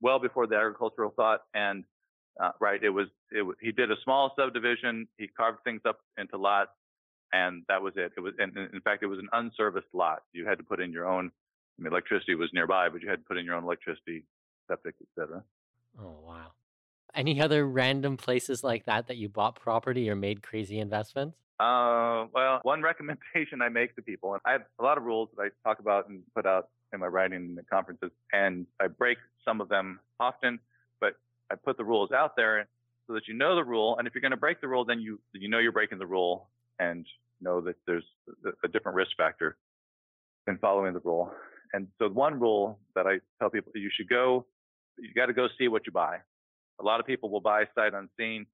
well 0.00 0.18
before 0.18 0.46
the 0.46 0.56
agricultural 0.56 1.12
thought. 1.14 1.42
And 1.54 1.84
uh, 2.40 2.52
right, 2.60 2.82
it 2.82 2.90
was 2.90 3.06
it. 3.32 3.42
Was, 3.42 3.56
he 3.60 3.72
did 3.72 3.90
a 3.90 3.96
small 4.04 4.32
subdivision. 4.38 5.06
He 5.18 5.28
carved 5.28 5.58
things 5.64 5.82
up 5.86 6.00
into 6.18 6.36
lots, 6.36 6.70
and 7.32 7.62
that 7.68 7.80
was 7.80 7.94
it. 7.96 8.12
It 8.16 8.20
was, 8.20 8.34
and 8.38 8.56
in 8.56 8.80
fact, 8.80 9.02
it 9.02 9.06
was 9.06 9.18
an 9.18 9.28
unserviced 9.32 9.86
lot. 9.92 10.22
You 10.32 10.46
had 10.46 10.58
to 10.58 10.64
put 10.64 10.80
in 10.80 10.92
your 10.92 11.06
own. 11.06 11.30
I 11.78 11.82
mean, 11.82 11.92
electricity 11.92 12.34
was 12.34 12.50
nearby, 12.52 12.88
but 12.88 13.02
you 13.02 13.08
had 13.08 13.20
to 13.20 13.24
put 13.24 13.36
in 13.36 13.44
your 13.44 13.54
own 13.54 13.64
electricity, 13.64 14.24
septic, 14.68 14.94
etc. 15.16 15.42
Oh 16.00 16.16
wow. 16.26 16.52
Any 17.16 17.40
other 17.40 17.66
random 17.66 18.18
places 18.18 18.62
like 18.62 18.84
that 18.84 19.08
that 19.08 19.16
you 19.16 19.30
bought 19.30 19.58
property 19.58 20.10
or 20.10 20.14
made 20.14 20.42
crazy 20.42 20.78
investments? 20.78 21.38
Uh, 21.58 22.26
well, 22.34 22.60
one 22.62 22.82
recommendation 22.90 23.62
I 23.62 23.70
make 23.70 23.96
to 23.96 24.02
people, 24.02 24.34
and 24.34 24.42
I 24.44 24.52
have 24.52 24.62
a 24.78 24.82
lot 24.82 24.98
of 24.98 25.04
rules 25.04 25.30
that 25.34 25.42
I 25.42 25.48
talk 25.66 25.78
about 25.78 26.10
and 26.10 26.20
put 26.34 26.44
out 26.44 26.68
in 26.92 27.00
my 27.00 27.06
writing 27.06 27.56
and 27.56 27.68
conferences, 27.70 28.10
and 28.34 28.66
I 28.80 28.88
break 28.88 29.16
some 29.46 29.62
of 29.62 29.70
them 29.70 29.98
often, 30.20 30.60
but 31.00 31.14
I 31.50 31.54
put 31.54 31.78
the 31.78 31.84
rules 31.84 32.12
out 32.12 32.36
there 32.36 32.68
so 33.06 33.14
that 33.14 33.26
you 33.28 33.34
know 33.34 33.56
the 33.56 33.64
rule. 33.64 33.96
And 33.98 34.06
if 34.06 34.14
you're 34.14 34.20
going 34.20 34.32
to 34.32 34.36
break 34.36 34.60
the 34.60 34.68
rule, 34.68 34.84
then 34.84 35.00
you 35.00 35.18
you 35.32 35.48
know 35.48 35.58
you're 35.58 35.72
breaking 35.72 35.98
the 35.98 36.06
rule 36.06 36.48
and 36.78 37.06
know 37.40 37.62
that 37.62 37.76
there's 37.86 38.04
a 38.62 38.68
different 38.68 38.94
risk 38.94 39.12
factor 39.16 39.56
in 40.46 40.58
following 40.58 40.92
the 40.92 41.00
rule. 41.00 41.30
And 41.72 41.88
so 41.98 42.08
one 42.08 42.38
rule 42.38 42.78
that 42.94 43.06
I 43.06 43.20
tell 43.38 43.50
people 43.50 43.72
you 43.74 43.90
should 43.94 44.08
go, 44.08 44.44
you 44.98 45.12
got 45.14 45.26
to 45.26 45.32
go 45.32 45.48
see 45.58 45.68
what 45.68 45.86
you 45.86 45.92
buy. 45.92 46.18
A 46.80 46.84
lot 46.84 47.00
of 47.00 47.06
people 47.06 47.30
will 47.30 47.40
buy 47.40 47.64
sight 47.74 47.94
unseen 47.94 48.46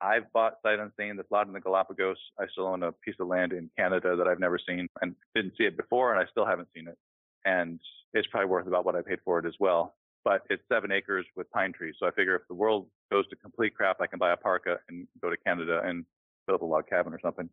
I've 0.00 0.32
bought 0.32 0.54
sight 0.62 0.78
unseen 0.78 1.16
this 1.16 1.26
lot 1.30 1.46
in 1.46 1.52
the 1.52 1.60
Galapagos. 1.60 2.18
I 2.38 2.46
still 2.52 2.66
own 2.66 2.82
a 2.82 2.92
piece 2.92 3.16
of 3.20 3.26
land 3.26 3.52
in 3.52 3.70
Canada 3.76 4.16
that 4.16 4.28
I've 4.28 4.38
never 4.38 4.58
seen 4.58 4.88
and 5.00 5.14
didn't 5.34 5.54
see 5.58 5.64
it 5.64 5.76
before, 5.76 6.12
and 6.12 6.20
I 6.22 6.30
still 6.30 6.46
haven't 6.46 6.68
seen 6.74 6.86
it. 6.86 6.96
And 7.44 7.80
it's 8.14 8.28
probably 8.28 8.48
worth 8.48 8.66
about 8.66 8.84
what 8.84 8.94
I 8.94 9.02
paid 9.02 9.18
for 9.24 9.38
it 9.38 9.46
as 9.46 9.54
well. 9.58 9.94
But 10.24 10.42
it's 10.50 10.62
seven 10.68 10.92
acres 10.92 11.26
with 11.36 11.50
pine 11.50 11.72
trees. 11.72 11.94
So 11.98 12.06
I 12.06 12.10
figure 12.10 12.36
if 12.36 12.42
the 12.48 12.54
world 12.54 12.86
goes 13.10 13.28
to 13.28 13.36
complete 13.36 13.74
crap, 13.74 14.00
I 14.00 14.06
can 14.06 14.18
buy 14.18 14.32
a 14.32 14.36
parka 14.36 14.78
and 14.88 15.06
go 15.20 15.30
to 15.30 15.36
Canada 15.36 15.80
and 15.84 16.04
build 16.46 16.60
a 16.60 16.64
log 16.64 16.88
cabin 16.88 17.12
or 17.12 17.20
something. 17.20 17.48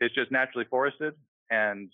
It's 0.00 0.14
just 0.14 0.30
naturally 0.30 0.66
forested, 0.68 1.14
and 1.50 1.90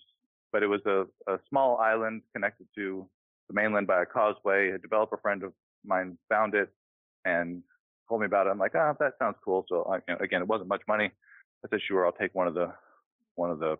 but 0.51 0.63
it 0.63 0.67
was 0.67 0.81
a, 0.85 1.05
a 1.27 1.39
small 1.49 1.77
island 1.77 2.21
connected 2.33 2.67
to 2.75 3.07
the 3.47 3.53
mainland 3.53 3.87
by 3.87 4.01
a 4.01 4.05
causeway. 4.05 4.69
A 4.69 4.77
developer 4.77 5.17
friend 5.17 5.43
of 5.43 5.53
mine 5.85 6.17
found 6.29 6.53
it 6.53 6.69
and 7.25 7.63
told 8.07 8.21
me 8.21 8.27
about 8.27 8.47
it. 8.47 8.51
I'm 8.51 8.59
like, 8.59 8.73
ah, 8.75 8.91
oh, 8.91 8.97
that 8.99 9.13
sounds 9.19 9.35
cool. 9.43 9.65
So 9.69 9.83
I, 9.83 9.95
you 9.95 10.01
know, 10.09 10.17
again, 10.19 10.41
it 10.41 10.47
wasn't 10.47 10.69
much 10.69 10.81
money. 10.87 11.11
I 11.65 11.69
said, 11.69 11.79
sure, 11.87 12.05
I'll 12.05 12.11
take 12.11 12.35
one 12.35 12.47
of 12.47 12.53
the 12.53 12.73
one 13.35 13.49
of 13.49 13.59
the 13.59 13.77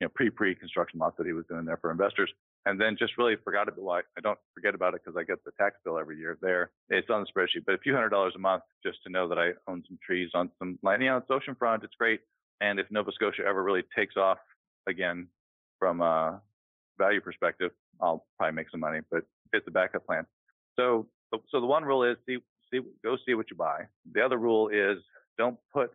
you 0.00 0.06
know 0.06 0.08
pre 0.14 0.30
pre 0.30 0.54
construction 0.54 0.98
lots 0.98 1.16
that 1.18 1.26
he 1.26 1.32
was 1.32 1.44
doing 1.48 1.64
there 1.64 1.76
for 1.76 1.90
investors. 1.90 2.30
And 2.64 2.80
then 2.80 2.96
just 2.98 3.16
really 3.16 3.36
forgot 3.44 3.68
about 3.68 3.84
why 3.84 4.00
I 4.18 4.20
don't 4.20 4.38
forget 4.52 4.74
about 4.74 4.94
it 4.94 5.02
because 5.04 5.16
I 5.16 5.22
get 5.22 5.44
the 5.44 5.52
tax 5.52 5.76
bill 5.84 5.98
every 5.98 6.18
year 6.18 6.36
there. 6.42 6.72
It's 6.88 7.08
on 7.10 7.24
the 7.24 7.26
spreadsheet, 7.26 7.64
but 7.64 7.76
a 7.76 7.78
few 7.78 7.94
hundred 7.94 8.08
dollars 8.08 8.32
a 8.34 8.40
month 8.40 8.64
just 8.84 8.98
to 9.04 9.12
know 9.12 9.28
that 9.28 9.38
I 9.38 9.50
own 9.68 9.84
some 9.86 9.98
trees 10.04 10.30
on 10.34 10.50
some 10.58 10.76
land. 10.82 11.02
Know, 11.02 11.18
it's 11.18 11.28
oceanfront. 11.30 11.84
It's 11.84 11.94
great. 11.96 12.20
And 12.60 12.80
if 12.80 12.90
Nova 12.90 13.12
Scotia 13.12 13.42
ever 13.46 13.62
really 13.62 13.84
takes 13.94 14.16
off 14.16 14.38
again 14.88 15.28
from 15.78 16.00
a 16.00 16.40
value 16.98 17.20
perspective, 17.20 17.70
I'll 18.00 18.26
probably 18.36 18.56
make 18.56 18.70
some 18.70 18.80
money, 18.80 19.00
but 19.10 19.22
it's 19.52 19.66
a 19.68 19.70
backup 19.70 20.06
plan. 20.06 20.26
So, 20.74 21.06
so 21.50 21.60
the 21.60 21.66
one 21.66 21.84
rule 21.84 22.02
is 22.02 22.16
see 22.26 22.38
see, 22.70 22.80
go 23.02 23.16
see 23.26 23.34
what 23.34 23.50
you 23.50 23.56
buy. 23.56 23.86
The 24.12 24.24
other 24.24 24.38
rule 24.38 24.68
is 24.68 24.98
don't 25.38 25.58
put, 25.72 25.92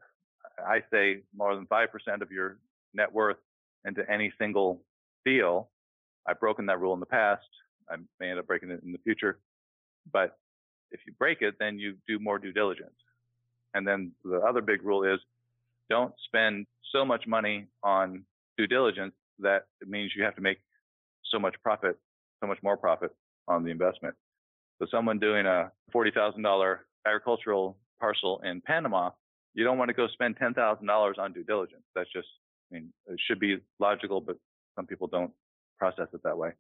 I 0.66 0.82
say, 0.92 1.22
more 1.36 1.56
than 1.56 1.66
5% 1.68 1.88
of 2.22 2.32
your 2.32 2.58
net 2.94 3.12
worth 3.12 3.38
into 3.86 4.10
any 4.10 4.32
single 4.40 4.82
deal. 5.26 5.70
I've 6.28 6.40
broken 6.40 6.66
that 6.68 6.80
rule 6.80 6.94
in 6.94 7.00
the 7.00 7.06
past. 7.06 7.48
I 7.90 7.96
may 8.20 8.30
end 8.30 8.40
up 8.40 8.48
breaking 8.48 8.72
it 8.72 8.82
in 8.84 8.92
the 8.92 9.00
future. 9.00 9.40
But 10.12 10.38
if 10.92 11.00
you 11.06 11.14
break 11.18 11.42
it, 11.42 11.56
then 11.60 11.80
you 11.80 11.96
do 12.08 12.20
more 12.20 12.40
due 12.40 12.52
diligence. 12.52 12.92
And 13.74 13.88
then 13.88 14.12
the 14.24 14.38
other 14.38 14.62
big 14.62 14.84
rule 14.84 15.04
is 15.04 15.20
don't 15.90 16.14
spend 16.26 16.68
so 16.92 17.06
much 17.06 17.26
money 17.28 17.68
on 17.84 18.24
due 18.58 18.68
diligence 18.68 19.14
that 19.40 19.66
it 19.82 19.90
means 19.90 20.12
you 20.16 20.24
have 20.24 20.36
to 20.36 20.42
make 20.42 20.60
so 21.32 21.40
much 21.40 21.56
profit, 21.64 21.98
so 22.42 22.48
much 22.48 22.60
more 22.62 22.78
profit 22.78 23.16
on 23.48 23.64
the 23.64 23.72
investment. 23.72 24.16
So 24.82 24.88
someone 24.90 25.20
doing 25.20 25.46
a 25.46 25.72
$40,000 25.94 26.78
agricultural 27.06 27.78
parcel 28.00 28.42
in 28.44 28.62
Panama, 28.62 29.12
you 29.54 29.64
don't 29.64 29.78
want 29.78 29.90
to 29.90 29.94
go 29.94 30.08
spend 30.08 30.40
$10,000 30.40 31.20
on 31.20 31.34
due 31.34 31.44
diligence. 31.44 31.84
That's 31.94 32.12
just, 32.12 32.28
I 32.72 32.76
mean, 32.76 32.92
it 33.06 33.20
should 33.28 33.40
be 33.40 33.58
logical, 33.80 34.22
but 34.22 34.38
some 34.76 34.88
people 34.88 35.06
don't 35.06 35.32
process 35.78 36.08
it 36.14 36.22
that 36.24 36.36
way. 36.36 36.54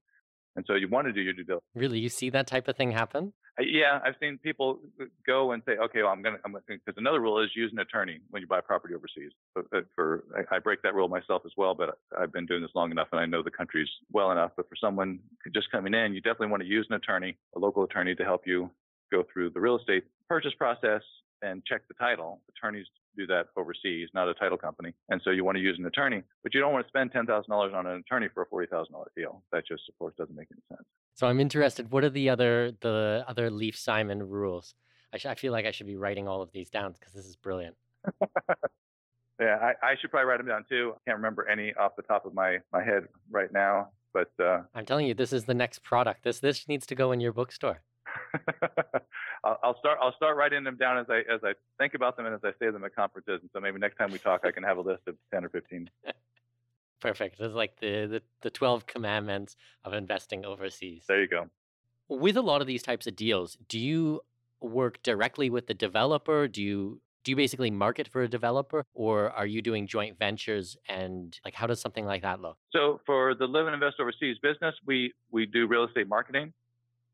And 0.55 0.65
so 0.67 0.75
you 0.75 0.87
want 0.87 1.07
to 1.07 1.13
do 1.13 1.21
your 1.21 1.33
due 1.33 1.43
diligence. 1.43 1.69
Really, 1.75 1.99
you 1.99 2.09
see 2.09 2.29
that 2.31 2.47
type 2.47 2.67
of 2.67 2.75
thing 2.75 2.91
happen? 2.91 3.33
Yeah, 3.59 3.99
I've 4.03 4.15
seen 4.19 4.37
people 4.37 4.79
go 5.27 5.51
and 5.51 5.61
say, 5.65 5.73
okay, 5.73 6.01
well, 6.03 6.11
I'm 6.11 6.21
going 6.21 6.35
to, 6.35 6.59
because 6.67 6.97
another 6.97 7.19
rule 7.19 7.43
is 7.43 7.49
use 7.55 7.71
an 7.73 7.79
attorney 7.79 8.19
when 8.29 8.41
you 8.41 8.47
buy 8.47 8.61
property 8.61 8.95
overseas. 8.95 9.31
But 9.53 9.65
uh, 9.75 9.81
for, 9.93 10.23
I 10.51 10.59
break 10.59 10.81
that 10.83 10.95
rule 10.95 11.09
myself 11.09 11.43
as 11.45 11.51
well, 11.57 11.75
but 11.75 11.99
I've 12.17 12.31
been 12.31 12.45
doing 12.45 12.61
this 12.61 12.71
long 12.75 12.91
enough 12.91 13.09
and 13.11 13.19
I 13.19 13.25
know 13.25 13.43
the 13.43 13.51
countries 13.51 13.89
well 14.11 14.31
enough. 14.31 14.51
But 14.55 14.69
for 14.69 14.75
someone 14.79 15.19
just 15.53 15.69
coming 15.71 15.93
in, 15.93 16.13
you 16.13 16.21
definitely 16.21 16.47
want 16.47 16.63
to 16.63 16.69
use 16.69 16.87
an 16.89 16.95
attorney, 16.95 17.37
a 17.55 17.59
local 17.59 17.83
attorney 17.83 18.15
to 18.15 18.23
help 18.23 18.47
you 18.47 18.71
go 19.11 19.23
through 19.31 19.49
the 19.51 19.59
real 19.59 19.77
estate 19.77 20.05
purchase 20.29 20.53
process 20.57 21.01
and 21.41 21.63
check 21.65 21.81
the 21.87 21.93
title. 21.95 22.41
Attorneys 22.55 22.87
do 23.15 23.27
that 23.27 23.47
overseas, 23.57 24.09
not 24.13 24.27
a 24.27 24.33
title 24.33 24.57
company. 24.57 24.93
And 25.09 25.21
so 25.23 25.31
you 25.31 25.43
want 25.43 25.57
to 25.57 25.61
use 25.61 25.77
an 25.79 25.85
attorney, 25.85 26.23
but 26.43 26.53
you 26.53 26.59
don't 26.59 26.73
want 26.73 26.85
to 26.85 26.89
spend 26.89 27.11
$10,000 27.11 27.73
on 27.73 27.85
an 27.85 27.97
attorney 27.99 28.27
for 28.33 28.43
a 28.43 28.47
$40,000 28.47 28.85
deal. 29.15 29.43
That 29.51 29.67
just, 29.67 29.83
of 29.89 29.97
course, 29.97 30.13
doesn't 30.17 30.35
make 30.35 30.47
any 30.51 30.61
sense. 30.69 30.87
So 31.15 31.27
I'm 31.27 31.39
interested. 31.39 31.91
What 31.91 32.03
are 32.03 32.09
the 32.09 32.29
other 32.29 32.71
the 32.81 33.25
other 33.27 33.49
Lief 33.49 33.77
Simon 33.77 34.27
rules? 34.27 34.73
I, 35.13 35.17
sh- 35.17 35.25
I 35.25 35.35
feel 35.35 35.51
like 35.51 35.65
I 35.65 35.71
should 35.71 35.87
be 35.87 35.97
writing 35.97 36.27
all 36.27 36.41
of 36.41 36.51
these 36.51 36.69
down 36.69 36.93
because 36.93 37.13
this 37.13 37.25
is 37.25 37.35
brilliant. 37.35 37.75
yeah, 39.39 39.57
I, 39.61 39.73
I, 39.83 39.95
should 39.99 40.09
probably 40.09 40.25
write 40.25 40.37
them 40.37 40.47
down 40.47 40.65
too. 40.67 40.93
I 40.95 40.99
can't 41.09 41.17
remember 41.17 41.47
any 41.47 41.73
off 41.75 41.95
the 41.95 42.01
top 42.03 42.25
of 42.25 42.33
my, 42.33 42.59
my 42.71 42.83
head 42.83 43.03
right 43.29 43.51
now, 43.51 43.89
but 44.13 44.31
uh, 44.41 44.61
I'm 44.73 44.85
telling 44.85 45.05
you, 45.05 45.13
this 45.13 45.33
is 45.33 45.45
the 45.45 45.53
next 45.53 45.83
product. 45.83 46.23
This 46.23 46.39
this 46.39 46.67
needs 46.67 46.85
to 46.87 46.95
go 46.95 47.11
in 47.11 47.19
your 47.19 47.33
bookstore. 47.33 47.81
I'll, 49.43 49.59
I'll 49.63 49.79
start. 49.79 49.99
I'll 50.01 50.15
start 50.15 50.37
writing 50.37 50.63
them 50.63 50.77
down 50.77 50.97
as 50.97 51.07
I 51.09 51.19
as 51.31 51.41
I 51.43 51.53
think 51.77 51.93
about 51.93 52.17
them 52.17 52.25
and 52.25 52.35
as 52.35 52.41
I 52.43 52.51
say 52.59 52.71
them 52.71 52.83
at 52.83 52.95
conferences. 52.95 53.39
And 53.41 53.49
so 53.53 53.59
maybe 53.59 53.79
next 53.79 53.97
time 53.97 54.11
we 54.11 54.19
talk, 54.19 54.41
I 54.43 54.51
can 54.51 54.63
have 54.63 54.77
a 54.77 54.81
list 54.81 55.03
of 55.07 55.15
ten 55.33 55.45
or 55.45 55.49
fifteen. 55.49 55.89
Perfect. 56.99 57.39
It's 57.39 57.55
like 57.55 57.79
the, 57.79 58.07
the 58.07 58.21
the 58.41 58.49
twelve 58.49 58.85
commandments 58.85 59.55
of 59.83 59.93
investing 59.93 60.45
overseas. 60.45 61.05
There 61.07 61.21
you 61.21 61.27
go. 61.27 61.47
With 62.07 62.37
a 62.37 62.41
lot 62.41 62.61
of 62.61 62.67
these 62.67 62.83
types 62.83 63.07
of 63.07 63.15
deals, 63.15 63.57
do 63.67 63.79
you 63.79 64.21
work 64.59 65.01
directly 65.01 65.49
with 65.49 65.67
the 65.67 65.73
developer? 65.73 66.47
Do 66.47 66.61
you 66.61 67.01
do 67.23 67.31
you 67.31 67.35
basically 67.35 67.69
market 67.69 68.07
for 68.07 68.23
a 68.23 68.27
developer 68.27 68.83
or 68.93 69.29
are 69.31 69.45
you 69.45 69.61
doing 69.61 69.87
joint 69.87 70.17
ventures 70.17 70.77
and 70.89 71.39
like 71.45 71.53
how 71.53 71.67
does 71.67 71.79
something 71.79 72.05
like 72.05 72.21
that 72.21 72.41
look 72.41 72.57
so 72.71 72.99
for 73.05 73.35
the 73.35 73.45
live 73.45 73.67
and 73.67 73.73
invest 73.73 73.97
overseas 73.99 74.37
business 74.41 74.73
we 74.85 75.13
we 75.29 75.45
do 75.45 75.67
real 75.67 75.83
estate 75.83 76.07
marketing 76.07 76.51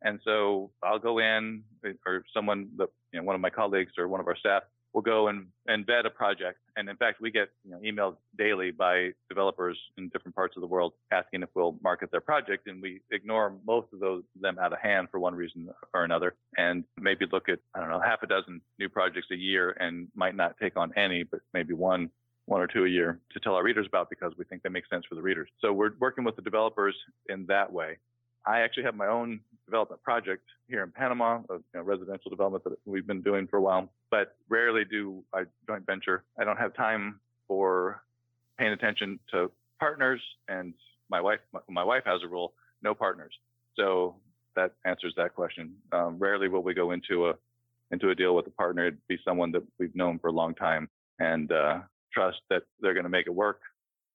and 0.04 0.20
so 0.24 0.72
i'll 0.84 1.00
go 1.00 1.20
in 1.20 1.64
eh, 1.86 1.94
or 2.06 2.24
someone 2.34 2.70
that 2.78 2.90
you 3.12 3.20
know 3.20 3.26
one 3.26 3.36
of 3.36 3.42
my 3.42 3.50
colleagues 3.50 3.94
or 3.98 4.08
one 4.08 4.20
of 4.20 4.28
our 4.28 4.38
staff 4.38 4.64
will 4.98 5.04
go 5.04 5.28
and, 5.28 5.46
and 5.68 5.86
vet 5.86 6.08
a 6.08 6.10
project. 6.10 6.58
And 6.76 6.90
in 6.90 6.96
fact, 6.98 7.22
we 7.22 7.30
get 7.30 7.50
you 7.64 7.70
know, 7.70 7.78
emailed 7.78 8.16
daily 8.36 8.72
by 8.72 9.12
developers 9.30 9.78
in 9.96 10.10
different 10.10 10.36
parts 10.36 10.56
of 10.58 10.62
the 10.62 10.68
world 10.68 10.94
asking 11.12 11.44
if 11.44 11.50
we'll 11.54 11.78
market 11.84 12.10
their 12.12 12.22
project. 12.22 12.68
And 12.68 12.82
we 12.82 13.02
ignore 13.12 13.54
most 13.66 13.88
of 13.94 14.00
those 14.00 14.24
them 14.42 14.58
out 14.60 14.74
of 14.74 14.80
hand 14.80 15.10
for 15.12 15.20
one 15.20 15.36
reason 15.36 15.70
or 15.94 16.04
another. 16.04 16.34
And 16.58 16.84
maybe 17.00 17.26
look 17.32 17.48
at, 17.48 17.60
I 17.76 17.80
don't 17.80 17.90
know, 17.90 18.02
half 18.02 18.24
a 18.24 18.28
dozen 18.28 18.60
new 18.80 18.90
projects 18.90 19.28
a 19.32 19.36
year 19.36 19.78
and 19.80 20.08
might 20.16 20.36
not 20.36 20.56
take 20.60 20.78
on 20.78 20.92
any, 20.98 21.22
but 21.24 21.42
maybe 21.54 21.74
one 21.74 22.10
one 22.46 22.62
or 22.62 22.68
two 22.68 22.86
a 22.86 22.90
year 22.90 23.20
to 23.34 23.42
tell 23.42 23.56
our 23.56 23.64
readers 23.64 23.86
about 23.86 24.10
because 24.10 24.32
we 24.38 24.46
think 24.46 24.64
they 24.64 24.70
make 24.70 24.88
sense 24.88 25.04
for 25.08 25.16
the 25.16 25.22
readers. 25.22 25.50
So 25.60 25.74
we're 25.74 25.92
working 26.00 26.24
with 26.24 26.38
the 26.38 26.42
developers 26.42 26.96
in 27.28 27.46
that 27.48 27.72
way. 27.72 27.98
I 28.46 28.62
actually 28.62 28.84
have 28.84 28.96
my 28.96 29.08
own 29.08 29.42
development 29.68 30.02
project 30.02 30.44
here 30.68 30.84
in 30.84 30.92
Panama, 30.92 31.42
a 31.50 31.56
you 31.56 31.64
know, 31.76 31.82
residential 31.82 32.30
development 32.30 32.64
that 32.64 32.74
we've 32.86 33.06
been 33.06 33.22
doing 33.22 33.48
for 33.48 33.58
a 33.58 33.62
while, 33.62 33.90
but 34.10 34.36
rarely 34.50 34.84
do 34.86 35.24
I 35.34 35.44
joint 35.68 35.86
venture. 35.86 36.24
I 36.40 36.44
don't 36.44 36.58
have 36.58 36.74
time 36.74 37.20
for 37.48 38.02
paying 38.58 38.72
attention 38.72 39.20
to 39.32 39.52
partners, 39.80 40.22
and 40.48 40.74
my 41.10 41.22
wife, 41.22 41.40
my, 41.54 41.60
my 41.70 41.84
wife 41.84 42.04
has 42.06 42.22
a 42.24 42.28
rule: 42.28 42.54
no 42.82 42.94
partners. 42.94 43.34
So 43.76 44.16
that 44.56 44.74
answers 44.86 45.14
that 45.18 45.36
question. 45.36 45.74
Um, 45.92 46.18
rarely 46.18 46.48
will 46.48 46.64
we 46.64 46.74
go 46.74 46.92
into 46.92 47.28
a 47.28 47.34
into 47.92 48.10
a 48.10 48.16
deal 48.16 48.36
with 48.36 48.48
a 48.48 48.52
partner. 48.52 48.88
It'd 48.88 49.08
be 49.08 49.18
someone 49.24 49.52
that 49.52 49.64
we've 49.80 49.96
known 49.96 50.20
for 50.20 50.28
a 50.28 50.34
long 50.34 50.54
time 50.56 50.90
and 51.20 51.52
uh, 51.52 51.80
trust 52.14 52.40
that 52.50 52.64
they're 52.82 52.94
going 52.94 53.06
to 53.06 53.10
make 53.10 53.28
it 53.28 53.34
work. 53.34 53.62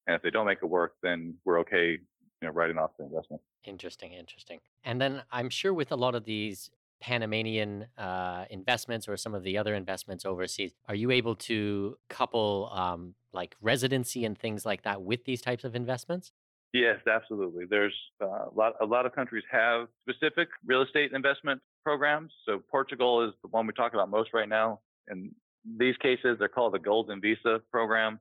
And 0.06 0.16
if 0.16 0.22
they 0.22 0.30
don't 0.30 0.46
make 0.46 0.58
it 0.62 0.66
work, 0.66 0.94
then 1.02 1.34
we're 1.44 1.60
okay 1.60 1.98
you 2.42 2.48
know, 2.48 2.52
writing 2.52 2.76
off 2.76 2.90
the 2.98 3.04
investment. 3.04 3.40
Interesting, 3.64 4.12
interesting. 4.12 4.58
And 4.84 5.00
then 5.00 5.22
I'm 5.30 5.48
sure 5.48 5.72
with 5.72 5.92
a 5.92 5.96
lot 5.96 6.14
of 6.14 6.24
these 6.24 6.70
Panamanian 7.00 7.86
uh, 7.96 8.44
investments 8.50 9.08
or 9.08 9.16
some 9.16 9.34
of 9.34 9.44
the 9.44 9.56
other 9.56 9.74
investments 9.74 10.24
overseas, 10.24 10.72
are 10.88 10.94
you 10.94 11.10
able 11.10 11.36
to 11.36 11.96
couple 12.08 12.70
um, 12.72 13.14
like 13.32 13.56
residency 13.60 14.24
and 14.24 14.36
things 14.36 14.66
like 14.66 14.82
that 14.82 15.02
with 15.02 15.24
these 15.24 15.40
types 15.40 15.64
of 15.64 15.74
investments? 15.76 16.32
Yes, 16.72 16.96
absolutely. 17.06 17.64
There's 17.68 17.94
uh, 18.20 18.26
a 18.26 18.52
lot. 18.54 18.74
A 18.80 18.86
lot 18.86 19.04
of 19.04 19.14
countries 19.14 19.44
have 19.50 19.88
specific 20.08 20.48
real 20.64 20.82
estate 20.82 21.12
investment 21.12 21.60
programs. 21.84 22.32
So 22.46 22.62
Portugal 22.70 23.26
is 23.28 23.34
the 23.42 23.48
one 23.48 23.66
we 23.66 23.74
talk 23.74 23.92
about 23.92 24.08
most 24.08 24.30
right 24.32 24.48
now. 24.48 24.80
In 25.10 25.32
these 25.78 25.96
cases, 25.98 26.36
they're 26.38 26.48
called 26.48 26.72
the 26.72 26.78
Golden 26.78 27.20
Visa 27.20 27.60
program, 27.70 28.18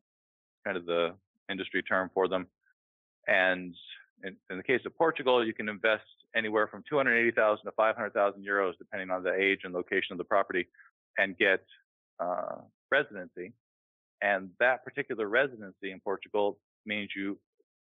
kind 0.65 0.75
of 0.75 0.85
the 0.85 1.13
industry 1.49 1.81
term 1.81 2.11
for 2.13 2.27
them. 2.27 2.47
And 3.27 3.73
in, 4.23 4.35
in 4.49 4.57
the 4.57 4.63
case 4.63 4.81
of 4.85 4.95
Portugal, 4.97 5.45
you 5.45 5.53
can 5.53 5.69
invest 5.69 6.03
anywhere 6.35 6.67
from 6.67 6.83
280,000 6.89 7.65
to 7.65 7.71
500,000 7.71 8.45
euros, 8.45 8.73
depending 8.77 9.09
on 9.09 9.23
the 9.23 9.33
age 9.33 9.59
and 9.63 9.73
location 9.73 10.13
of 10.13 10.17
the 10.17 10.23
property, 10.23 10.67
and 11.17 11.37
get 11.37 11.63
uh, 12.19 12.57
residency. 12.91 13.53
And 14.21 14.49
that 14.59 14.83
particular 14.83 15.27
residency 15.27 15.91
in 15.91 15.99
Portugal 15.99 16.59
means 16.85 17.09
you 17.15 17.37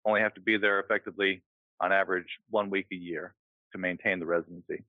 only 0.06 0.22
have 0.22 0.34
to 0.34 0.42
be 0.42 0.58
there 0.58 0.80
effectively 0.80 1.44
on 1.80 1.92
average 1.92 2.28
one 2.50 2.70
week 2.70 2.88
a 2.92 2.96
year 2.96 3.36
to 3.72 3.78
maintain 3.78 4.20
the 4.20 4.26
residency. 4.26 4.84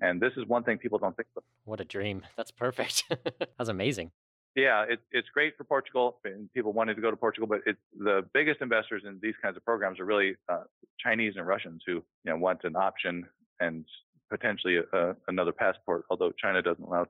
And 0.00 0.20
this 0.20 0.32
is 0.36 0.46
one 0.46 0.64
thing 0.64 0.78
people 0.78 0.98
don't 0.98 1.16
think 1.16 1.28
about. 1.34 1.44
What 1.64 1.80
a 1.80 1.84
dream. 1.84 2.22
That's 2.36 2.50
perfect. 2.50 3.04
That's 3.58 3.68
amazing 3.68 4.10
yeah, 4.54 4.84
it, 4.88 5.00
it's 5.10 5.28
great 5.32 5.56
for 5.56 5.64
Portugal 5.64 6.18
and 6.24 6.52
people 6.52 6.72
wanting 6.72 6.94
to 6.94 7.02
go 7.02 7.10
to 7.10 7.16
Portugal, 7.16 7.46
but 7.48 7.60
it's 7.64 7.78
the 7.98 8.22
biggest 8.34 8.60
investors 8.60 9.02
in 9.06 9.18
these 9.22 9.34
kinds 9.42 9.56
of 9.56 9.64
programs 9.64 9.98
are 9.98 10.04
really 10.04 10.36
uh, 10.48 10.64
Chinese 10.98 11.34
and 11.36 11.46
Russians 11.46 11.82
who 11.86 11.94
you 11.94 12.02
know 12.26 12.36
want 12.36 12.60
an 12.64 12.76
option 12.76 13.26
and 13.60 13.84
potentially 14.30 14.78
a, 14.92 15.16
another 15.28 15.52
passport. 15.52 16.04
Although 16.10 16.32
China 16.32 16.60
doesn't 16.60 16.84
allow 16.84 17.06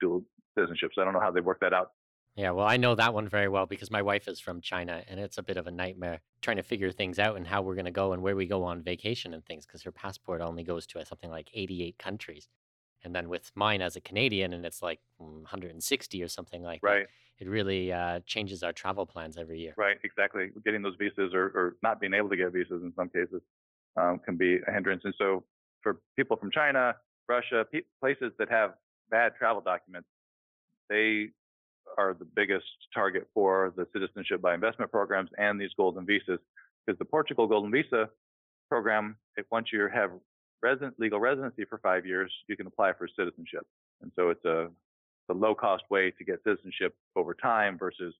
dual 0.00 0.22
citizenship, 0.56 0.92
so 0.94 1.02
I 1.02 1.04
don't 1.04 1.14
know 1.14 1.20
how 1.20 1.32
they 1.32 1.40
work 1.40 1.60
that 1.60 1.72
out. 1.72 1.90
Yeah, 2.36 2.50
well, 2.50 2.66
I 2.66 2.78
know 2.78 2.96
that 2.96 3.14
one 3.14 3.28
very 3.28 3.48
well 3.48 3.66
because 3.66 3.92
my 3.92 4.02
wife 4.02 4.26
is 4.26 4.40
from 4.40 4.60
China, 4.60 5.02
and 5.08 5.20
it's 5.20 5.38
a 5.38 5.42
bit 5.42 5.56
of 5.56 5.68
a 5.68 5.70
nightmare 5.70 6.20
trying 6.42 6.56
to 6.56 6.64
figure 6.64 6.90
things 6.90 7.20
out 7.20 7.36
and 7.36 7.46
how 7.46 7.62
we're 7.62 7.76
going 7.76 7.84
to 7.84 7.92
go 7.92 8.12
and 8.12 8.22
where 8.22 8.34
we 8.34 8.46
go 8.46 8.64
on 8.64 8.82
vacation 8.82 9.34
and 9.34 9.44
things 9.44 9.66
because 9.66 9.82
her 9.82 9.92
passport 9.92 10.40
only 10.40 10.64
goes 10.64 10.84
to 10.86 11.04
something 11.04 11.30
like 11.30 11.48
88 11.54 11.96
countries. 11.96 12.48
And 13.04 13.14
then 13.14 13.28
with 13.28 13.52
mine 13.54 13.82
as 13.82 13.96
a 13.96 14.00
Canadian, 14.00 14.52
and 14.54 14.64
it's 14.64 14.82
like 14.82 15.00
160 15.18 16.22
or 16.22 16.28
something 16.28 16.62
like 16.62 16.80
right. 16.82 17.06
that. 17.06 17.08
It 17.44 17.48
really 17.48 17.92
uh, 17.92 18.20
changes 18.26 18.62
our 18.62 18.72
travel 18.72 19.06
plans 19.06 19.36
every 19.36 19.58
year. 19.58 19.74
Right, 19.76 19.96
exactly. 20.04 20.50
Getting 20.64 20.82
those 20.82 20.94
visas 20.98 21.34
or, 21.34 21.46
or 21.46 21.76
not 21.82 22.00
being 22.00 22.14
able 22.14 22.28
to 22.30 22.36
get 22.36 22.52
visas 22.52 22.82
in 22.82 22.92
some 22.96 23.08
cases 23.08 23.42
um, 23.96 24.20
can 24.24 24.36
be 24.36 24.60
a 24.66 24.72
hindrance. 24.72 25.02
And 25.04 25.14
so 25.18 25.44
for 25.82 26.00
people 26.16 26.36
from 26.36 26.50
China, 26.52 26.94
Russia, 27.28 27.66
pe- 27.70 27.82
places 28.00 28.32
that 28.38 28.50
have 28.50 28.74
bad 29.10 29.32
travel 29.36 29.60
documents, 29.60 30.08
they 30.88 31.28
are 31.98 32.14
the 32.14 32.24
biggest 32.24 32.66
target 32.92 33.28
for 33.34 33.72
the 33.76 33.86
citizenship 33.92 34.40
by 34.40 34.54
investment 34.54 34.90
programs 34.90 35.30
and 35.38 35.60
these 35.60 35.70
golden 35.76 36.06
visas. 36.06 36.38
Because 36.86 36.98
the 36.98 37.04
Portugal 37.04 37.46
Golden 37.46 37.70
Visa 37.70 38.08
program, 38.68 39.16
if 39.36 39.46
once 39.50 39.68
you 39.72 39.88
have 39.92 40.10
resident, 40.64 40.94
legal 40.98 41.20
residency 41.20 41.64
for 41.70 41.78
five 41.78 42.06
years, 42.06 42.30
you 42.48 42.56
can 42.56 42.66
apply 42.66 42.90
for 42.98 43.06
citizenship. 43.06 43.64
And 44.02 44.10
so 44.16 44.30
it's 44.30 44.44
a, 44.44 44.68
a 45.30 45.34
low 45.34 45.54
cost 45.54 45.84
way 45.90 46.10
to 46.18 46.24
get 46.24 46.36
citizenship 46.42 46.94
over 47.14 47.34
time 47.34 47.78
versus 47.78 48.14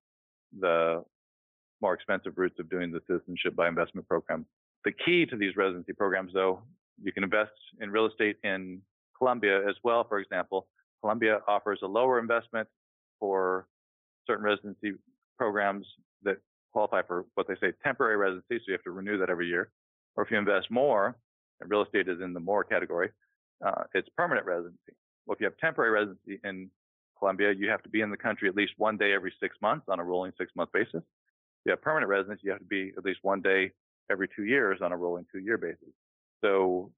the 0.60 1.02
more 1.80 1.94
expensive 1.94 2.34
routes 2.36 2.58
of 2.60 2.68
doing 2.68 2.92
the 2.92 3.00
citizenship 3.08 3.56
by 3.56 3.66
investment 3.68 4.06
program. 4.06 4.46
The 4.84 4.92
key 5.04 5.26
to 5.26 5.36
these 5.36 5.56
residency 5.56 5.94
programs, 5.94 6.32
though, 6.32 6.62
you 7.02 7.12
can 7.12 7.24
invest 7.24 7.56
in 7.80 7.90
real 7.90 8.06
estate 8.06 8.36
in 8.44 8.80
Colombia 9.18 9.56
as 9.68 9.76
well. 9.82 10.04
For 10.08 10.18
example, 10.20 10.66
Colombia 11.00 11.40
offers 11.48 11.80
a 11.82 11.86
lower 11.86 12.18
investment 12.18 12.68
for 13.18 13.66
certain 14.26 14.44
residency 14.44 14.92
programs 15.38 15.86
that 16.22 16.36
qualify 16.72 17.02
for 17.02 17.24
what 17.34 17.46
they 17.48 17.54
say 17.60 17.72
temporary 17.82 18.16
residency, 18.16 18.58
so 18.58 18.64
you 18.68 18.72
have 18.72 18.82
to 18.82 18.90
renew 18.90 19.18
that 19.18 19.30
every 19.30 19.48
year. 19.48 19.70
Or 20.16 20.24
if 20.24 20.30
you 20.30 20.38
invest 20.38 20.70
more, 20.70 21.16
and 21.60 21.70
real 21.70 21.82
estate 21.82 22.08
is 22.08 22.20
in 22.20 22.32
the 22.32 22.40
more 22.40 22.64
category, 22.64 23.10
uh, 23.64 23.84
it's 23.94 24.08
permanent 24.16 24.46
residency. 24.46 24.92
Well, 25.26 25.34
if 25.34 25.40
you 25.40 25.46
have 25.46 25.56
temporary 25.58 25.90
residency 25.90 26.40
in 26.44 26.70
Colombia, 27.18 27.52
you 27.52 27.68
have 27.70 27.82
to 27.82 27.88
be 27.88 28.00
in 28.00 28.10
the 28.10 28.16
country 28.16 28.48
at 28.48 28.56
least 28.56 28.72
one 28.76 28.96
day 28.96 29.12
every 29.12 29.32
six 29.40 29.56
months 29.62 29.86
on 29.88 30.00
a 30.00 30.04
rolling 30.04 30.32
six 30.36 30.52
month 30.56 30.70
basis. 30.72 30.96
If 30.96 31.66
you 31.66 31.70
have 31.70 31.82
permanent 31.82 32.10
residence, 32.10 32.40
you 32.42 32.50
have 32.50 32.60
to 32.60 32.66
be 32.66 32.92
at 32.96 33.04
least 33.04 33.20
one 33.22 33.40
day 33.40 33.72
every 34.10 34.28
two 34.34 34.44
years 34.44 34.80
on 34.82 34.92
a 34.92 34.96
rolling 34.96 35.26
two 35.32 35.38
year 35.38 35.56
basis. 35.56 35.94
So 36.42 36.90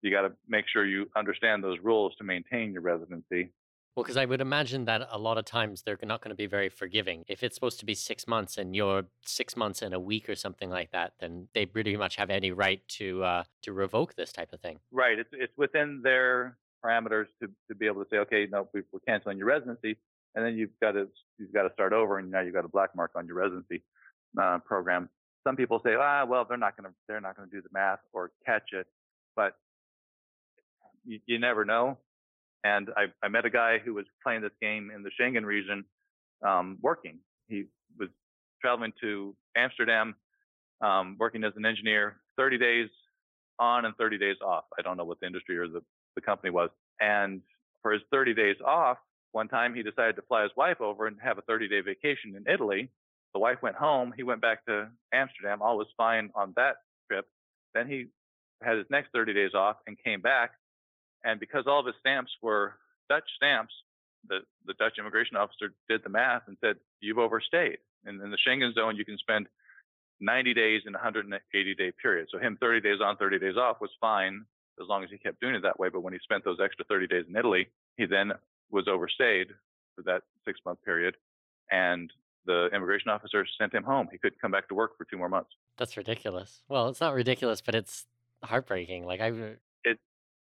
you 0.00 0.10
got 0.10 0.22
to 0.22 0.32
make 0.48 0.66
sure 0.72 0.86
you 0.86 1.10
understand 1.16 1.62
those 1.62 1.78
rules 1.82 2.14
to 2.16 2.24
maintain 2.24 2.72
your 2.72 2.82
residency 2.82 3.50
well, 3.94 4.02
because 4.02 4.16
I 4.16 4.24
would 4.24 4.40
imagine 4.40 4.86
that 4.86 5.06
a 5.10 5.18
lot 5.18 5.38
of 5.38 5.44
times 5.44 5.82
they're 5.82 5.98
not 6.02 6.20
going 6.20 6.30
to 6.30 6.36
be 6.36 6.46
very 6.46 6.68
forgiving. 6.68 7.24
If 7.28 7.44
it's 7.44 7.54
supposed 7.54 7.78
to 7.80 7.86
be 7.86 7.94
six 7.94 8.26
months 8.26 8.58
and 8.58 8.74
you're 8.74 9.04
six 9.24 9.56
months 9.56 9.82
in 9.82 9.92
a 9.92 10.00
week 10.00 10.28
or 10.28 10.34
something 10.34 10.68
like 10.68 10.90
that, 10.90 11.12
then 11.20 11.46
they 11.54 11.64
pretty 11.64 11.96
much 11.96 12.16
have 12.16 12.28
any 12.28 12.50
right 12.50 12.82
to 12.88 13.22
uh, 13.22 13.44
to 13.62 13.72
revoke 13.72 14.16
this 14.16 14.32
type 14.32 14.52
of 14.52 14.60
thing. 14.60 14.78
Right. 14.90 15.18
It's 15.18 15.30
it's 15.32 15.52
within 15.56 16.00
their 16.02 16.58
parameters 16.84 17.26
to, 17.40 17.48
to 17.68 17.74
be 17.74 17.86
able 17.86 18.02
to 18.02 18.10
say, 18.10 18.18
okay, 18.18 18.46
no, 18.50 18.68
we're 18.74 18.84
canceling 19.06 19.38
your 19.38 19.46
residency, 19.46 19.96
and 20.34 20.44
then 20.44 20.56
you've 20.56 20.78
got 20.82 20.92
to 20.92 21.08
you've 21.38 21.52
got 21.52 21.62
to 21.62 21.72
start 21.72 21.92
over, 21.92 22.18
and 22.18 22.30
now 22.30 22.40
you've 22.40 22.54
got 22.54 22.64
a 22.64 22.68
black 22.68 22.96
mark 22.96 23.12
on 23.14 23.26
your 23.26 23.36
residency 23.36 23.82
uh, 24.40 24.58
program. 24.66 25.08
Some 25.46 25.56
people 25.56 25.80
say, 25.84 25.94
ah, 25.96 26.24
well, 26.24 26.44
they're 26.48 26.58
not 26.58 26.76
going 26.76 26.90
to 26.90 26.94
they're 27.06 27.20
not 27.20 27.36
going 27.36 27.48
to 27.48 27.54
do 27.54 27.62
the 27.62 27.68
math 27.72 28.00
or 28.12 28.32
catch 28.44 28.72
it, 28.72 28.88
but 29.36 29.54
you, 31.04 31.20
you 31.26 31.38
never 31.38 31.64
know. 31.64 31.98
And 32.64 32.88
I, 32.96 33.04
I 33.22 33.28
met 33.28 33.44
a 33.44 33.50
guy 33.50 33.78
who 33.78 33.94
was 33.94 34.06
playing 34.22 34.40
this 34.40 34.52
game 34.60 34.90
in 34.94 35.02
the 35.02 35.10
Schengen 35.20 35.44
region, 35.44 35.84
um, 36.42 36.78
working. 36.80 37.18
He 37.46 37.66
was 37.98 38.08
traveling 38.60 38.92
to 39.02 39.36
Amsterdam, 39.54 40.14
um, 40.80 41.16
working 41.20 41.44
as 41.44 41.52
an 41.56 41.66
engineer, 41.66 42.16
30 42.38 42.58
days 42.58 42.88
on 43.58 43.84
and 43.84 43.94
30 43.96 44.18
days 44.18 44.36
off. 44.44 44.64
I 44.78 44.82
don't 44.82 44.96
know 44.96 45.04
what 45.04 45.20
the 45.20 45.26
industry 45.26 45.58
or 45.58 45.68
the, 45.68 45.82
the 46.14 46.22
company 46.22 46.50
was. 46.50 46.70
And 47.00 47.42
for 47.82 47.92
his 47.92 48.02
30 48.10 48.34
days 48.34 48.56
off, 48.64 48.96
one 49.32 49.48
time 49.48 49.74
he 49.74 49.82
decided 49.82 50.16
to 50.16 50.22
fly 50.22 50.42
his 50.42 50.52
wife 50.56 50.80
over 50.80 51.06
and 51.06 51.16
have 51.22 51.38
a 51.38 51.42
30 51.42 51.68
day 51.68 51.80
vacation 51.82 52.34
in 52.34 52.50
Italy. 52.52 52.88
The 53.34 53.40
wife 53.40 53.58
went 53.62 53.76
home. 53.76 54.14
He 54.16 54.22
went 54.22 54.40
back 54.40 54.64
to 54.66 54.88
Amsterdam. 55.12 55.60
All 55.60 55.76
was 55.76 55.88
fine 55.96 56.30
on 56.34 56.54
that 56.56 56.76
trip. 57.10 57.26
Then 57.74 57.88
he 57.88 58.06
had 58.62 58.78
his 58.78 58.86
next 58.90 59.10
30 59.12 59.34
days 59.34 59.50
off 59.54 59.76
and 59.86 59.96
came 60.02 60.20
back 60.20 60.52
and 61.24 61.40
because 61.40 61.64
all 61.66 61.80
of 61.80 61.86
his 61.86 61.94
stamps 62.00 62.30
were 62.42 62.74
Dutch 63.08 63.24
stamps, 63.36 63.72
the, 64.28 64.40
the 64.66 64.74
Dutch 64.74 64.98
immigration 64.98 65.36
officer 65.36 65.72
did 65.88 66.02
the 66.04 66.10
math 66.10 66.42
and 66.46 66.56
said, 66.60 66.76
you've 67.00 67.18
overstayed. 67.18 67.78
And 68.04 68.20
in 68.22 68.30
the 68.30 68.38
Schengen 68.46 68.74
zone, 68.74 68.96
you 68.96 69.04
can 69.04 69.18
spend 69.18 69.46
90 70.20 70.54
days 70.54 70.82
in 70.86 70.94
a 70.94 70.98
180 70.98 71.74
day 71.74 71.92
period. 72.00 72.28
So 72.30 72.38
him 72.38 72.56
30 72.60 72.80
days 72.80 72.98
on, 73.02 73.16
30 73.16 73.38
days 73.38 73.56
off 73.56 73.80
was 73.80 73.90
fine 74.00 74.44
as 74.80 74.88
long 74.88 75.04
as 75.04 75.10
he 75.10 75.18
kept 75.18 75.40
doing 75.40 75.54
it 75.54 75.62
that 75.62 75.78
way. 75.78 75.88
But 75.88 76.00
when 76.00 76.12
he 76.12 76.18
spent 76.22 76.44
those 76.44 76.58
extra 76.62 76.84
30 76.86 77.06
days 77.06 77.24
in 77.28 77.36
Italy, 77.36 77.68
he 77.96 78.06
then 78.06 78.32
was 78.70 78.88
overstayed 78.88 79.48
for 79.94 80.02
that 80.02 80.22
six 80.44 80.60
month 80.64 80.82
period. 80.84 81.16
And 81.70 82.12
the 82.46 82.68
immigration 82.74 83.10
officer 83.10 83.46
sent 83.58 83.72
him 83.74 83.84
home. 83.84 84.08
He 84.12 84.18
couldn't 84.18 84.40
come 84.40 84.50
back 84.50 84.68
to 84.68 84.74
work 84.74 84.98
for 84.98 85.04
two 85.04 85.16
more 85.16 85.28
months. 85.28 85.50
That's 85.78 85.96
ridiculous. 85.96 86.62
Well, 86.68 86.88
it's 86.88 87.00
not 87.00 87.14
ridiculous, 87.14 87.60
but 87.60 87.74
it's 87.74 88.06
heartbreaking. 88.42 89.06
Like 89.06 89.20
I, 89.20 89.32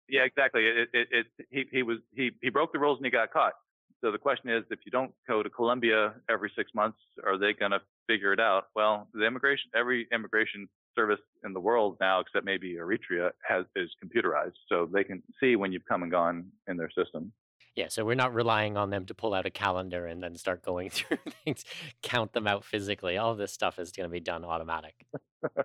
yeah, 0.10 0.24
exactly. 0.24 0.66
It, 0.66 0.90
it, 0.94 1.08
it, 1.12 1.26
he, 1.50 1.66
he 1.72 1.84
was, 1.84 1.98
he, 2.14 2.32
he 2.42 2.50
broke 2.50 2.74
the 2.74 2.80
rules 2.80 2.98
and 2.98 3.06
he 3.06 3.12
got 3.12 3.32
caught. 3.32 3.54
So 4.02 4.12
the 4.12 4.18
question 4.18 4.50
is, 4.50 4.64
if 4.72 4.80
you 4.84 4.92
don't 4.92 5.14
go 5.28 5.44
to 5.44 5.50
Colombia 5.50 6.16
every 6.30 6.52
six 6.56 6.72
months, 6.74 6.98
are 7.24 7.38
they 7.38 7.54
going 7.54 7.72
to 7.72 7.82
figure 8.08 8.34
it 8.34 8.40
out? 8.40 8.66
Well, 8.76 9.08
the 9.14 9.26
immigration, 9.26 9.70
every 9.76 10.08
immigration 10.12 10.68
service 10.96 11.20
in 11.46 11.54
the 11.54 11.60
world 11.60 11.98
now, 12.02 12.20
except 12.20 12.44
maybe 12.44 12.76
Eritrea, 12.76 13.32
has 13.48 13.66
is 13.76 13.90
computerized, 14.04 14.54
so 14.68 14.90
they 14.92 15.04
can 15.04 15.22
see 15.40 15.56
when 15.56 15.72
you've 15.72 15.86
come 15.86 16.02
and 16.02 16.12
gone 16.12 16.46
in 16.68 16.78
their 16.78 16.90
system. 16.90 17.32
Yeah, 17.76 17.88
so 17.88 18.04
we're 18.04 18.16
not 18.16 18.34
relying 18.34 18.76
on 18.76 18.90
them 18.90 19.06
to 19.06 19.14
pull 19.14 19.34
out 19.34 19.46
a 19.46 19.50
calendar 19.50 20.06
and 20.06 20.22
then 20.22 20.36
start 20.36 20.64
going 20.64 20.90
through 20.92 21.20
things, 21.46 21.64
count 22.02 22.34
them 22.34 22.48
out 22.48 22.66
physically. 22.66 23.18
All 23.18 23.36
this 23.36 23.54
stuff 23.54 23.80
is 23.80 23.92
going 23.92 24.10
to 24.10 24.12
be 24.12 24.20
done 24.20 24.44
automatic. 24.44 25.06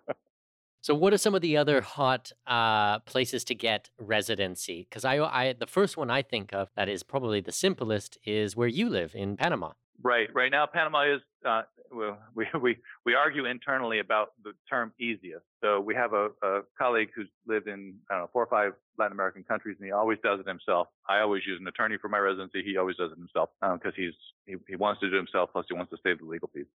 so, 0.87 0.95
what 0.95 1.13
are 1.13 1.19
some 1.19 1.35
of 1.35 1.41
the 1.41 1.57
other 1.57 1.81
hot 1.81 2.31
uh, 2.47 3.01
places 3.01 3.43
to 3.47 3.57
get 3.57 3.91
residency? 3.99 4.87
Because 4.89 5.05
I, 5.05 5.19
I, 5.19 5.53
the 5.53 5.67
first 5.67 5.97
one 5.97 6.13
I 6.13 6.23
think 6.23 6.55
of 6.55 6.69
that 6.77 6.89
is 6.89 7.03
probably 7.03 7.41
the 7.41 7.51
simplest 7.51 8.19
is 8.25 8.55
where 8.55 8.69
you 8.69 8.89
live 8.89 9.13
in 9.13 9.37
Panama. 9.37 9.73
Right. 10.01 10.33
Right 10.33 10.53
now, 10.53 10.65
Panama 10.65 11.13
is 11.13 11.21
uh, 11.45 11.63
we, 12.37 12.47
we, 12.63 12.77
we 13.05 13.15
argue 13.17 13.47
internally 13.47 13.99
about 13.99 14.29
the 14.45 14.53
term 14.71 14.93
easiest. 15.01 15.43
So 15.61 15.81
we 15.81 15.93
have 15.97 16.13
a, 16.13 16.29
a 16.45 16.61
colleague 16.79 17.09
who's 17.17 17.31
lived 17.49 17.67
in, 17.67 17.97
I 18.09 18.15
don't 18.15 18.23
know, 18.23 18.31
four 18.33 18.45
or 18.45 18.49
five 18.49 18.75
Latin 18.97 19.11
American 19.11 19.43
countries 19.43 19.75
and 19.81 19.87
he 19.87 19.91
always 19.91 20.19
does 20.23 20.39
it 20.39 20.47
himself. 20.47 20.87
I 21.09 21.19
always 21.19 21.43
use 21.49 21.59
an 21.61 21.67
attorney 21.67 21.97
for 22.01 22.09
my 22.09 22.19
residency. 22.19 22.63
He 22.65 22.77
always 22.77 22.95
does 22.95 23.11
it 23.11 23.19
himself 23.19 23.51
because 23.61 23.81
um, 23.83 23.93
he's, 23.97 24.15
he, 24.47 24.55
he 24.69 24.77
wants 24.77 25.01
to 25.01 25.11
do 25.11 25.17
it 25.17 25.19
himself. 25.19 25.51
Plus 25.53 25.67
he 25.69 25.75
wants 25.75 25.91
to 25.91 25.99
save 26.05 26.21
the 26.21 26.27
legal 26.27 26.49
fees. 26.55 26.67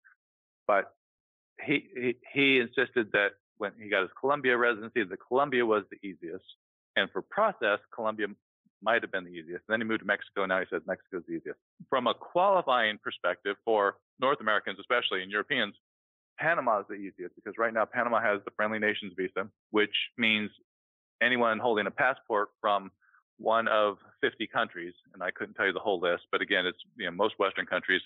But 0.68 0.94
he, 1.66 1.88
he, 1.96 2.16
he 2.34 2.60
insisted 2.60 3.14
that 3.14 3.40
when 3.62 3.74
he 3.80 3.90
got 3.90 4.02
his 4.02 4.10
Colombia 4.20 4.58
residency, 4.58 5.04
the 5.04 5.18
Colombia 5.18 5.64
was 5.64 5.84
the 5.92 6.08
easiest. 6.08 6.44
And 6.96 7.08
for 7.12 7.22
process, 7.22 7.78
Colombia 7.94 8.26
might 8.82 9.04
have 9.04 9.12
been 9.12 9.24
the 9.24 9.30
easiest. 9.30 9.64
And 9.68 9.74
then 9.74 9.82
he 9.82 9.86
moved 9.86 10.02
to 10.02 10.08
Mexico. 10.08 10.48
Now 10.48 10.60
he 10.60 10.66
says 10.72 10.82
Mexico's 10.88 11.22
the 11.28 11.36
easiest. 11.36 11.60
From 11.88 12.08
a 12.08 12.16
qualifying 12.16 12.98
perspective 13.04 13.56
for 13.64 13.98
North 14.20 14.40
Americans, 14.42 14.80
especially 14.80 15.22
and 15.22 15.32
Europeans, 15.32 15.76
Panama 16.40 16.80
is 16.80 16.88
the 16.90 16.96
easiest 16.96 17.36
because 17.36 17.54
right 17.60 17.72
now 17.72 17.86
Panama 17.86 18.20
has 18.20 18.42
the 18.46 18.52
friendly 18.56 18.80
nations 18.80 19.14
visa, 19.16 19.48
which 19.70 19.94
means 20.18 20.50
anyone 21.22 21.60
holding 21.60 21.86
a 21.86 21.92
passport 21.92 22.50
from 22.60 22.90
one 23.38 23.68
of 23.68 23.98
50 24.22 24.48
countries, 24.48 24.94
and 25.14 25.22
I 25.22 25.30
couldn't 25.30 25.54
tell 25.54 25.68
you 25.68 25.74
the 25.74 25.80
whole 25.80 26.00
list, 26.00 26.24
but 26.32 26.42
again, 26.42 26.66
it's 26.66 26.78
you 26.98 27.06
know 27.06 27.12
most 27.12 27.36
Western 27.38 27.68
countries, 27.68 28.02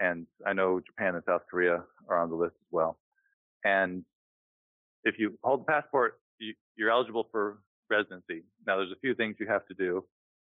and 0.00 0.26
I 0.46 0.54
know 0.54 0.80
Japan 0.80 1.16
and 1.16 1.24
South 1.26 1.42
Korea 1.50 1.84
are 2.08 2.18
on 2.18 2.30
the 2.30 2.36
list 2.36 2.54
as 2.56 2.70
well. 2.70 2.98
And 3.62 4.04
if 5.08 5.14
you 5.20 5.38
hold 5.46 5.58
the 5.62 5.70
passport, 5.74 6.10
you, 6.38 6.52
you're 6.76 6.92
eligible 6.96 7.24
for 7.32 7.44
residency. 7.88 8.38
Now, 8.66 8.74
there's 8.78 8.92
a 8.92 9.00
few 9.04 9.14
things 9.14 9.36
you 9.38 9.48
have 9.56 9.66
to 9.70 9.74
do. 9.86 10.04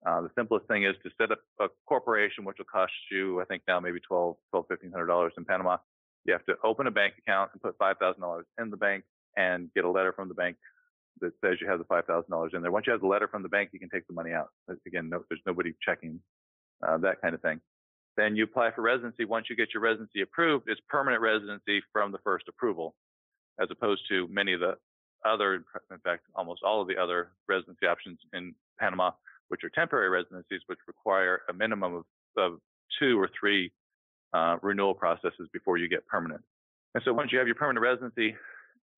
Uh, 0.07 0.21
the 0.21 0.31
simplest 0.37 0.65
thing 0.67 0.81
is 0.89 0.95
to 1.03 1.09
set 1.19 1.31
up 1.31 1.41
a 1.59 1.67
corporation, 1.91 2.45
which 2.47 2.57
will 2.59 2.71
cost 2.79 2.93
you, 3.11 3.41
I 3.41 3.45
think 3.49 3.61
now 3.67 3.79
maybe 3.79 3.99
twelve, 3.99 4.35
twelve, 4.51 4.65
fifteen 4.71 4.91
hundred 4.91 5.09
dollars 5.13 5.33
in 5.37 5.45
Panama. 5.45 5.77
You 6.25 6.33
have 6.33 6.45
to 6.45 6.55
open 6.63 6.85
a 6.87 6.91
bank 6.91 7.13
account 7.21 7.47
and 7.53 7.61
put 7.61 7.75
five 7.77 7.97
thousand 7.97 8.21
dollars 8.21 8.45
in 8.61 8.67
the 8.69 8.77
bank 8.87 9.03
and 9.35 9.69
get 9.75 9.83
a 9.83 9.89
letter 9.97 10.13
from 10.13 10.27
the 10.27 10.35
bank 10.43 10.57
that 11.21 11.31
says 11.43 11.57
you 11.61 11.67
have 11.67 11.79
the 11.79 11.85
five 11.85 12.05
thousand 12.05 12.29
dollars 12.29 12.51
in 12.55 12.61
there. 12.61 12.71
Once 12.71 12.85
you 12.87 12.93
have 12.95 13.01
the 13.01 13.07
letter 13.15 13.27
from 13.27 13.43
the 13.43 13.49
bank, 13.49 13.69
you 13.73 13.79
can 13.79 13.89
take 13.89 14.05
the 14.07 14.13
money 14.13 14.31
out. 14.39 14.49
Again, 14.85 15.09
no, 15.09 15.23
there's 15.29 15.41
nobody 15.45 15.73
checking 15.87 16.19
uh, 16.85 16.97
that 16.99 17.21
kind 17.21 17.33
of 17.33 17.41
thing. 17.41 17.59
Then 18.17 18.35
you 18.35 18.43
apply 18.43 18.71
for 18.75 18.81
residency. 18.81 19.25
Once 19.25 19.47
you 19.49 19.55
get 19.55 19.69
your 19.73 19.83
residency 19.83 20.21
approved, 20.21 20.65
it's 20.67 20.81
permanent 20.87 21.21
residency 21.21 21.81
from 21.91 22.11
the 22.11 22.19
first 22.23 22.45
approval, 22.47 22.95
as 23.59 23.69
opposed 23.71 24.03
to 24.09 24.27
many 24.29 24.53
of 24.53 24.59
the 24.59 24.75
other, 25.25 25.65
in 25.91 25.99
fact, 25.99 26.23
almost 26.35 26.61
all 26.63 26.81
of 26.81 26.87
the 26.87 26.97
other 26.97 27.29
residency 27.47 27.87
options 27.87 28.19
in 28.33 28.53
Panama, 28.79 29.11
which 29.47 29.63
are 29.63 29.69
temporary 29.69 30.09
residencies, 30.09 30.61
which 30.67 30.79
require 30.87 31.41
a 31.49 31.53
minimum 31.53 31.95
of, 31.95 32.03
of 32.37 32.59
two 32.99 33.19
or 33.19 33.29
three 33.39 33.71
uh, 34.33 34.57
renewal 34.61 34.93
processes 34.93 35.49
before 35.51 35.77
you 35.77 35.87
get 35.87 36.05
permanent. 36.07 36.41
And 36.93 37.03
so 37.03 37.13
once 37.13 37.31
you 37.31 37.39
have 37.39 37.47
your 37.47 37.55
permanent 37.55 37.81
residency 37.81 38.35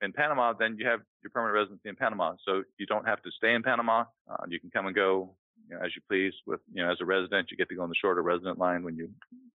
in 0.02 0.14
Panama, 0.14 0.54
then 0.54 0.76
you 0.78 0.88
have 0.88 1.00
your 1.24 1.32
permanent 1.32 1.56
residency 1.56 1.90
in 1.90 1.96
Panama. 1.96 2.36
So 2.46 2.64
you 2.78 2.86
don't 2.86 3.08
have 3.08 3.22
to 3.24 3.32
stay 3.32 3.54
in 3.54 3.64
Panama. 3.64 4.06
Uh, 4.30 4.44
you 4.48 4.60
can 4.60 4.70
come 4.70 4.88
and 4.88 4.96
go 4.96 5.36
you 5.70 5.76
know, 5.76 5.84
as 5.84 5.92
you 5.96 6.02
please. 6.08 6.34
With 6.46 6.60
you 6.74 6.84
know, 6.84 6.92
as 6.92 6.98
a 7.02 7.06
resident, 7.06 7.50
you 7.52 7.58
get 7.58 7.70
to 7.70 7.76
go 7.76 7.84
on 7.84 7.90
the 7.90 7.96
shorter 7.96 8.22
resident 8.22 8.58
line 8.58 8.84
when 8.84 8.96
you 8.96 9.10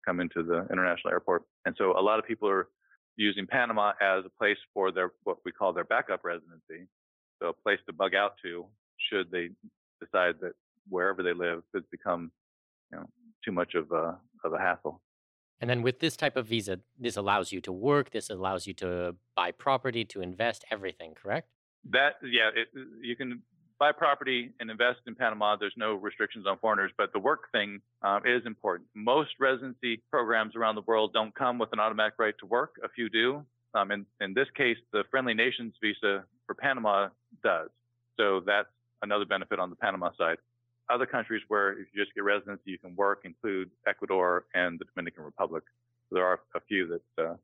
come 0.05 0.21
into 0.21 0.43
the 0.43 0.67
international 0.71 1.13
airport. 1.13 1.45
And 1.65 1.75
so 1.79 1.99
a 1.99 2.03
lot 2.03 2.19
of 2.19 2.27
people 2.27 2.49
are 2.49 2.69
using 3.17 3.47
Panama 3.47 3.93
as 4.01 4.25
a 4.25 4.31
place 4.39 4.59
for 4.73 4.91
their 4.91 5.13
what 5.25 5.39
we 5.45 5.53
call 5.53 5.73
their 5.73 5.85
backup 5.85 6.25
residency, 6.25 6.89
so 7.41 7.49
a 7.49 7.53
place 7.53 7.79
to 7.87 7.93
bug 7.93 8.15
out 8.15 8.35
to 8.45 8.67
should 9.11 9.31
they 9.31 9.51
decide 10.01 10.37
that 10.41 10.53
wherever 10.89 11.23
they 11.23 11.33
live 11.33 11.63
has 11.75 11.83
become 11.91 12.31
you 12.91 12.99
know 12.99 13.07
too 13.45 13.53
much 13.53 13.75
of 13.75 13.91
a 13.93 14.19
of 14.45 14.53
a 14.53 14.59
hassle. 14.59 15.01
And 15.61 15.71
then 15.71 15.83
with 15.83 16.01
this 16.01 16.17
type 16.17 16.37
of 16.37 16.47
visa, 16.47 16.81
this 16.99 17.17
allows 17.17 17.53
you 17.53 17.61
to 17.61 17.71
work, 17.71 18.11
this 18.11 18.31
allows 18.31 18.67
you 18.67 18.75
to 18.75 19.15
buy 19.37 19.53
property, 19.53 20.05
to 20.07 20.21
invest, 20.21 20.65
everything, 20.73 21.15
correct? 21.15 21.49
That 21.91 22.15
yeah, 22.23 22.51
it, 22.55 22.69
you 23.01 23.15
can 23.15 23.43
buy 23.83 23.91
property 23.91 24.53
and 24.61 24.71
invest 24.71 25.01
in 25.09 25.15
Panama. 25.17 25.57
There's 25.57 25.75
no 25.77 25.95
restrictions 25.95 26.47
on 26.47 26.57
foreigners, 26.59 26.93
but 26.97 27.13
the 27.13 27.19
work 27.19 27.51
thing 27.51 27.81
uh, 28.03 28.21
is 28.25 28.47
important. 28.47 28.89
Most 28.95 29.31
residency 29.41 30.01
programs 30.09 30.55
around 30.55 30.77
the 30.77 30.83
world 30.83 31.13
don't 31.13 31.35
come 31.35 31.59
with 31.59 31.71
an 31.73 31.81
automatic 31.81 32.15
right 32.17 32.35
to 32.39 32.47
work. 32.47 32.77
A 32.85 32.89
few 32.89 33.09
do. 33.09 33.45
Um, 33.75 33.91
in, 33.91 34.07
in 34.21 34.35
this 34.35 34.47
case, 34.57 34.77
the 34.93 35.03
Friendly 35.11 35.35
Nations 35.35 35.75
visa 35.83 36.23
for 36.47 36.55
Panama 36.55 37.09
does. 37.43 37.71
So 38.17 38.41
that's 38.47 38.69
another 39.03 39.25
benefit 39.25 39.59
on 39.59 39.69
the 39.69 39.75
Panama 39.75 40.11
side. 40.17 40.37
Other 40.89 41.07
countries 41.07 41.43
where 41.49 41.73
if 41.73 41.89
you 41.93 42.05
just 42.05 42.15
get 42.15 42.23
residency, 42.23 42.71
you 42.71 42.79
can 42.79 42.95
work 42.95 43.23
include 43.25 43.69
Ecuador 43.89 44.45
and 44.55 44.79
the 44.79 44.85
Dominican 44.95 45.25
Republic. 45.25 45.65
So 46.09 46.15
there 46.15 46.25
are 46.25 46.39
a 46.55 46.61
few 46.61 46.87
that, 46.87 47.25
uh, 47.25 47.35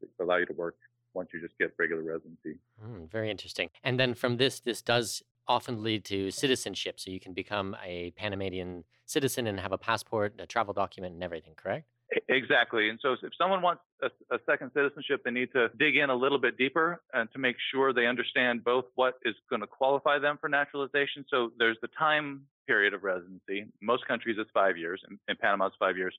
that 0.00 0.24
allow 0.24 0.38
you 0.38 0.46
to 0.46 0.52
work 0.52 0.74
once 1.14 1.28
you 1.32 1.40
just 1.40 1.56
get 1.58 1.74
regular 1.78 2.02
residency. 2.02 2.58
Mm, 2.84 3.08
very 3.08 3.30
interesting. 3.30 3.70
And 3.84 4.00
then 4.00 4.14
from 4.14 4.38
this, 4.38 4.58
this 4.58 4.82
does 4.82 5.22
often 5.48 5.82
lead 5.82 6.04
to 6.06 6.30
citizenship. 6.30 6.98
So 7.00 7.10
you 7.10 7.20
can 7.20 7.32
become 7.32 7.76
a 7.84 8.12
Panamanian 8.12 8.84
citizen 9.04 9.46
and 9.46 9.60
have 9.60 9.72
a 9.72 9.78
passport, 9.78 10.34
a 10.38 10.46
travel 10.46 10.74
document, 10.74 11.14
and 11.14 11.22
everything, 11.22 11.54
correct? 11.56 11.86
Exactly. 12.28 12.88
And 12.88 12.98
so 13.02 13.14
if 13.14 13.32
someone 13.36 13.62
wants 13.62 13.82
a, 14.02 14.06
a, 14.32 14.38
second 14.46 14.70
citizenship, 14.74 15.22
they 15.24 15.32
need 15.32 15.52
to 15.52 15.68
dig 15.76 15.96
in 15.96 16.08
a 16.08 16.14
little 16.14 16.38
bit 16.38 16.56
deeper 16.56 17.02
and 17.12 17.28
to 17.32 17.38
make 17.38 17.56
sure 17.72 17.92
they 17.92 18.06
understand 18.06 18.62
both 18.62 18.84
what 18.94 19.14
is 19.24 19.34
going 19.50 19.60
to 19.60 19.66
qualify 19.66 20.18
them 20.18 20.38
for 20.40 20.48
naturalization. 20.48 21.24
So 21.28 21.50
there's 21.58 21.76
the 21.82 21.88
time 21.98 22.42
period 22.68 22.94
of 22.94 23.02
residency. 23.02 23.66
Most 23.82 24.06
countries, 24.06 24.36
it's 24.38 24.50
five 24.54 24.76
years. 24.76 25.02
In, 25.10 25.18
in 25.28 25.36
Panama, 25.36 25.66
it's 25.66 25.76
five 25.78 25.96
years. 25.96 26.14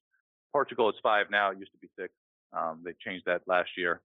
Portugal, 0.51 0.89
it's 0.89 0.99
five 1.01 1.27
now. 1.31 1.51
It 1.51 1.59
used 1.59 1.71
to 1.71 1.77
be 1.77 1.89
six. 1.97 2.13
Um, 2.51 2.81
they 2.83 2.91
changed 3.05 3.25
that 3.25 3.41
last 3.47 3.69
year. 3.77 4.01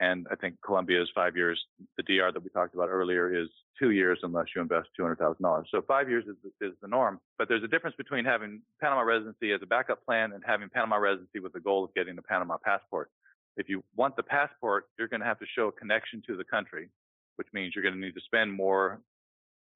And 0.00 0.26
I 0.30 0.34
think 0.34 0.56
Colombia 0.64 1.00
is 1.00 1.08
five 1.14 1.36
years. 1.36 1.60
The 1.96 2.02
DR 2.02 2.32
that 2.32 2.42
we 2.42 2.50
talked 2.50 2.74
about 2.74 2.88
earlier 2.88 3.34
is 3.34 3.48
two 3.78 3.90
years 3.90 4.18
unless 4.22 4.46
you 4.54 4.60
invest 4.62 4.88
$200,000. 4.98 5.64
So 5.70 5.82
five 5.86 6.08
years 6.08 6.24
is, 6.26 6.36
is 6.60 6.72
the 6.82 6.88
norm. 6.88 7.20
But 7.38 7.48
there's 7.48 7.62
a 7.62 7.68
difference 7.68 7.96
between 7.96 8.24
having 8.24 8.60
Panama 8.80 9.02
residency 9.02 9.52
as 9.52 9.60
a 9.62 9.66
backup 9.66 10.04
plan 10.04 10.32
and 10.32 10.42
having 10.44 10.68
Panama 10.68 10.96
residency 10.96 11.38
with 11.38 11.52
the 11.52 11.60
goal 11.60 11.84
of 11.84 11.94
getting 11.94 12.16
the 12.16 12.22
Panama 12.22 12.56
passport. 12.64 13.10
If 13.56 13.68
you 13.68 13.84
want 13.94 14.16
the 14.16 14.24
passport, 14.24 14.86
you're 14.98 15.08
going 15.08 15.20
to 15.20 15.26
have 15.26 15.38
to 15.38 15.46
show 15.56 15.68
a 15.68 15.72
connection 15.72 16.22
to 16.26 16.36
the 16.36 16.44
country, 16.44 16.88
which 17.36 17.48
means 17.52 17.72
you're 17.74 17.84
going 17.84 17.94
to 17.94 18.00
need 18.00 18.14
to 18.14 18.20
spend 18.24 18.52
more 18.52 19.00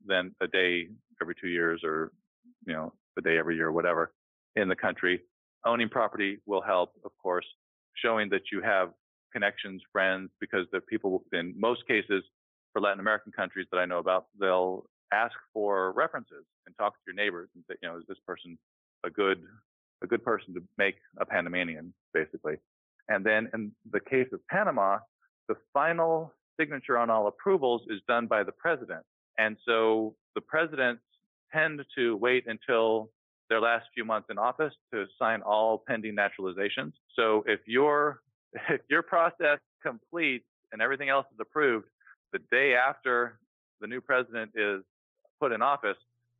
than 0.05 0.35
a 0.41 0.49
day 0.49 0.89
every 1.23 1.35
two 1.41 1.49
years 1.49 1.83
or, 1.85 2.11
you 2.67 2.73
know, 2.73 2.93
a 3.17 3.21
day 3.21 3.39
every 3.39 3.57
year, 3.57 3.69
or 3.69 3.73
whatever, 3.73 4.13
in 4.57 4.69
the 4.69 4.77
country. 4.77 5.21
Owning 5.65 5.89
property 5.89 6.39
will 6.47 6.63
help, 6.63 6.93
of 7.05 7.13
course, 7.23 7.47
showing 7.95 8.29
that 8.31 8.43
you 8.53 8.63
have 8.63 8.91
connections, 9.33 9.83
friends, 9.93 10.31
because 10.41 10.67
the 10.73 10.81
people 10.81 11.25
in 11.33 11.55
most 11.57 11.87
cases 11.87 12.23
for 12.73 12.81
Latin 12.81 13.01
American 13.01 13.33
countries 13.33 13.67
that 13.73 13.79
I 13.79 13.85
know 13.85 13.99
about, 13.99 14.27
they'll 14.41 14.85
ask 15.13 15.35
for 15.53 15.93
references 15.93 16.45
and 16.67 16.77
talk 16.77 16.95
to 16.95 17.01
your 17.07 17.15
neighbors 17.15 17.49
and 17.55 17.65
say, 17.69 17.77
you 17.83 17.89
know, 17.89 17.97
is 17.97 18.05
this 18.09 18.19
person 18.27 18.59
a 19.05 19.11
good 19.11 19.43
a 20.03 20.07
good 20.07 20.25
person 20.25 20.55
to 20.55 20.63
make 20.77 20.97
a 21.19 21.27
Panamanian, 21.27 21.93
basically. 22.15 22.55
And 23.09 23.25
then 23.25 23.49
in 23.53 23.73
the 23.91 23.99
case 23.99 24.29
of 24.33 24.41
Panama, 24.49 24.99
the 25.49 25.57
final 25.73 26.33
signature 26.59 26.97
on 26.97 27.11
all 27.11 27.27
approvals 27.27 27.83
is 27.89 28.01
done 28.07 28.27
by 28.27 28.45
the 28.45 28.53
president. 28.53 29.03
And 29.39 29.57
so 29.67 30.15
the 30.35 30.41
presidents 30.41 31.03
tend 31.53 31.81
to 31.97 32.17
wait 32.17 32.45
until 32.47 33.11
their 33.49 33.61
last 33.61 33.87
few 33.95 34.05
months 34.05 34.29
in 34.31 34.39
office 34.39 34.75
to 34.93 35.07
sign 35.19 35.41
all 35.43 35.83
pending 35.87 36.15
naturalizations. 36.15 36.93
So 37.17 37.43
if 37.47 37.61
your 37.67 38.21
if 38.53 38.81
your 38.89 39.03
process 39.03 39.59
completes 39.83 40.45
and 40.73 40.83
everything 40.83 41.09
else 41.09 41.27
is 41.33 41.41
approved, 41.41 41.87
the 42.33 42.39
day 42.51 42.75
after 42.75 43.39
the 43.81 43.87
new 43.87 44.01
president 44.01 44.53
is 44.55 44.83
put 45.41 45.53
in 45.53 45.63
office, 45.63 45.97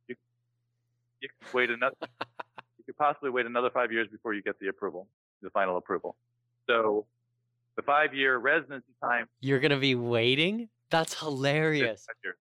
you 0.07 0.15
you 1.21 1.29
could 1.41 1.53
wait 1.53 1.69
another 1.69 1.95
you 2.77 2.83
could 2.85 2.97
possibly 2.97 3.29
wait 3.29 3.45
another 3.45 3.69
five 3.69 3.91
years 3.91 4.07
before 4.11 4.33
you 4.33 4.41
get 4.41 4.59
the 4.59 4.67
approval, 4.67 5.07
the 5.41 5.49
final 5.49 5.77
approval. 5.77 6.15
So 6.67 7.05
the 7.75 7.81
five 7.81 8.13
year 8.13 8.37
residency 8.37 8.93
time. 9.01 9.27
You're 9.39 9.59
gonna 9.59 9.79
be 9.79 9.95
waiting. 9.95 10.69
That's 10.89 11.19
hilarious. 11.19 11.91
It's 11.91 12.05
five 12.05 12.15
years, 12.23 12.35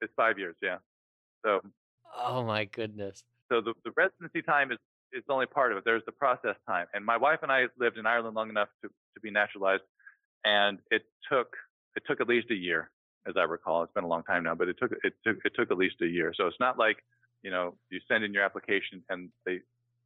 it's 0.00 0.12
five 0.16 0.38
years 0.38 0.56
yeah. 0.62 0.76
So. 1.44 1.60
Oh 2.16 2.44
my 2.44 2.64
goodness. 2.64 3.24
So 3.50 3.60
the, 3.60 3.74
the 3.84 3.90
residency 3.96 4.40
time 4.40 4.70
is 4.70 4.78
is 5.14 5.22
only 5.28 5.46
part 5.46 5.72
of 5.72 5.78
it. 5.78 5.84
There's 5.84 6.04
the 6.06 6.12
process 6.12 6.56
time. 6.66 6.86
And 6.92 7.04
my 7.04 7.16
wife 7.16 7.40
and 7.42 7.50
I 7.50 7.64
lived 7.78 7.98
in 7.98 8.06
Ireland 8.06 8.34
long 8.34 8.50
enough 8.50 8.68
to, 8.82 8.88
to 8.88 9.20
be 9.20 9.30
naturalized, 9.30 9.82
and 10.44 10.78
it 10.90 11.02
took 11.30 11.54
it 11.96 12.02
took 12.06 12.20
at 12.20 12.28
least 12.28 12.50
a 12.50 12.54
year, 12.54 12.90
as 13.26 13.34
I 13.36 13.42
recall. 13.42 13.82
It's 13.82 13.92
been 13.92 14.04
a 14.04 14.08
long 14.08 14.24
time 14.24 14.44
now, 14.44 14.54
but 14.54 14.68
it 14.68 14.76
took 14.78 14.92
it 15.02 15.14
took 15.24 15.36
it 15.44 15.52
took 15.54 15.70
at 15.70 15.78
least 15.78 15.96
a 16.02 16.06
year. 16.06 16.32
So 16.36 16.46
it's 16.46 16.60
not 16.60 16.78
like 16.78 16.98
you 17.42 17.50
know 17.50 17.74
you 17.90 18.00
send 18.08 18.24
in 18.24 18.34
your 18.34 18.42
application 18.42 19.02
and 19.08 19.30
they 19.46 19.60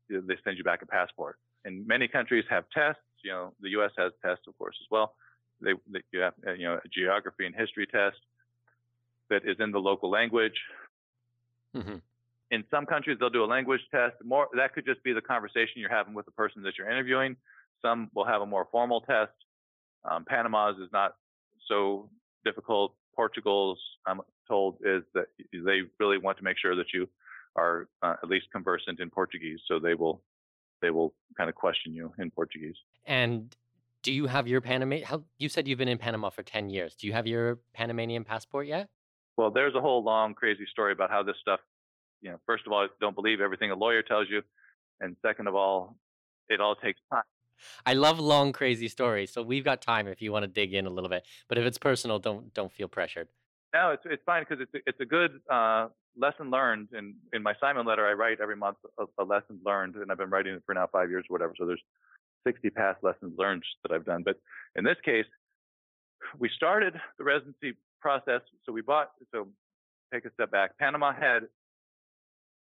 they 0.08 0.36
send 0.44 0.58
you 0.58 0.64
back 0.64 0.82
a 0.82 0.86
passport. 0.86 1.38
And 1.64 1.86
many 1.86 2.08
countries 2.08 2.44
have 2.50 2.64
tests. 2.72 3.02
You 3.22 3.32
know, 3.32 3.52
the 3.60 3.70
U.S. 3.70 3.90
has 3.98 4.12
tests, 4.24 4.44
of 4.46 4.56
course, 4.58 4.76
as 4.80 4.86
well. 4.90 5.14
They, 5.60 5.72
they 5.90 6.00
you 6.12 6.20
have 6.20 6.34
you 6.56 6.68
know 6.68 6.74
a 6.84 6.88
geography 6.88 7.46
and 7.46 7.54
history 7.54 7.86
test 7.86 8.18
that 9.30 9.42
is 9.44 9.56
in 9.58 9.72
the 9.72 9.80
local 9.80 10.10
language. 10.10 10.58
Mm-hmm 11.76 11.96
in 12.50 12.64
some 12.70 12.86
countries 12.86 13.18
they'll 13.20 13.30
do 13.30 13.44
a 13.44 13.46
language 13.46 13.80
test. 13.90 14.16
More 14.24 14.48
that 14.56 14.74
could 14.74 14.86
just 14.86 15.02
be 15.02 15.12
the 15.12 15.20
conversation 15.20 15.74
you're 15.76 15.90
having 15.90 16.14
with 16.14 16.26
the 16.26 16.32
person 16.32 16.62
that 16.62 16.74
you're 16.78 16.90
interviewing. 16.90 17.36
Some 17.82 18.10
will 18.14 18.24
have 18.24 18.42
a 18.42 18.46
more 18.46 18.66
formal 18.70 19.00
test. 19.02 19.32
Um, 20.08 20.24
panama's 20.24 20.76
is 20.78 20.88
not 20.92 21.14
so 21.68 22.08
difficult. 22.44 22.94
Portugal's 23.14 23.80
i'm 24.06 24.20
told 24.46 24.76
is 24.84 25.02
that 25.14 25.26
they 25.52 25.80
really 26.00 26.18
want 26.18 26.38
to 26.38 26.44
make 26.44 26.56
sure 26.56 26.74
that 26.74 26.86
you 26.94 27.08
are 27.56 27.88
uh, 28.02 28.14
at 28.22 28.28
least 28.28 28.46
conversant 28.52 29.00
in 29.00 29.10
portuguese 29.10 29.58
so 29.66 29.78
they 29.78 29.94
will 29.94 30.22
they 30.80 30.90
will 30.90 31.12
kind 31.36 31.50
of 31.50 31.56
question 31.56 31.92
you 31.92 32.12
in 32.18 32.30
portuguese. 32.30 32.76
And 33.06 33.54
do 34.02 34.12
you 34.12 34.26
have 34.26 34.46
your 34.46 34.60
panama 34.60 34.98
how 35.04 35.24
you 35.38 35.48
said 35.48 35.66
you've 35.66 35.78
been 35.78 35.88
in 35.88 35.98
panama 35.98 36.30
for 36.30 36.42
10 36.42 36.70
years. 36.70 36.94
Do 36.94 37.06
you 37.08 37.12
have 37.12 37.26
your 37.26 37.58
panamanian 37.74 38.24
passport 38.24 38.66
yet? 38.66 38.88
Well 39.36 39.50
there's 39.50 39.74
a 39.74 39.80
whole 39.80 40.02
long 40.04 40.34
crazy 40.34 40.66
story 40.70 40.92
about 40.92 41.10
how 41.10 41.22
this 41.22 41.36
stuff 41.40 41.60
you 42.20 42.30
know, 42.30 42.38
first 42.46 42.66
of 42.66 42.72
all, 42.72 42.86
don't 43.00 43.14
believe 43.14 43.40
everything 43.40 43.70
a 43.70 43.76
lawyer 43.76 44.02
tells 44.02 44.28
you, 44.28 44.42
and 45.00 45.16
second 45.24 45.46
of 45.46 45.54
all, 45.54 45.96
it 46.48 46.60
all 46.60 46.74
takes 46.74 47.00
time. 47.12 47.22
I 47.84 47.94
love 47.94 48.20
long, 48.20 48.52
crazy 48.52 48.88
stories, 48.88 49.32
so 49.32 49.42
we've 49.42 49.64
got 49.64 49.82
time 49.82 50.06
if 50.06 50.22
you 50.22 50.32
want 50.32 50.44
to 50.44 50.48
dig 50.48 50.74
in 50.74 50.86
a 50.86 50.90
little 50.90 51.10
bit. 51.10 51.24
But 51.48 51.58
if 51.58 51.64
it's 51.64 51.78
personal, 51.78 52.18
don't 52.18 52.52
don't 52.54 52.72
feel 52.72 52.88
pressured. 52.88 53.28
No, 53.74 53.90
it's 53.90 54.02
it's 54.06 54.22
fine 54.24 54.44
because 54.48 54.62
it's 54.62 54.84
it's 54.86 55.00
a 55.00 55.04
good 55.04 55.40
uh, 55.50 55.88
lesson 56.16 56.50
learned. 56.50 56.88
And 56.92 57.14
in 57.32 57.42
my 57.42 57.54
Simon 57.60 57.86
letter, 57.86 58.06
I 58.06 58.12
write 58.12 58.40
every 58.40 58.56
month 58.56 58.76
a, 58.98 59.04
a 59.18 59.24
lesson 59.24 59.60
learned, 59.64 59.96
and 59.96 60.10
I've 60.10 60.18
been 60.18 60.30
writing 60.30 60.54
it 60.54 60.62
for 60.66 60.74
now 60.74 60.86
five 60.90 61.10
years 61.10 61.24
or 61.28 61.34
whatever. 61.34 61.54
So 61.58 61.66
there's 61.66 61.82
60 62.46 62.70
past 62.70 63.02
lessons 63.02 63.34
learned 63.36 63.62
that 63.82 63.94
I've 63.94 64.04
done. 64.04 64.22
But 64.24 64.36
in 64.76 64.84
this 64.84 64.96
case, 65.04 65.26
we 66.38 66.48
started 66.54 66.94
the 67.18 67.24
residency 67.24 67.74
process. 68.00 68.40
So 68.64 68.72
we 68.72 68.82
bought. 68.82 69.10
So 69.32 69.48
take 70.12 70.24
a 70.24 70.32
step 70.32 70.50
back. 70.50 70.78
Panama 70.78 71.12
had 71.12 71.42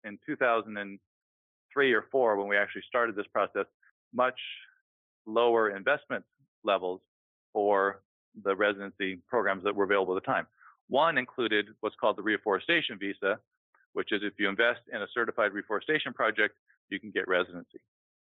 in 0.04 0.18
2003 0.26 1.92
or 1.92 2.04
four, 2.10 2.36
when 2.36 2.48
we 2.48 2.56
actually 2.56 2.82
started 2.88 3.16
this 3.16 3.26
process, 3.32 3.66
much 4.14 4.38
lower 5.26 5.76
investment 5.76 6.24
levels 6.64 7.00
for 7.52 8.02
the 8.44 8.54
residency 8.54 9.18
programs 9.28 9.64
that 9.64 9.74
were 9.74 9.84
available 9.84 10.16
at 10.16 10.22
the 10.22 10.26
time. 10.26 10.46
One 10.88 11.18
included 11.18 11.66
what's 11.80 11.96
called 11.96 12.16
the 12.16 12.22
reforestation 12.22 12.98
visa, 12.98 13.38
which 13.94 14.12
is 14.12 14.20
if 14.22 14.34
you 14.38 14.48
invest 14.48 14.80
in 14.92 15.02
a 15.02 15.06
certified 15.12 15.52
reforestation 15.52 16.12
project, 16.12 16.56
you 16.90 17.00
can 17.00 17.10
get 17.10 17.26
residency. 17.26 17.80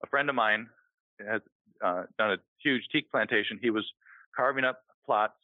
A 0.04 0.06
friend 0.06 0.28
of 0.28 0.34
mine 0.34 0.68
has 1.26 1.40
uh, 1.84 2.04
done 2.18 2.32
a 2.32 2.36
huge 2.62 2.82
teak 2.92 3.10
plantation. 3.10 3.58
He 3.60 3.70
was 3.70 3.84
carving 4.36 4.64
up 4.64 4.82
plots 5.04 5.34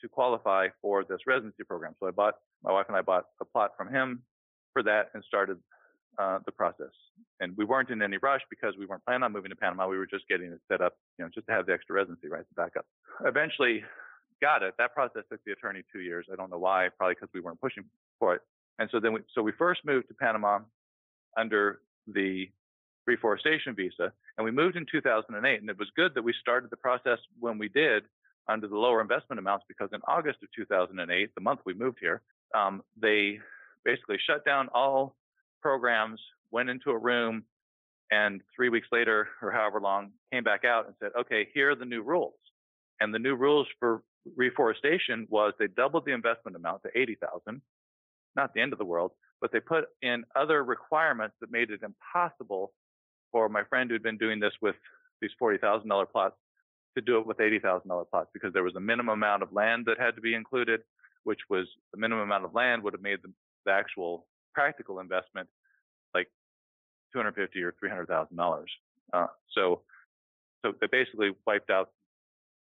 to 0.00 0.08
qualify 0.08 0.68
for 0.80 1.04
this 1.04 1.20
residency 1.26 1.64
program. 1.64 1.94
So 2.00 2.06
I 2.06 2.10
bought, 2.10 2.34
my 2.62 2.72
wife 2.72 2.86
and 2.88 2.96
I 2.96 3.02
bought 3.02 3.26
a 3.40 3.44
plot 3.44 3.72
from 3.76 3.92
him 3.92 4.22
for 4.74 4.82
that 4.82 5.08
and 5.14 5.24
started 5.24 5.58
uh, 6.18 6.40
the 6.44 6.52
process. 6.52 6.92
And 7.40 7.56
we 7.56 7.64
weren't 7.64 7.90
in 7.90 8.02
any 8.02 8.18
rush 8.18 8.42
because 8.50 8.74
we 8.78 8.86
weren't 8.86 9.04
planning 9.04 9.22
on 9.22 9.32
moving 9.32 9.50
to 9.50 9.56
Panama. 9.56 9.88
We 9.88 9.96
were 9.96 10.06
just 10.06 10.28
getting 10.28 10.52
it 10.52 10.60
set 10.68 10.82
up, 10.82 10.96
you 11.18 11.24
know, 11.24 11.30
just 11.34 11.46
to 11.46 11.52
have 11.52 11.66
the 11.66 11.72
extra 11.72 11.94
residency 11.94 12.28
rights 12.28 12.46
to 12.50 12.54
back 12.54 12.76
up. 12.76 12.86
Eventually 13.24 13.82
got 14.40 14.62
it. 14.62 14.74
That 14.78 14.94
process 14.94 15.22
took 15.30 15.42
the 15.44 15.52
attorney 15.52 15.82
two 15.92 16.00
years. 16.00 16.26
I 16.30 16.36
don't 16.36 16.50
know 16.50 16.58
why, 16.58 16.88
probably 16.98 17.14
because 17.14 17.30
we 17.32 17.40
weren't 17.40 17.60
pushing 17.60 17.84
for 18.18 18.34
it. 18.34 18.42
And 18.78 18.88
so 18.92 19.00
then 19.00 19.12
we, 19.14 19.20
so 19.34 19.42
we 19.42 19.52
first 19.52 19.80
moved 19.84 20.08
to 20.08 20.14
Panama 20.14 20.60
under 21.36 21.80
the 22.06 22.50
reforestation 23.06 23.74
visa, 23.74 24.12
and 24.36 24.44
we 24.44 24.50
moved 24.50 24.76
in 24.76 24.86
2008. 24.90 25.60
And 25.60 25.70
it 25.70 25.78
was 25.78 25.88
good 25.96 26.14
that 26.14 26.22
we 26.22 26.34
started 26.40 26.70
the 26.70 26.76
process 26.76 27.18
when 27.38 27.58
we 27.58 27.68
did 27.68 28.04
under 28.48 28.68
the 28.68 28.76
lower 28.76 29.00
investment 29.00 29.38
amounts 29.38 29.64
because 29.68 29.88
in 29.92 30.00
August 30.06 30.38
of 30.42 30.48
2008, 30.54 31.34
the 31.34 31.40
month 31.40 31.60
we 31.64 31.74
moved 31.74 31.98
here, 32.00 32.22
um, 32.54 32.82
they 33.00 33.38
basically 33.84 34.18
shut 34.26 34.44
down 34.44 34.68
all 34.74 35.16
programs, 35.60 36.20
went 36.50 36.68
into 36.68 36.90
a 36.90 36.98
room, 36.98 37.44
and 38.10 38.40
three 38.54 38.68
weeks 38.68 38.88
later, 38.92 39.28
or 39.42 39.50
however 39.50 39.80
long, 39.80 40.10
came 40.32 40.44
back 40.44 40.64
out 40.64 40.86
and 40.86 40.94
said, 41.00 41.10
okay, 41.18 41.48
here 41.54 41.70
are 41.70 41.74
the 41.74 41.84
new 41.84 42.02
rules. 42.02 42.34
And 43.00 43.12
the 43.12 43.18
new 43.18 43.34
rules 43.34 43.66
for 43.80 44.02
reforestation 44.36 45.26
was 45.30 45.52
they 45.58 45.66
doubled 45.66 46.04
the 46.06 46.12
investment 46.12 46.56
amount 46.56 46.82
to 46.82 46.90
80,000, 46.94 47.60
not 48.36 48.54
the 48.54 48.60
end 48.60 48.72
of 48.72 48.78
the 48.78 48.84
world, 48.84 49.12
but 49.40 49.52
they 49.52 49.60
put 49.60 49.86
in 50.02 50.24
other 50.36 50.64
requirements 50.64 51.34
that 51.40 51.50
made 51.50 51.70
it 51.70 51.80
impossible 51.82 52.72
for 53.32 53.48
my 53.48 53.64
friend 53.64 53.90
who'd 53.90 54.02
been 54.02 54.16
doing 54.16 54.38
this 54.38 54.52
with 54.62 54.76
these 55.20 55.32
$40,000 55.42 56.10
plots 56.10 56.36
to 56.96 57.02
do 57.02 57.18
it 57.18 57.26
with 57.26 57.38
$80,000 57.38 58.08
plots 58.10 58.30
because 58.32 58.52
there 58.52 58.62
was 58.62 58.76
a 58.76 58.80
minimum 58.80 59.14
amount 59.14 59.42
of 59.42 59.52
land 59.52 59.86
that 59.86 59.98
had 59.98 60.14
to 60.14 60.20
be 60.20 60.34
included, 60.34 60.80
which 61.24 61.40
was 61.50 61.66
the 61.92 61.98
minimum 61.98 62.22
amount 62.22 62.44
of 62.44 62.54
land 62.54 62.82
would 62.82 62.92
have 62.92 63.02
made 63.02 63.18
the, 63.22 63.32
the 63.64 63.72
actual 63.72 64.26
practical 64.54 65.00
investment 65.00 65.48
like 66.14 66.28
250 67.12 67.62
or 67.62 67.74
300 67.78 68.06
thousand 68.06 68.38
uh, 68.38 68.42
dollars. 68.42 68.70
So 69.54 69.82
so 70.64 70.72
they 70.80 70.86
basically 70.86 71.30
wiped 71.46 71.70
out 71.70 71.90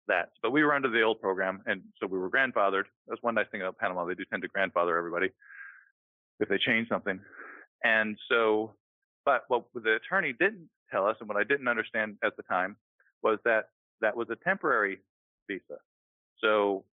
that. 0.08 0.32
But 0.42 0.52
we 0.52 0.64
were 0.64 0.74
under 0.74 0.90
the 0.90 1.02
old 1.02 1.22
program, 1.22 1.62
and 1.66 1.82
so 2.00 2.08
we 2.08 2.18
were 2.18 2.30
grandfathered. 2.30 2.84
That's 3.08 3.22
one 3.22 3.36
nice 3.36 3.46
thing 3.52 3.62
about 3.62 3.78
Panama; 3.78 4.06
they 4.06 4.16
do 4.16 4.26
tend 4.30 4.42
to 4.42 4.48
grandfather 4.48 4.98
everybody 4.98 5.30
if 6.40 6.50
they 6.50 6.58
change 6.58 6.90
something. 6.90 7.20
And 7.84 8.18
so, 8.30 8.74
but 9.26 9.44
what 9.48 9.66
the 9.74 9.96
attorney 9.96 10.34
didn't 10.34 10.70
tell 10.92 11.06
us, 11.06 11.18
and 11.20 11.28
what 11.28 11.38
I 11.38 11.44
didn't 11.44 11.68
understand 11.68 12.18
at 12.24 12.36
the 12.38 12.44
time, 12.44 12.76
was 13.22 13.40
that 13.46 13.70
that 14.02 14.16
was 14.16 14.28
a 14.30 14.36
temporary 14.44 15.00
visa. 15.48 15.78
So 16.42 16.84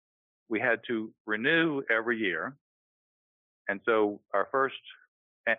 we 0.48 0.60
had 0.60 0.80
to 0.88 1.10
renew 1.26 1.82
every 1.90 2.18
year 2.18 2.56
and 3.70 3.80
so 3.86 4.20
our 4.34 4.48
first, 4.50 4.74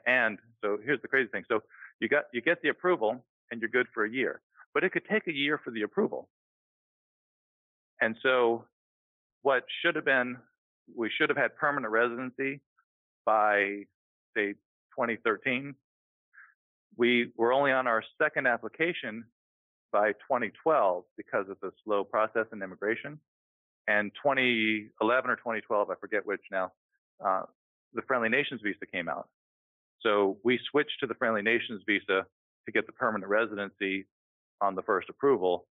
and 0.06 0.38
so 0.62 0.78
here's 0.84 1.02
the 1.02 1.08
crazy 1.08 1.30
thing. 1.32 1.46
So 1.48 1.62
you 2.02 2.10
got, 2.10 2.26
you 2.34 2.42
get 2.42 2.62
the 2.62 2.68
approval 2.68 3.24
and 3.50 3.62
you're 3.62 3.70
good 3.70 3.88
for 3.94 4.04
a 4.04 4.10
year, 4.12 4.42
but 4.74 4.84
it 4.84 4.92
could 4.92 5.06
take 5.10 5.28
a 5.28 5.34
year 5.34 5.58
for 5.64 5.72
the 5.72 5.84
approval. 5.84 6.28
And 8.02 8.18
so 8.22 8.66
what 9.44 9.64
should 9.82 9.96
have 9.96 10.04
been, 10.04 10.36
we 10.94 11.10
should 11.18 11.30
have 11.30 11.38
had 11.38 11.56
permanent 11.56 11.94
residency 11.94 12.60
by 13.26 13.84
say 14.36 14.56
2013. 14.98 15.74
We 16.98 17.32
were 17.38 17.54
only 17.54 17.72
on 17.72 17.88
our 17.88 18.04
second 18.22 18.46
application 18.46 19.24
by 19.94 20.12
2012 20.12 21.06
because 21.16 21.48
of 21.50 21.58
the 21.62 21.72
slow 21.86 22.04
process 22.04 22.48
in 22.52 22.62
immigration. 22.62 23.20
And 23.88 24.12
2011 24.22 25.30
or 25.30 25.36
2012, 25.38 25.90
I 25.90 25.96
forget 25.96 26.26
which 26.26 26.42
now, 26.52 26.74
uh, 27.26 27.44
the 27.94 28.02
Friendly 28.04 28.30
Nations 28.30 28.62
visa 28.64 28.86
came 28.92 29.10
out. 29.10 29.28
So 30.02 30.38
we 30.44 30.60
switched 30.70 31.00
to 31.02 31.08
the 31.08 31.14
Friendly 31.16 31.42
Nations 31.42 31.82
visa 31.86 32.26
to 32.66 32.72
get 32.72 32.86
the 32.86 32.92
permanent 32.94 33.30
residency 33.30 34.08
on 34.62 34.76
the 34.76 34.82
first 34.82 35.10
approval. 35.10 35.68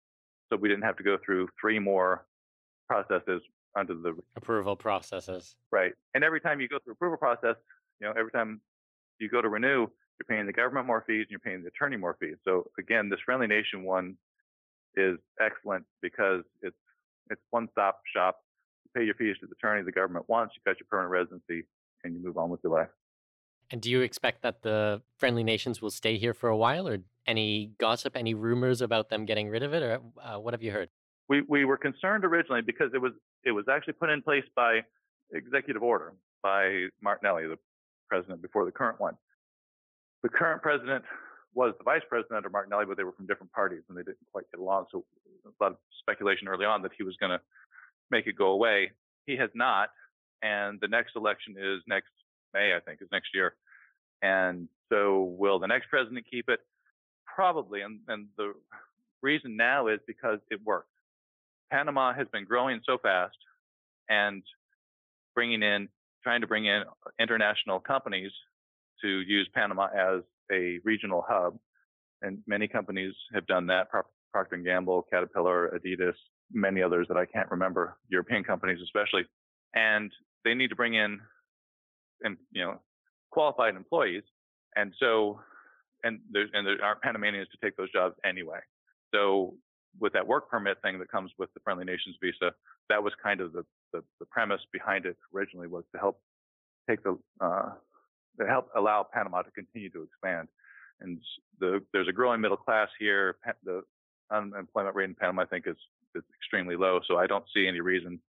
So 0.48 0.56
we 0.56 0.68
didn't 0.68 0.84
have 0.84 0.96
to 0.96 1.02
go 1.02 1.16
through 1.24 1.48
three 1.60 1.78
more 1.78 2.26
processes 2.88 3.42
under 3.76 3.94
the 3.94 4.16
approval 4.36 4.76
processes. 4.76 5.54
Right. 5.70 5.92
And 6.14 6.24
every 6.24 6.40
time 6.40 6.60
you 6.60 6.68
go 6.68 6.78
through 6.82 6.94
approval 6.94 7.18
process, 7.18 7.56
you 8.00 8.06
know, 8.06 8.12
every 8.18 8.32
time 8.32 8.60
you 9.18 9.28
go 9.28 9.40
to 9.40 9.48
renew, 9.48 9.86
you're 10.18 10.26
paying 10.28 10.46
the 10.46 10.52
government 10.52 10.86
more 10.86 11.04
fees 11.06 11.22
and 11.22 11.30
you're 11.30 11.40
paying 11.40 11.62
the 11.62 11.68
attorney 11.68 11.96
more 11.96 12.16
fees. 12.20 12.36
So 12.44 12.64
again, 12.78 13.08
this 13.08 13.20
Friendly 13.24 13.46
Nation 13.46 13.84
one 13.84 14.16
is 14.96 15.16
excellent 15.40 15.84
because 16.02 16.42
it's 16.62 16.76
it's 17.30 17.40
one 17.50 17.68
stop 17.70 18.00
shop. 18.14 18.38
You 18.84 19.00
pay 19.00 19.06
your 19.06 19.14
fees 19.14 19.36
to 19.40 19.46
the 19.46 19.52
attorney 19.52 19.84
the 19.84 19.92
government 19.92 20.28
wants, 20.28 20.54
you 20.56 20.62
got 20.70 20.80
your 20.80 20.86
permanent 20.90 21.12
residency, 21.12 21.66
and 22.04 22.14
you 22.14 22.22
move 22.22 22.36
on 22.36 22.50
with 22.50 22.60
your 22.62 22.72
life. 22.72 22.88
And 23.70 23.80
do 23.80 23.90
you 23.90 24.00
expect 24.00 24.42
that 24.42 24.62
the 24.62 25.00
friendly 25.18 25.44
nations 25.44 25.80
will 25.80 25.90
stay 25.90 26.18
here 26.18 26.34
for 26.34 26.48
a 26.48 26.56
while, 26.56 26.88
or 26.88 26.98
any 27.26 27.72
gossip, 27.78 28.16
any 28.16 28.34
rumors 28.34 28.80
about 28.80 29.10
them 29.10 29.24
getting 29.24 29.48
rid 29.48 29.62
of 29.62 29.72
it, 29.74 29.82
or 29.82 30.00
uh, 30.22 30.38
what 30.38 30.54
have 30.54 30.62
you 30.62 30.72
heard? 30.72 30.88
We 31.28 31.42
we 31.42 31.64
were 31.64 31.76
concerned 31.76 32.24
originally 32.24 32.62
because 32.62 32.90
it 32.94 32.98
was 32.98 33.12
it 33.44 33.52
was 33.52 33.66
actually 33.70 33.92
put 33.94 34.10
in 34.10 34.22
place 34.22 34.44
by 34.56 34.80
executive 35.32 35.82
order 35.82 36.14
by 36.42 36.86
Martinelli, 37.00 37.46
the 37.46 37.58
president 38.08 38.42
before 38.42 38.64
the 38.64 38.72
current 38.72 39.00
one. 39.00 39.16
The 40.22 40.28
current 40.28 40.62
president 40.62 41.04
was 41.54 41.74
the 41.78 41.84
vice 41.84 42.02
president 42.08 42.46
of 42.46 42.52
Martinelli, 42.52 42.86
but 42.86 42.96
they 42.96 43.04
were 43.04 43.12
from 43.12 43.26
different 43.26 43.52
parties 43.52 43.82
and 43.88 43.96
they 43.96 44.02
didn't 44.02 44.18
quite 44.32 44.44
get 44.50 44.60
along. 44.60 44.86
So 44.90 45.04
a 45.44 45.62
lot 45.62 45.72
of 45.72 45.78
speculation 46.00 46.48
early 46.48 46.64
on 46.64 46.82
that 46.82 46.92
he 46.96 47.02
was 47.02 47.16
going 47.18 47.30
to 47.30 47.40
make 48.10 48.26
it 48.26 48.36
go 48.36 48.48
away. 48.48 48.90
He 49.26 49.36
has 49.36 49.50
not, 49.54 49.90
and 50.42 50.78
the 50.80 50.88
next 50.88 51.16
election 51.16 51.54
is 51.58 51.80
next 51.86 52.10
May, 52.52 52.74
I 52.74 52.80
think, 52.80 53.00
is 53.00 53.08
next 53.12 53.28
year. 53.34 53.54
And 54.22 54.68
so 54.88 55.34
will 55.38 55.58
the 55.58 55.66
next 55.66 55.88
president 55.88 56.26
keep 56.30 56.48
it? 56.48 56.60
Probably. 57.24 57.82
And, 57.82 58.00
and 58.08 58.26
the 58.36 58.54
reason 59.22 59.56
now 59.56 59.86
is 59.86 60.00
because 60.06 60.38
it 60.50 60.60
works. 60.64 60.88
Panama 61.70 62.12
has 62.12 62.26
been 62.32 62.44
growing 62.44 62.80
so 62.84 62.98
fast 62.98 63.36
and 64.08 64.42
bringing 65.34 65.62
in, 65.62 65.88
trying 66.22 66.40
to 66.40 66.46
bring 66.46 66.66
in 66.66 66.82
international 67.20 67.78
companies 67.78 68.32
to 69.02 69.20
use 69.20 69.48
Panama 69.54 69.86
as 69.86 70.22
a 70.52 70.78
regional 70.84 71.24
hub. 71.26 71.56
And 72.22 72.38
many 72.46 72.66
companies 72.66 73.14
have 73.32 73.46
done 73.46 73.66
that. 73.68 73.88
Procter 74.32 74.56
& 74.56 74.64
Gamble, 74.64 75.06
Caterpillar, 75.10 75.78
Adidas, 75.78 76.14
many 76.52 76.82
others 76.82 77.06
that 77.08 77.16
I 77.16 77.24
can't 77.24 77.50
remember, 77.50 77.96
European 78.08 78.44
companies 78.44 78.78
especially. 78.82 79.24
And 79.74 80.12
they 80.44 80.54
need 80.54 80.68
to 80.68 80.76
bring 80.76 80.94
in, 80.94 81.20
and 82.22 82.36
you 82.52 82.62
know, 82.62 82.80
qualified 83.30 83.76
employees. 83.76 84.22
And 84.76 84.94
so, 84.98 85.40
and 86.04 86.20
there, 86.30 86.46
and 86.52 86.66
there 86.66 86.82
aren't 86.82 87.02
Panamanians 87.02 87.48
to 87.48 87.58
take 87.62 87.76
those 87.76 87.92
jobs 87.92 88.14
anyway. 88.24 88.60
So 89.12 89.54
with 89.98 90.12
that 90.12 90.26
work 90.26 90.48
permit 90.48 90.78
thing 90.82 90.98
that 90.98 91.10
comes 91.10 91.32
with 91.38 91.52
the 91.54 91.60
Friendly 91.60 91.84
Nations 91.84 92.16
visa, 92.22 92.52
that 92.88 93.02
was 93.02 93.12
kind 93.22 93.40
of 93.40 93.52
the, 93.52 93.64
the, 93.92 94.02
the 94.20 94.26
premise 94.26 94.60
behind 94.72 95.06
it 95.06 95.16
originally 95.34 95.66
was 95.66 95.84
to 95.92 95.98
help 95.98 96.20
take 96.88 97.02
the, 97.02 97.18
uh, 97.40 97.70
to 98.38 98.46
help 98.46 98.68
allow 98.76 99.06
Panama 99.12 99.42
to 99.42 99.50
continue 99.50 99.90
to 99.90 100.02
expand. 100.02 100.48
And 101.00 101.18
the, 101.58 101.80
there's 101.92 102.08
a 102.08 102.12
growing 102.12 102.40
middle 102.40 102.56
class 102.56 102.88
here. 102.98 103.36
The 103.64 103.82
unemployment 104.32 104.94
rate 104.94 105.08
in 105.08 105.14
Panama, 105.14 105.42
I 105.42 105.46
think, 105.46 105.66
is, 105.66 105.76
is 106.14 106.22
extremely 106.38 106.76
low. 106.76 107.00
So 107.08 107.16
I 107.16 107.26
don't 107.26 107.44
see 107.54 107.66
any 107.66 107.80
reason 107.80 108.20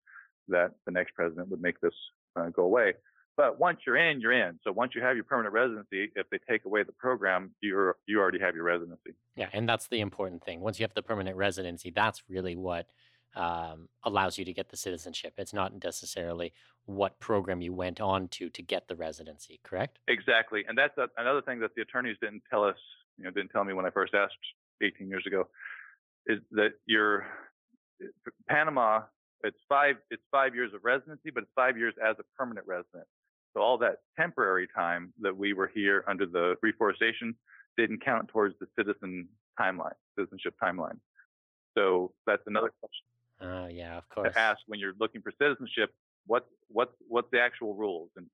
that 0.48 0.72
the 0.86 0.92
next 0.92 1.14
president 1.16 1.50
would 1.50 1.62
make 1.62 1.80
this 1.82 1.94
uh, 2.36 2.50
go 2.50 2.64
away. 2.64 2.94
But 3.38 3.60
once 3.60 3.80
you're 3.88 3.98
in, 3.98 4.20
you're 4.20 4.34
in. 4.34 4.60
So 4.64 4.72
once 4.72 4.94
you 4.94 5.02
have 5.02 5.16
your 5.16 5.24
permanent 5.24 5.54
residency, 5.54 6.12
if 6.16 6.30
they 6.30 6.40
take 6.50 6.66
away 6.66 6.84
the 6.84 6.92
program, 6.92 7.52
you're 7.62 7.96
you 8.06 8.20
already 8.20 8.40
have 8.40 8.56
your 8.56 8.66
residency. 8.66 9.16
Yeah, 9.36 9.48
and 9.54 9.68
that's 9.68 9.88
the 9.88 10.02
important 10.02 10.44
thing. 10.44 10.60
Once 10.60 10.80
you 10.80 10.84
have 10.84 10.94
the 10.94 11.02
permanent 11.02 11.38
residency, 11.38 11.92
that's 11.92 12.24
really 12.30 12.56
what 12.56 12.88
um, 13.36 13.88
allows 14.04 14.38
you 14.38 14.44
to 14.46 14.54
get 14.54 14.70
the 14.70 14.78
citizenship. 14.78 15.34
It's 15.38 15.54
not 15.54 15.82
necessarily 15.82 16.54
what 16.86 17.20
program 17.20 17.62
you 17.62 17.74
went 17.74 18.02
on 18.02 18.28
to 18.30 18.50
to 18.50 18.62
get 18.62 18.88
the 18.90 18.96
residency. 18.96 19.62
Correct? 19.64 20.00
Exactly, 20.08 20.66
and 20.68 20.78
that's 20.78 20.98
a, 20.98 21.08
another 21.18 21.42
thing 21.42 21.60
that 21.62 21.74
the 21.76 21.82
attorneys 21.82 22.18
didn't 22.22 22.44
tell 22.50 22.64
us. 22.66 22.78
You 23.18 23.24
know, 23.24 23.32
didn't 23.32 23.50
tell 23.50 23.64
me 23.64 23.74
when 23.74 23.86
I 23.86 23.92
first 23.92 24.14
asked 24.14 24.34
18 24.82 25.08
years 25.08 25.24
ago, 25.26 25.48
is 26.28 26.40
that 26.52 26.74
your 26.86 27.26
Panama. 28.50 29.02
It's 29.44 29.58
five. 29.68 29.96
It's 30.10 30.24
five 30.32 30.56
years 30.56 30.74
of 30.74 30.82
residency, 30.84 31.32
but 31.34 31.44
it's 31.44 31.52
five 31.56 31.78
years 31.78 31.94
as 32.04 32.16
a 32.20 32.24
permanent 32.38 32.68
resident. 32.68 33.06
So 33.54 33.62
all 33.62 33.78
that 33.80 33.98
temporary 34.18 34.68
time 34.74 35.14
that 35.22 35.36
we 35.36 35.54
were 35.54 35.70
here 35.74 36.04
under 36.08 36.26
the 36.26 36.56
reforestation 36.62 37.36
didn't 37.78 38.04
count 38.04 38.30
towards 38.30 38.56
the 38.60 38.68
citizen 38.78 39.28
timeline, 39.60 39.94
citizenship 40.18 40.56
timeline. 40.62 41.00
So 41.78 42.14
that's 42.26 42.44
another 42.48 42.72
question. 42.80 43.06
Oh 43.42 43.66
uh, 43.66 43.68
yeah, 43.68 43.98
of 43.98 44.08
course. 44.10 44.34
To 44.34 44.40
ask 44.40 44.60
when 44.68 44.80
you're 44.80 44.94
looking 45.00 45.22
for 45.22 45.32
citizenship, 45.42 45.94
what 46.28 46.48
what's 46.68 46.94
what's 47.08 47.30
the 47.32 47.42
actual 47.42 47.74
rules? 47.76 48.10
And 48.16 48.28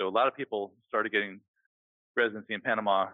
so 0.00 0.08
a 0.08 0.10
lot 0.10 0.26
of 0.26 0.36
people 0.36 0.72
started 0.88 1.12
getting 1.12 1.40
residency 2.16 2.54
in 2.54 2.60
Panama, 2.60 3.08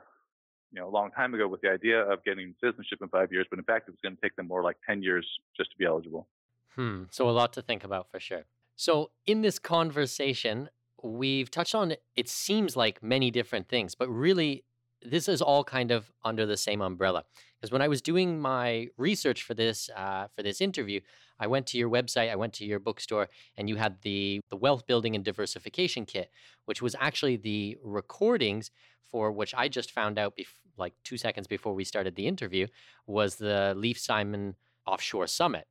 you 0.73 0.81
know, 0.81 0.89
a 0.89 0.91
long 0.91 1.11
time 1.11 1.35
ago 1.35 1.49
with 1.49 1.61
the 1.61 1.71
idea 1.71 2.01
of 2.01 2.25
getting 2.25 2.55
citizenship 2.63 3.01
in 3.03 3.09
five 3.09 3.33
years, 3.33 3.47
but 3.51 3.59
in 3.59 3.65
fact 3.65 3.89
it 3.89 3.93
was 3.93 4.01
going 4.03 4.15
to 4.15 4.23
take 4.23 4.37
them 4.37 4.47
more 4.47 4.63
like 4.63 4.77
ten 4.87 5.03
years 5.03 5.27
just 5.57 5.71
to 5.71 5.77
be 5.77 5.85
eligible. 5.85 6.29
Hmm. 6.77 7.05
So 7.11 7.29
a 7.29 7.31
lot 7.31 7.53
to 7.55 7.63
think 7.63 7.85
about 7.85 8.11
for 8.11 8.21
sure. 8.21 8.45
So 8.77 9.11
in 9.27 9.43
this 9.43 9.59
conversation, 9.59 10.69
we've 11.03 11.51
touched 11.51 11.75
on 11.75 11.95
it 12.17 12.29
seems 12.29 12.77
like 12.77 13.03
many 13.03 13.31
different 13.31 13.69
things, 13.69 13.95
but 13.95 14.09
really 14.09 14.65
this 15.05 15.29
is 15.29 15.43
all 15.43 15.65
kind 15.65 15.91
of 15.91 16.13
under 16.25 16.47
the 16.47 16.57
same 16.57 16.81
umbrella. 16.81 17.25
Because 17.61 17.73
when 17.73 17.83
I 17.83 17.89
was 17.89 18.01
doing 18.01 18.41
my 18.41 18.89
research 18.97 19.43
for 19.43 19.55
this 19.55 19.91
uh, 19.97 20.29
for 20.35 20.43
this 20.43 20.61
interview, 20.61 21.01
I 21.39 21.47
went 21.47 21.67
to 21.69 21.79
your 21.79 21.91
website, 21.91 22.31
I 22.31 22.37
went 22.37 22.53
to 22.55 22.65
your 22.65 22.79
bookstore, 22.79 23.29
and 23.57 23.69
you 23.69 23.77
had 23.77 24.03
the 24.03 24.41
the 24.49 24.57
wealth 24.57 24.87
building 24.87 25.15
and 25.15 25.25
diversification 25.25 26.07
kit, 26.07 26.31
which 26.65 26.83
was 26.83 26.97
actually 26.99 27.37
the 27.37 27.77
recordings 27.83 28.71
for 29.05 29.31
which 29.31 29.55
I 29.55 29.69
just 29.69 29.91
found 29.91 30.19
out 30.19 30.37
bef- 30.37 30.47
like 30.77 30.95
two 31.05 31.19
seconds 31.19 31.47
before 31.47 31.75
we 31.75 31.85
started 31.85 32.17
the 32.17 32.27
interview 32.27 32.67
was 33.07 33.37
the 33.37 33.75
Lief 33.77 33.99
Simon 33.99 34.57
Offshore 34.87 35.27
Summit. 35.27 35.67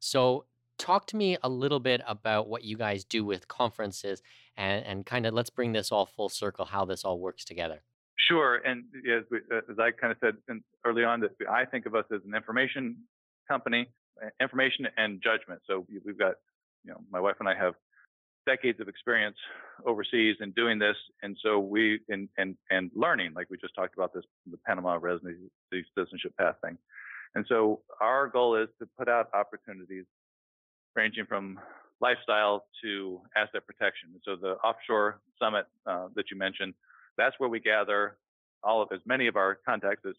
So 0.00 0.46
talk 0.78 1.06
to 1.08 1.16
me 1.16 1.36
a 1.42 1.48
little 1.48 1.78
bit 1.78 2.00
about 2.08 2.48
what 2.48 2.64
you 2.64 2.76
guys 2.76 3.04
do 3.04 3.24
with 3.24 3.46
conferences 3.48 4.22
and, 4.56 4.84
and 4.84 5.06
kind 5.06 5.26
of 5.26 5.34
let's 5.34 5.50
bring 5.50 5.72
this 5.72 5.92
all 5.92 6.06
full 6.06 6.28
circle, 6.28 6.64
how 6.64 6.84
this 6.84 7.04
all 7.04 7.20
works 7.20 7.44
together. 7.44 7.82
Sure. 8.28 8.56
And 8.56 8.84
as, 9.10 9.24
we, 9.30 9.38
uh, 9.52 9.60
as 9.70 9.78
I 9.78 9.90
kind 9.90 10.10
of 10.10 10.18
said 10.20 10.34
early 10.84 11.04
on, 11.04 11.20
that 11.20 11.30
I 11.50 11.64
think 11.64 11.86
of 11.86 11.94
us 11.94 12.04
as 12.12 12.20
an 12.26 12.34
information 12.34 12.96
company, 13.48 13.88
uh, 14.22 14.28
information 14.40 14.86
and 14.96 15.22
judgment. 15.22 15.60
So 15.66 15.86
we've 16.04 16.18
got, 16.18 16.34
you 16.84 16.92
know, 16.92 16.98
my 17.10 17.20
wife 17.20 17.36
and 17.40 17.48
I 17.48 17.54
have 17.54 17.74
decades 18.46 18.80
of 18.80 18.88
experience 18.88 19.36
overseas 19.86 20.36
in 20.40 20.52
doing 20.52 20.78
this. 20.78 20.96
And 21.22 21.36
so 21.42 21.58
we, 21.58 22.00
and, 22.08 22.28
and, 22.38 22.56
and 22.70 22.90
learning, 22.94 23.32
like 23.34 23.48
we 23.50 23.58
just 23.58 23.74
talked 23.74 23.94
about 23.94 24.14
this, 24.14 24.24
the 24.50 24.58
Panama 24.66 24.98
residency 25.00 25.50
citizenship 25.94 26.32
path 26.38 26.56
thing. 26.64 26.78
And 27.34 27.44
so 27.48 27.80
our 28.00 28.28
goal 28.28 28.56
is 28.56 28.68
to 28.80 28.88
put 28.98 29.08
out 29.08 29.28
opportunities 29.34 30.04
ranging 30.96 31.26
from 31.26 31.58
lifestyle 32.00 32.64
to 32.82 33.20
asset 33.36 33.66
protection. 33.66 34.10
So 34.24 34.36
the 34.36 34.52
offshore 34.64 35.20
summit 35.38 35.66
uh, 35.86 36.08
that 36.16 36.24
you 36.30 36.36
mentioned, 36.36 36.74
that's 37.16 37.34
where 37.38 37.48
we 37.48 37.60
gather 37.60 38.16
all 38.62 38.82
of 38.82 38.88
as 38.92 39.00
many 39.06 39.26
of 39.26 39.36
our 39.36 39.58
contacts 39.66 40.04
as, 40.08 40.14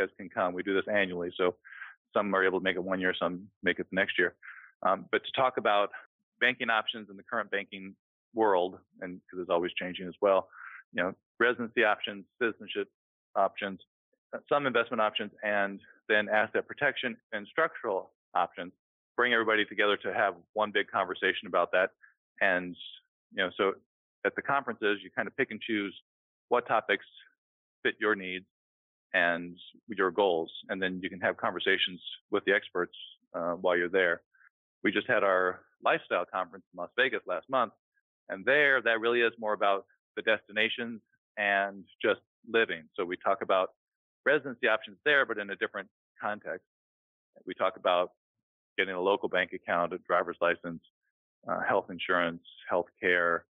as 0.00 0.08
can 0.16 0.28
come. 0.28 0.52
We 0.52 0.62
do 0.62 0.74
this 0.74 0.84
annually, 0.92 1.30
so 1.36 1.56
some 2.14 2.34
are 2.34 2.44
able 2.44 2.58
to 2.58 2.64
make 2.64 2.76
it 2.76 2.84
one 2.84 3.00
year, 3.00 3.14
some 3.18 3.48
make 3.62 3.78
it 3.78 3.86
the 3.90 3.96
next 3.96 4.18
year. 4.18 4.34
Um, 4.84 5.06
but 5.10 5.22
to 5.24 5.32
talk 5.40 5.56
about 5.56 5.90
banking 6.40 6.70
options 6.70 7.08
in 7.08 7.16
the 7.16 7.22
current 7.22 7.50
banking 7.50 7.94
world, 8.34 8.78
and 9.00 9.20
because 9.20 9.42
it's 9.42 9.50
always 9.50 9.72
changing 9.80 10.08
as 10.08 10.14
well, 10.20 10.48
you 10.92 11.02
know, 11.02 11.14
residency 11.38 11.84
options, 11.84 12.24
citizenship 12.40 12.88
options, 13.36 13.80
uh, 14.34 14.38
some 14.48 14.66
investment 14.66 15.00
options, 15.00 15.30
and 15.42 15.80
then 16.12 16.28
asset 16.28 16.66
protection 16.66 17.16
and 17.32 17.46
structural 17.50 18.12
options 18.34 18.72
bring 19.16 19.32
everybody 19.32 19.64
together 19.64 19.96
to 19.96 20.12
have 20.12 20.34
one 20.54 20.70
big 20.72 20.88
conversation 20.90 21.46
about 21.46 21.70
that. 21.72 21.90
And, 22.40 22.76
you 23.32 23.42
know, 23.42 23.50
so 23.56 23.72
at 24.24 24.34
the 24.36 24.42
conferences, 24.42 24.98
you 25.02 25.10
kind 25.14 25.28
of 25.28 25.36
pick 25.36 25.50
and 25.50 25.60
choose 25.60 25.94
what 26.48 26.66
topics 26.66 27.04
fit 27.82 27.94
your 28.00 28.14
needs 28.14 28.46
and 29.14 29.56
your 29.88 30.10
goals. 30.10 30.50
And 30.68 30.80
then 30.80 31.00
you 31.02 31.10
can 31.10 31.20
have 31.20 31.36
conversations 31.36 32.00
with 32.30 32.44
the 32.44 32.52
experts 32.52 32.96
uh, 33.34 33.52
while 33.52 33.76
you're 33.76 33.88
there. 33.88 34.22
We 34.82 34.92
just 34.92 35.08
had 35.08 35.22
our 35.22 35.60
lifestyle 35.84 36.24
conference 36.24 36.64
in 36.72 36.78
Las 36.78 36.90
Vegas 36.96 37.20
last 37.26 37.48
month. 37.50 37.72
And 38.28 38.44
there, 38.44 38.80
that 38.82 39.00
really 39.00 39.20
is 39.20 39.32
more 39.38 39.52
about 39.52 39.84
the 40.16 40.22
destinations 40.22 41.00
and 41.36 41.84
just 42.00 42.20
living. 42.50 42.84
So 42.96 43.04
we 43.04 43.16
talk 43.16 43.42
about 43.42 43.70
residency 44.24 44.68
options 44.68 44.96
there, 45.04 45.26
but 45.26 45.38
in 45.38 45.50
a 45.50 45.56
different 45.56 45.88
context. 46.22 46.64
We 47.46 47.54
talk 47.54 47.76
about 47.76 48.12
getting 48.78 48.94
a 48.94 49.00
local 49.00 49.28
bank 49.28 49.52
account, 49.52 49.92
a 49.92 49.98
driver's 49.98 50.36
license, 50.40 50.80
uh, 51.48 51.60
health 51.66 51.86
insurance, 51.90 52.42
health 52.68 52.86
care, 53.00 53.44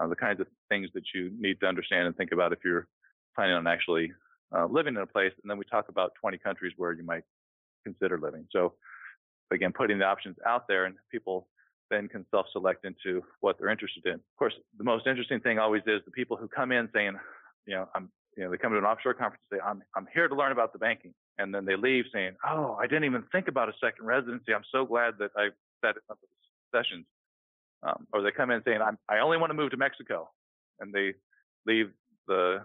uh, 0.00 0.06
the 0.06 0.16
kinds 0.16 0.40
of 0.40 0.46
things 0.68 0.88
that 0.94 1.04
you 1.14 1.30
need 1.38 1.60
to 1.60 1.66
understand 1.66 2.06
and 2.06 2.16
think 2.16 2.32
about 2.32 2.52
if 2.52 2.58
you're 2.64 2.88
planning 3.34 3.54
on 3.54 3.66
actually 3.66 4.10
uh, 4.56 4.66
living 4.66 4.94
in 4.94 5.02
a 5.02 5.06
place. 5.06 5.32
And 5.42 5.50
then 5.50 5.58
we 5.58 5.64
talk 5.64 5.88
about 5.88 6.12
20 6.20 6.38
countries 6.38 6.72
where 6.76 6.92
you 6.92 7.04
might 7.04 7.24
consider 7.84 8.18
living. 8.18 8.46
So 8.50 8.74
again, 9.52 9.72
putting 9.72 9.98
the 9.98 10.04
options 10.04 10.36
out 10.46 10.66
there 10.68 10.86
and 10.86 10.96
people 11.10 11.48
then 11.90 12.08
can 12.08 12.24
self-select 12.30 12.84
into 12.84 13.22
what 13.40 13.56
they're 13.58 13.68
interested 13.68 14.06
in. 14.06 14.14
Of 14.14 14.36
course, 14.38 14.54
the 14.78 14.84
most 14.84 15.06
interesting 15.06 15.40
thing 15.40 15.58
always 15.58 15.82
is 15.86 16.00
the 16.04 16.10
people 16.10 16.36
who 16.36 16.48
come 16.48 16.72
in 16.72 16.88
saying, 16.94 17.12
you 17.66 17.74
know, 17.74 17.88
I'm, 17.94 18.10
you 18.36 18.44
know, 18.44 18.50
they 18.50 18.56
come 18.56 18.72
to 18.72 18.78
an 18.78 18.84
offshore 18.84 19.14
conference 19.14 19.42
and 19.50 19.58
say, 19.58 19.62
I'm, 19.64 19.82
I'm 19.94 20.08
here 20.12 20.26
to 20.26 20.34
learn 20.34 20.50
about 20.50 20.72
the 20.72 20.78
banking 20.78 21.14
and 21.38 21.54
then 21.54 21.64
they 21.64 21.76
leave 21.76 22.04
saying, 22.12 22.36
"Oh, 22.44 22.76
I 22.80 22.86
didn't 22.86 23.04
even 23.04 23.24
think 23.32 23.48
about 23.48 23.68
a 23.68 23.74
second 23.80 24.06
residency. 24.06 24.54
I'm 24.54 24.64
so 24.70 24.84
glad 24.84 25.14
that 25.18 25.30
I 25.36 25.48
set 25.84 25.96
up 26.10 26.18
sessions." 26.74 27.06
Um, 27.82 28.06
or 28.12 28.22
they 28.22 28.30
come 28.30 28.50
in 28.50 28.62
saying, 28.64 28.80
i 29.10 29.18
only 29.18 29.36
want 29.36 29.50
to 29.50 29.54
move 29.54 29.70
to 29.72 29.76
Mexico," 29.76 30.30
and 30.80 30.92
they 30.92 31.14
leave 31.66 31.90
the 32.26 32.62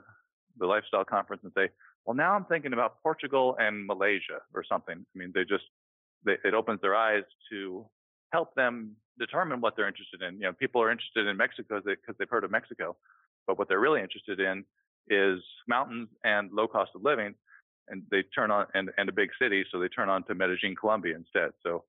the 0.57 0.65
lifestyle 0.65 1.05
conference 1.05 1.41
and 1.43 1.51
say, 1.55 1.69
well, 2.05 2.15
now 2.15 2.33
I'm 2.33 2.45
thinking 2.45 2.73
about 2.73 3.01
Portugal 3.03 3.55
and 3.59 3.85
Malaysia 3.85 4.41
or 4.53 4.63
something. 4.67 4.95
I 4.97 5.17
mean, 5.17 5.31
they 5.33 5.43
just 5.43 5.65
they, 6.25 6.37
it 6.43 6.53
opens 6.53 6.81
their 6.81 6.95
eyes 6.95 7.23
to 7.51 7.85
help 8.33 8.55
them 8.55 8.95
determine 9.19 9.61
what 9.61 9.75
they're 9.75 9.87
interested 9.87 10.21
in. 10.21 10.35
You 10.35 10.47
know, 10.47 10.53
people 10.53 10.81
are 10.81 10.91
interested 10.91 11.27
in 11.27 11.37
Mexico 11.37 11.81
because 11.85 12.15
they've 12.17 12.29
heard 12.29 12.43
of 12.43 12.51
Mexico, 12.51 12.95
but 13.47 13.57
what 13.57 13.67
they're 13.67 13.79
really 13.79 14.01
interested 14.01 14.39
in 14.39 14.65
is 15.07 15.39
mountains 15.67 16.09
and 16.23 16.51
low 16.51 16.67
cost 16.67 16.91
of 16.95 17.03
living, 17.03 17.35
and 17.89 18.03
they 18.11 18.23
turn 18.23 18.51
on 18.51 18.65
and, 18.73 18.89
and 18.97 19.09
a 19.09 19.11
big 19.11 19.29
city, 19.41 19.63
so 19.71 19.79
they 19.79 19.87
turn 19.87 20.09
on 20.09 20.23
to 20.25 20.35
Medellin, 20.35 20.75
Colombia 20.79 21.15
instead. 21.15 21.51
So, 21.63 21.83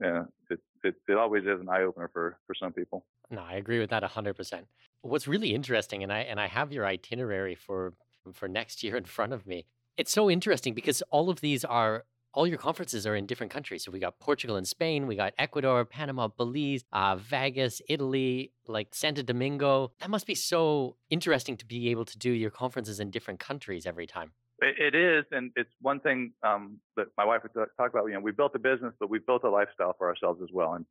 yeah, 0.00 0.24
it, 0.50 0.60
it, 0.84 0.94
it 1.08 1.16
always 1.16 1.42
is 1.44 1.60
an 1.60 1.68
eye 1.68 1.82
opener 1.82 2.10
for 2.12 2.38
for 2.46 2.54
some 2.54 2.72
people. 2.72 3.04
No, 3.30 3.42
I 3.42 3.54
agree 3.54 3.78
with 3.78 3.90
that 3.90 4.02
hundred 4.04 4.34
percent. 4.34 4.66
What's 5.02 5.28
really 5.28 5.54
interesting, 5.54 6.02
and 6.02 6.12
I 6.12 6.20
and 6.20 6.40
I 6.40 6.46
have 6.46 6.72
your 6.72 6.86
itinerary 6.86 7.54
for 7.54 7.94
for 8.32 8.48
next 8.48 8.82
year 8.82 8.96
in 8.96 9.04
front 9.04 9.32
of 9.32 9.46
me. 9.46 9.66
It's 9.96 10.12
so 10.12 10.30
interesting 10.30 10.74
because 10.74 11.02
all 11.10 11.30
of 11.30 11.40
these 11.40 11.64
are 11.64 12.04
all 12.34 12.46
your 12.46 12.58
conferences 12.58 13.06
are 13.06 13.16
in 13.16 13.26
different 13.26 13.52
countries. 13.52 13.82
So 13.84 13.90
we 13.90 13.98
got 13.98 14.18
Portugal 14.20 14.56
and 14.56 14.68
Spain, 14.68 15.06
we 15.06 15.16
got 15.16 15.32
Ecuador, 15.38 15.84
Panama, 15.84 16.28
Belize, 16.28 16.84
uh, 16.92 17.16
Vegas, 17.16 17.80
Italy, 17.88 18.52
like 18.66 18.94
Santo 18.94 19.22
Domingo. 19.22 19.92
That 20.00 20.10
must 20.10 20.26
be 20.26 20.34
so 20.34 20.96
interesting 21.10 21.56
to 21.56 21.66
be 21.66 21.88
able 21.90 22.04
to 22.04 22.18
do 22.18 22.30
your 22.30 22.50
conferences 22.50 23.00
in 23.00 23.10
different 23.10 23.40
countries 23.40 23.86
every 23.86 24.06
time. 24.06 24.32
It 24.60 24.94
is, 24.96 25.24
and 25.30 25.52
it's 25.54 25.70
one 25.80 26.00
thing 26.00 26.32
um, 26.42 26.78
that 26.96 27.06
my 27.16 27.24
wife 27.24 27.42
would 27.44 27.66
talk 27.76 27.90
about. 27.90 28.06
You 28.06 28.14
know, 28.14 28.20
we 28.20 28.32
built 28.32 28.56
a 28.56 28.58
business, 28.58 28.92
but 28.98 29.08
we 29.08 29.20
built 29.20 29.44
a 29.44 29.50
lifestyle 29.50 29.94
for 29.96 30.08
ourselves 30.08 30.40
as 30.42 30.48
well. 30.52 30.74
And 30.74 30.84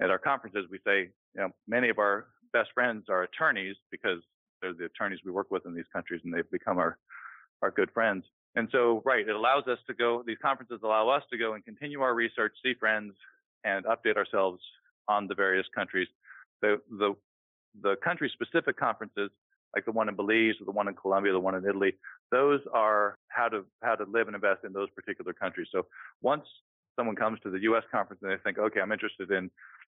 at 0.00 0.10
our 0.10 0.18
conferences, 0.18 0.64
we 0.68 0.78
say, 0.84 1.10
you 1.34 1.40
know, 1.40 1.50
many 1.68 1.88
of 1.88 1.98
our 1.98 2.26
best 2.52 2.70
friends 2.74 3.04
are 3.08 3.22
attorneys 3.22 3.76
because 3.92 4.18
they're 4.60 4.74
the 4.74 4.86
attorneys 4.86 5.20
we 5.24 5.30
work 5.30 5.52
with 5.52 5.66
in 5.66 5.74
these 5.74 5.86
countries, 5.92 6.20
and 6.24 6.34
they've 6.34 6.50
become 6.50 6.78
our 6.78 6.98
our 7.62 7.70
good 7.70 7.92
friends. 7.92 8.24
And 8.56 8.68
so, 8.72 9.02
right, 9.04 9.26
it 9.26 9.34
allows 9.34 9.68
us 9.68 9.78
to 9.86 9.94
go. 9.94 10.24
These 10.26 10.38
conferences 10.42 10.80
allow 10.82 11.08
us 11.08 11.22
to 11.30 11.38
go 11.38 11.54
and 11.54 11.64
continue 11.64 12.00
our 12.00 12.14
research, 12.14 12.52
see 12.62 12.74
friends, 12.74 13.14
and 13.64 13.84
update 13.84 14.16
ourselves 14.16 14.60
on 15.06 15.28
the 15.28 15.34
various 15.34 15.66
countries. 15.74 16.08
The 16.60 16.80
the 16.90 17.14
the 17.80 17.94
country 18.02 18.30
specific 18.34 18.76
conferences 18.76 19.30
like 19.74 19.84
the 19.84 19.92
one 19.92 20.08
in 20.08 20.16
Belize 20.16 20.54
the 20.64 20.70
one 20.70 20.88
in 20.88 20.94
Colombia, 20.94 21.32
the 21.32 21.40
one 21.40 21.54
in 21.54 21.66
Italy, 21.66 21.94
those 22.30 22.60
are 22.72 23.16
how 23.28 23.48
to 23.48 23.64
how 23.82 23.94
to 23.94 24.04
live 24.04 24.26
and 24.26 24.34
invest 24.34 24.64
in 24.64 24.72
those 24.72 24.90
particular 24.90 25.32
countries. 25.32 25.68
So 25.72 25.86
once 26.20 26.44
someone 26.96 27.16
comes 27.16 27.40
to 27.40 27.50
the 27.50 27.60
U.S. 27.60 27.84
conference 27.90 28.20
and 28.22 28.30
they 28.30 28.42
think, 28.44 28.58
okay, 28.58 28.80
I'm 28.80 28.92
interested 28.92 29.30
in 29.30 29.50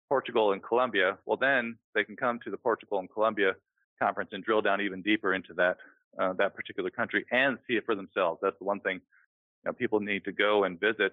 Portugal 0.09 0.53
and 0.53 0.63
Colombia, 0.63 1.17
well 1.25 1.37
then 1.37 1.77
they 1.95 2.03
can 2.03 2.15
come 2.15 2.39
to 2.43 2.51
the 2.51 2.57
Portugal 2.57 2.99
and 2.99 3.11
Colombia 3.11 3.53
conference 4.01 4.29
and 4.33 4.43
drill 4.43 4.61
down 4.61 4.81
even 4.81 5.01
deeper 5.01 5.33
into 5.33 5.53
that 5.55 5.77
uh, 6.19 6.33
that 6.33 6.55
particular 6.55 6.89
country 6.89 7.25
and 7.31 7.57
see 7.67 7.75
it 7.75 7.85
for 7.85 7.95
themselves. 7.95 8.39
That's 8.41 8.57
the 8.59 8.65
one 8.65 8.79
thing 8.79 8.95
you 8.95 9.01
know, 9.65 9.73
people 9.73 9.99
need 9.99 10.23
to 10.25 10.31
go 10.31 10.63
and 10.63 10.79
visit 10.79 11.11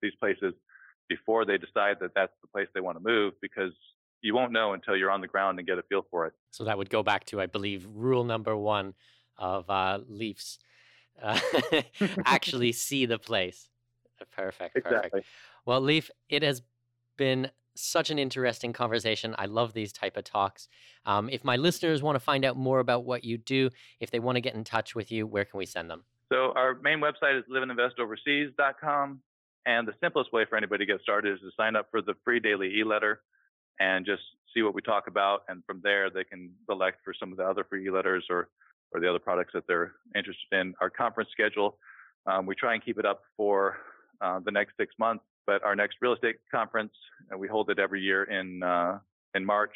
these 0.00 0.14
places 0.20 0.54
before 1.08 1.44
they 1.44 1.58
decide 1.58 1.96
that 2.00 2.12
that's 2.14 2.32
the 2.42 2.48
place 2.48 2.68
they 2.74 2.80
want 2.80 2.96
to 2.96 3.04
move 3.04 3.34
because 3.40 3.72
you 4.22 4.34
won't 4.34 4.52
know 4.52 4.72
until 4.72 4.96
you're 4.96 5.10
on 5.10 5.20
the 5.20 5.26
ground 5.26 5.58
and 5.58 5.66
get 5.66 5.78
a 5.78 5.82
feel 5.82 6.04
for 6.10 6.26
it. 6.26 6.32
So 6.50 6.64
that 6.64 6.76
would 6.78 6.90
go 6.90 7.02
back 7.02 7.24
to, 7.26 7.40
I 7.40 7.46
believe, 7.46 7.86
rule 7.92 8.24
number 8.24 8.56
one 8.56 8.94
of 9.36 9.68
uh, 9.70 10.00
Lief's. 10.08 10.58
Uh, 11.22 11.38
actually 12.24 12.72
see 12.72 13.06
the 13.06 13.18
place. 13.18 13.68
Perfect. 14.18 14.74
Perfect. 14.74 14.76
Exactly. 14.76 15.22
Well, 15.64 15.80
Lief, 15.80 16.10
it 16.28 16.42
has 16.42 16.62
been 17.16 17.50
such 17.74 18.10
an 18.10 18.18
interesting 18.18 18.72
conversation. 18.72 19.34
I 19.38 19.46
love 19.46 19.72
these 19.72 19.92
type 19.92 20.16
of 20.16 20.24
talks. 20.24 20.68
Um, 21.06 21.28
if 21.30 21.44
my 21.44 21.56
listeners 21.56 22.02
want 22.02 22.16
to 22.16 22.20
find 22.20 22.44
out 22.44 22.56
more 22.56 22.80
about 22.80 23.04
what 23.04 23.22
you 23.24 23.38
do, 23.38 23.70
if 24.00 24.10
they 24.10 24.18
want 24.18 24.36
to 24.36 24.40
get 24.40 24.54
in 24.54 24.64
touch 24.64 24.94
with 24.94 25.12
you, 25.12 25.26
where 25.26 25.44
can 25.44 25.58
we 25.58 25.66
send 25.66 25.88
them? 25.88 26.04
So 26.32 26.52
our 26.56 26.74
main 26.82 27.00
website 27.00 27.38
is 27.38 27.44
liveandinvestoverseas.com. 27.50 29.20
And 29.66 29.86
the 29.86 29.94
simplest 30.00 30.32
way 30.32 30.44
for 30.48 30.56
anybody 30.56 30.86
to 30.86 30.92
get 30.92 31.02
started 31.02 31.34
is 31.34 31.40
to 31.40 31.50
sign 31.56 31.76
up 31.76 31.88
for 31.90 32.00
the 32.00 32.14
free 32.24 32.40
daily 32.40 32.78
e-letter 32.78 33.20
and 33.80 34.04
just 34.04 34.22
see 34.54 34.62
what 34.62 34.74
we 34.74 34.82
talk 34.82 35.06
about. 35.06 35.42
And 35.48 35.62
from 35.66 35.80
there, 35.82 36.10
they 36.10 36.24
can 36.24 36.50
select 36.66 36.98
for 37.04 37.14
some 37.18 37.32
of 37.32 37.38
the 37.38 37.44
other 37.44 37.64
free 37.64 37.86
e-letters 37.86 38.24
or, 38.30 38.48
or 38.92 39.00
the 39.00 39.08
other 39.08 39.18
products 39.18 39.52
that 39.54 39.64
they're 39.66 39.92
interested 40.14 40.52
in. 40.52 40.74
Our 40.80 40.90
conference 40.90 41.30
schedule, 41.32 41.78
um, 42.26 42.46
we 42.46 42.54
try 42.54 42.74
and 42.74 42.84
keep 42.84 42.98
it 42.98 43.06
up 43.06 43.22
for 43.36 43.76
uh, 44.20 44.40
the 44.44 44.50
next 44.50 44.76
six 44.76 44.94
months. 44.98 45.24
But 45.46 45.62
our 45.62 45.74
next 45.74 45.96
real 46.02 46.12
estate 46.12 46.36
conference, 46.50 46.92
uh, 47.32 47.38
we 47.38 47.48
hold 47.48 47.70
it 47.70 47.78
every 47.78 48.02
year 48.02 48.24
in 48.24 48.62
uh, 48.62 48.98
in 49.34 49.42
March, 49.44 49.72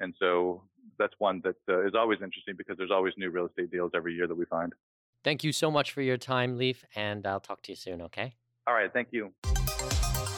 and 0.00 0.12
so 0.18 0.62
that's 0.98 1.14
one 1.18 1.40
that 1.44 1.54
uh, 1.68 1.86
is 1.86 1.94
always 1.94 2.18
interesting 2.22 2.54
because 2.58 2.76
there's 2.76 2.90
always 2.90 3.14
new 3.16 3.30
real 3.30 3.46
estate 3.46 3.70
deals 3.70 3.92
every 3.94 4.14
year 4.14 4.26
that 4.26 4.34
we 4.34 4.46
find. 4.46 4.72
Thank 5.22 5.44
you 5.44 5.52
so 5.52 5.70
much 5.70 5.92
for 5.92 6.02
your 6.02 6.16
time, 6.16 6.56
Lief, 6.56 6.84
and 6.94 7.24
I'll 7.24 7.40
talk 7.40 7.62
to 7.62 7.72
you 7.72 7.76
soon. 7.76 8.02
Okay. 8.02 8.34
All 8.66 8.74
right. 8.74 8.92
Thank 8.92 9.08
you. 9.12 9.32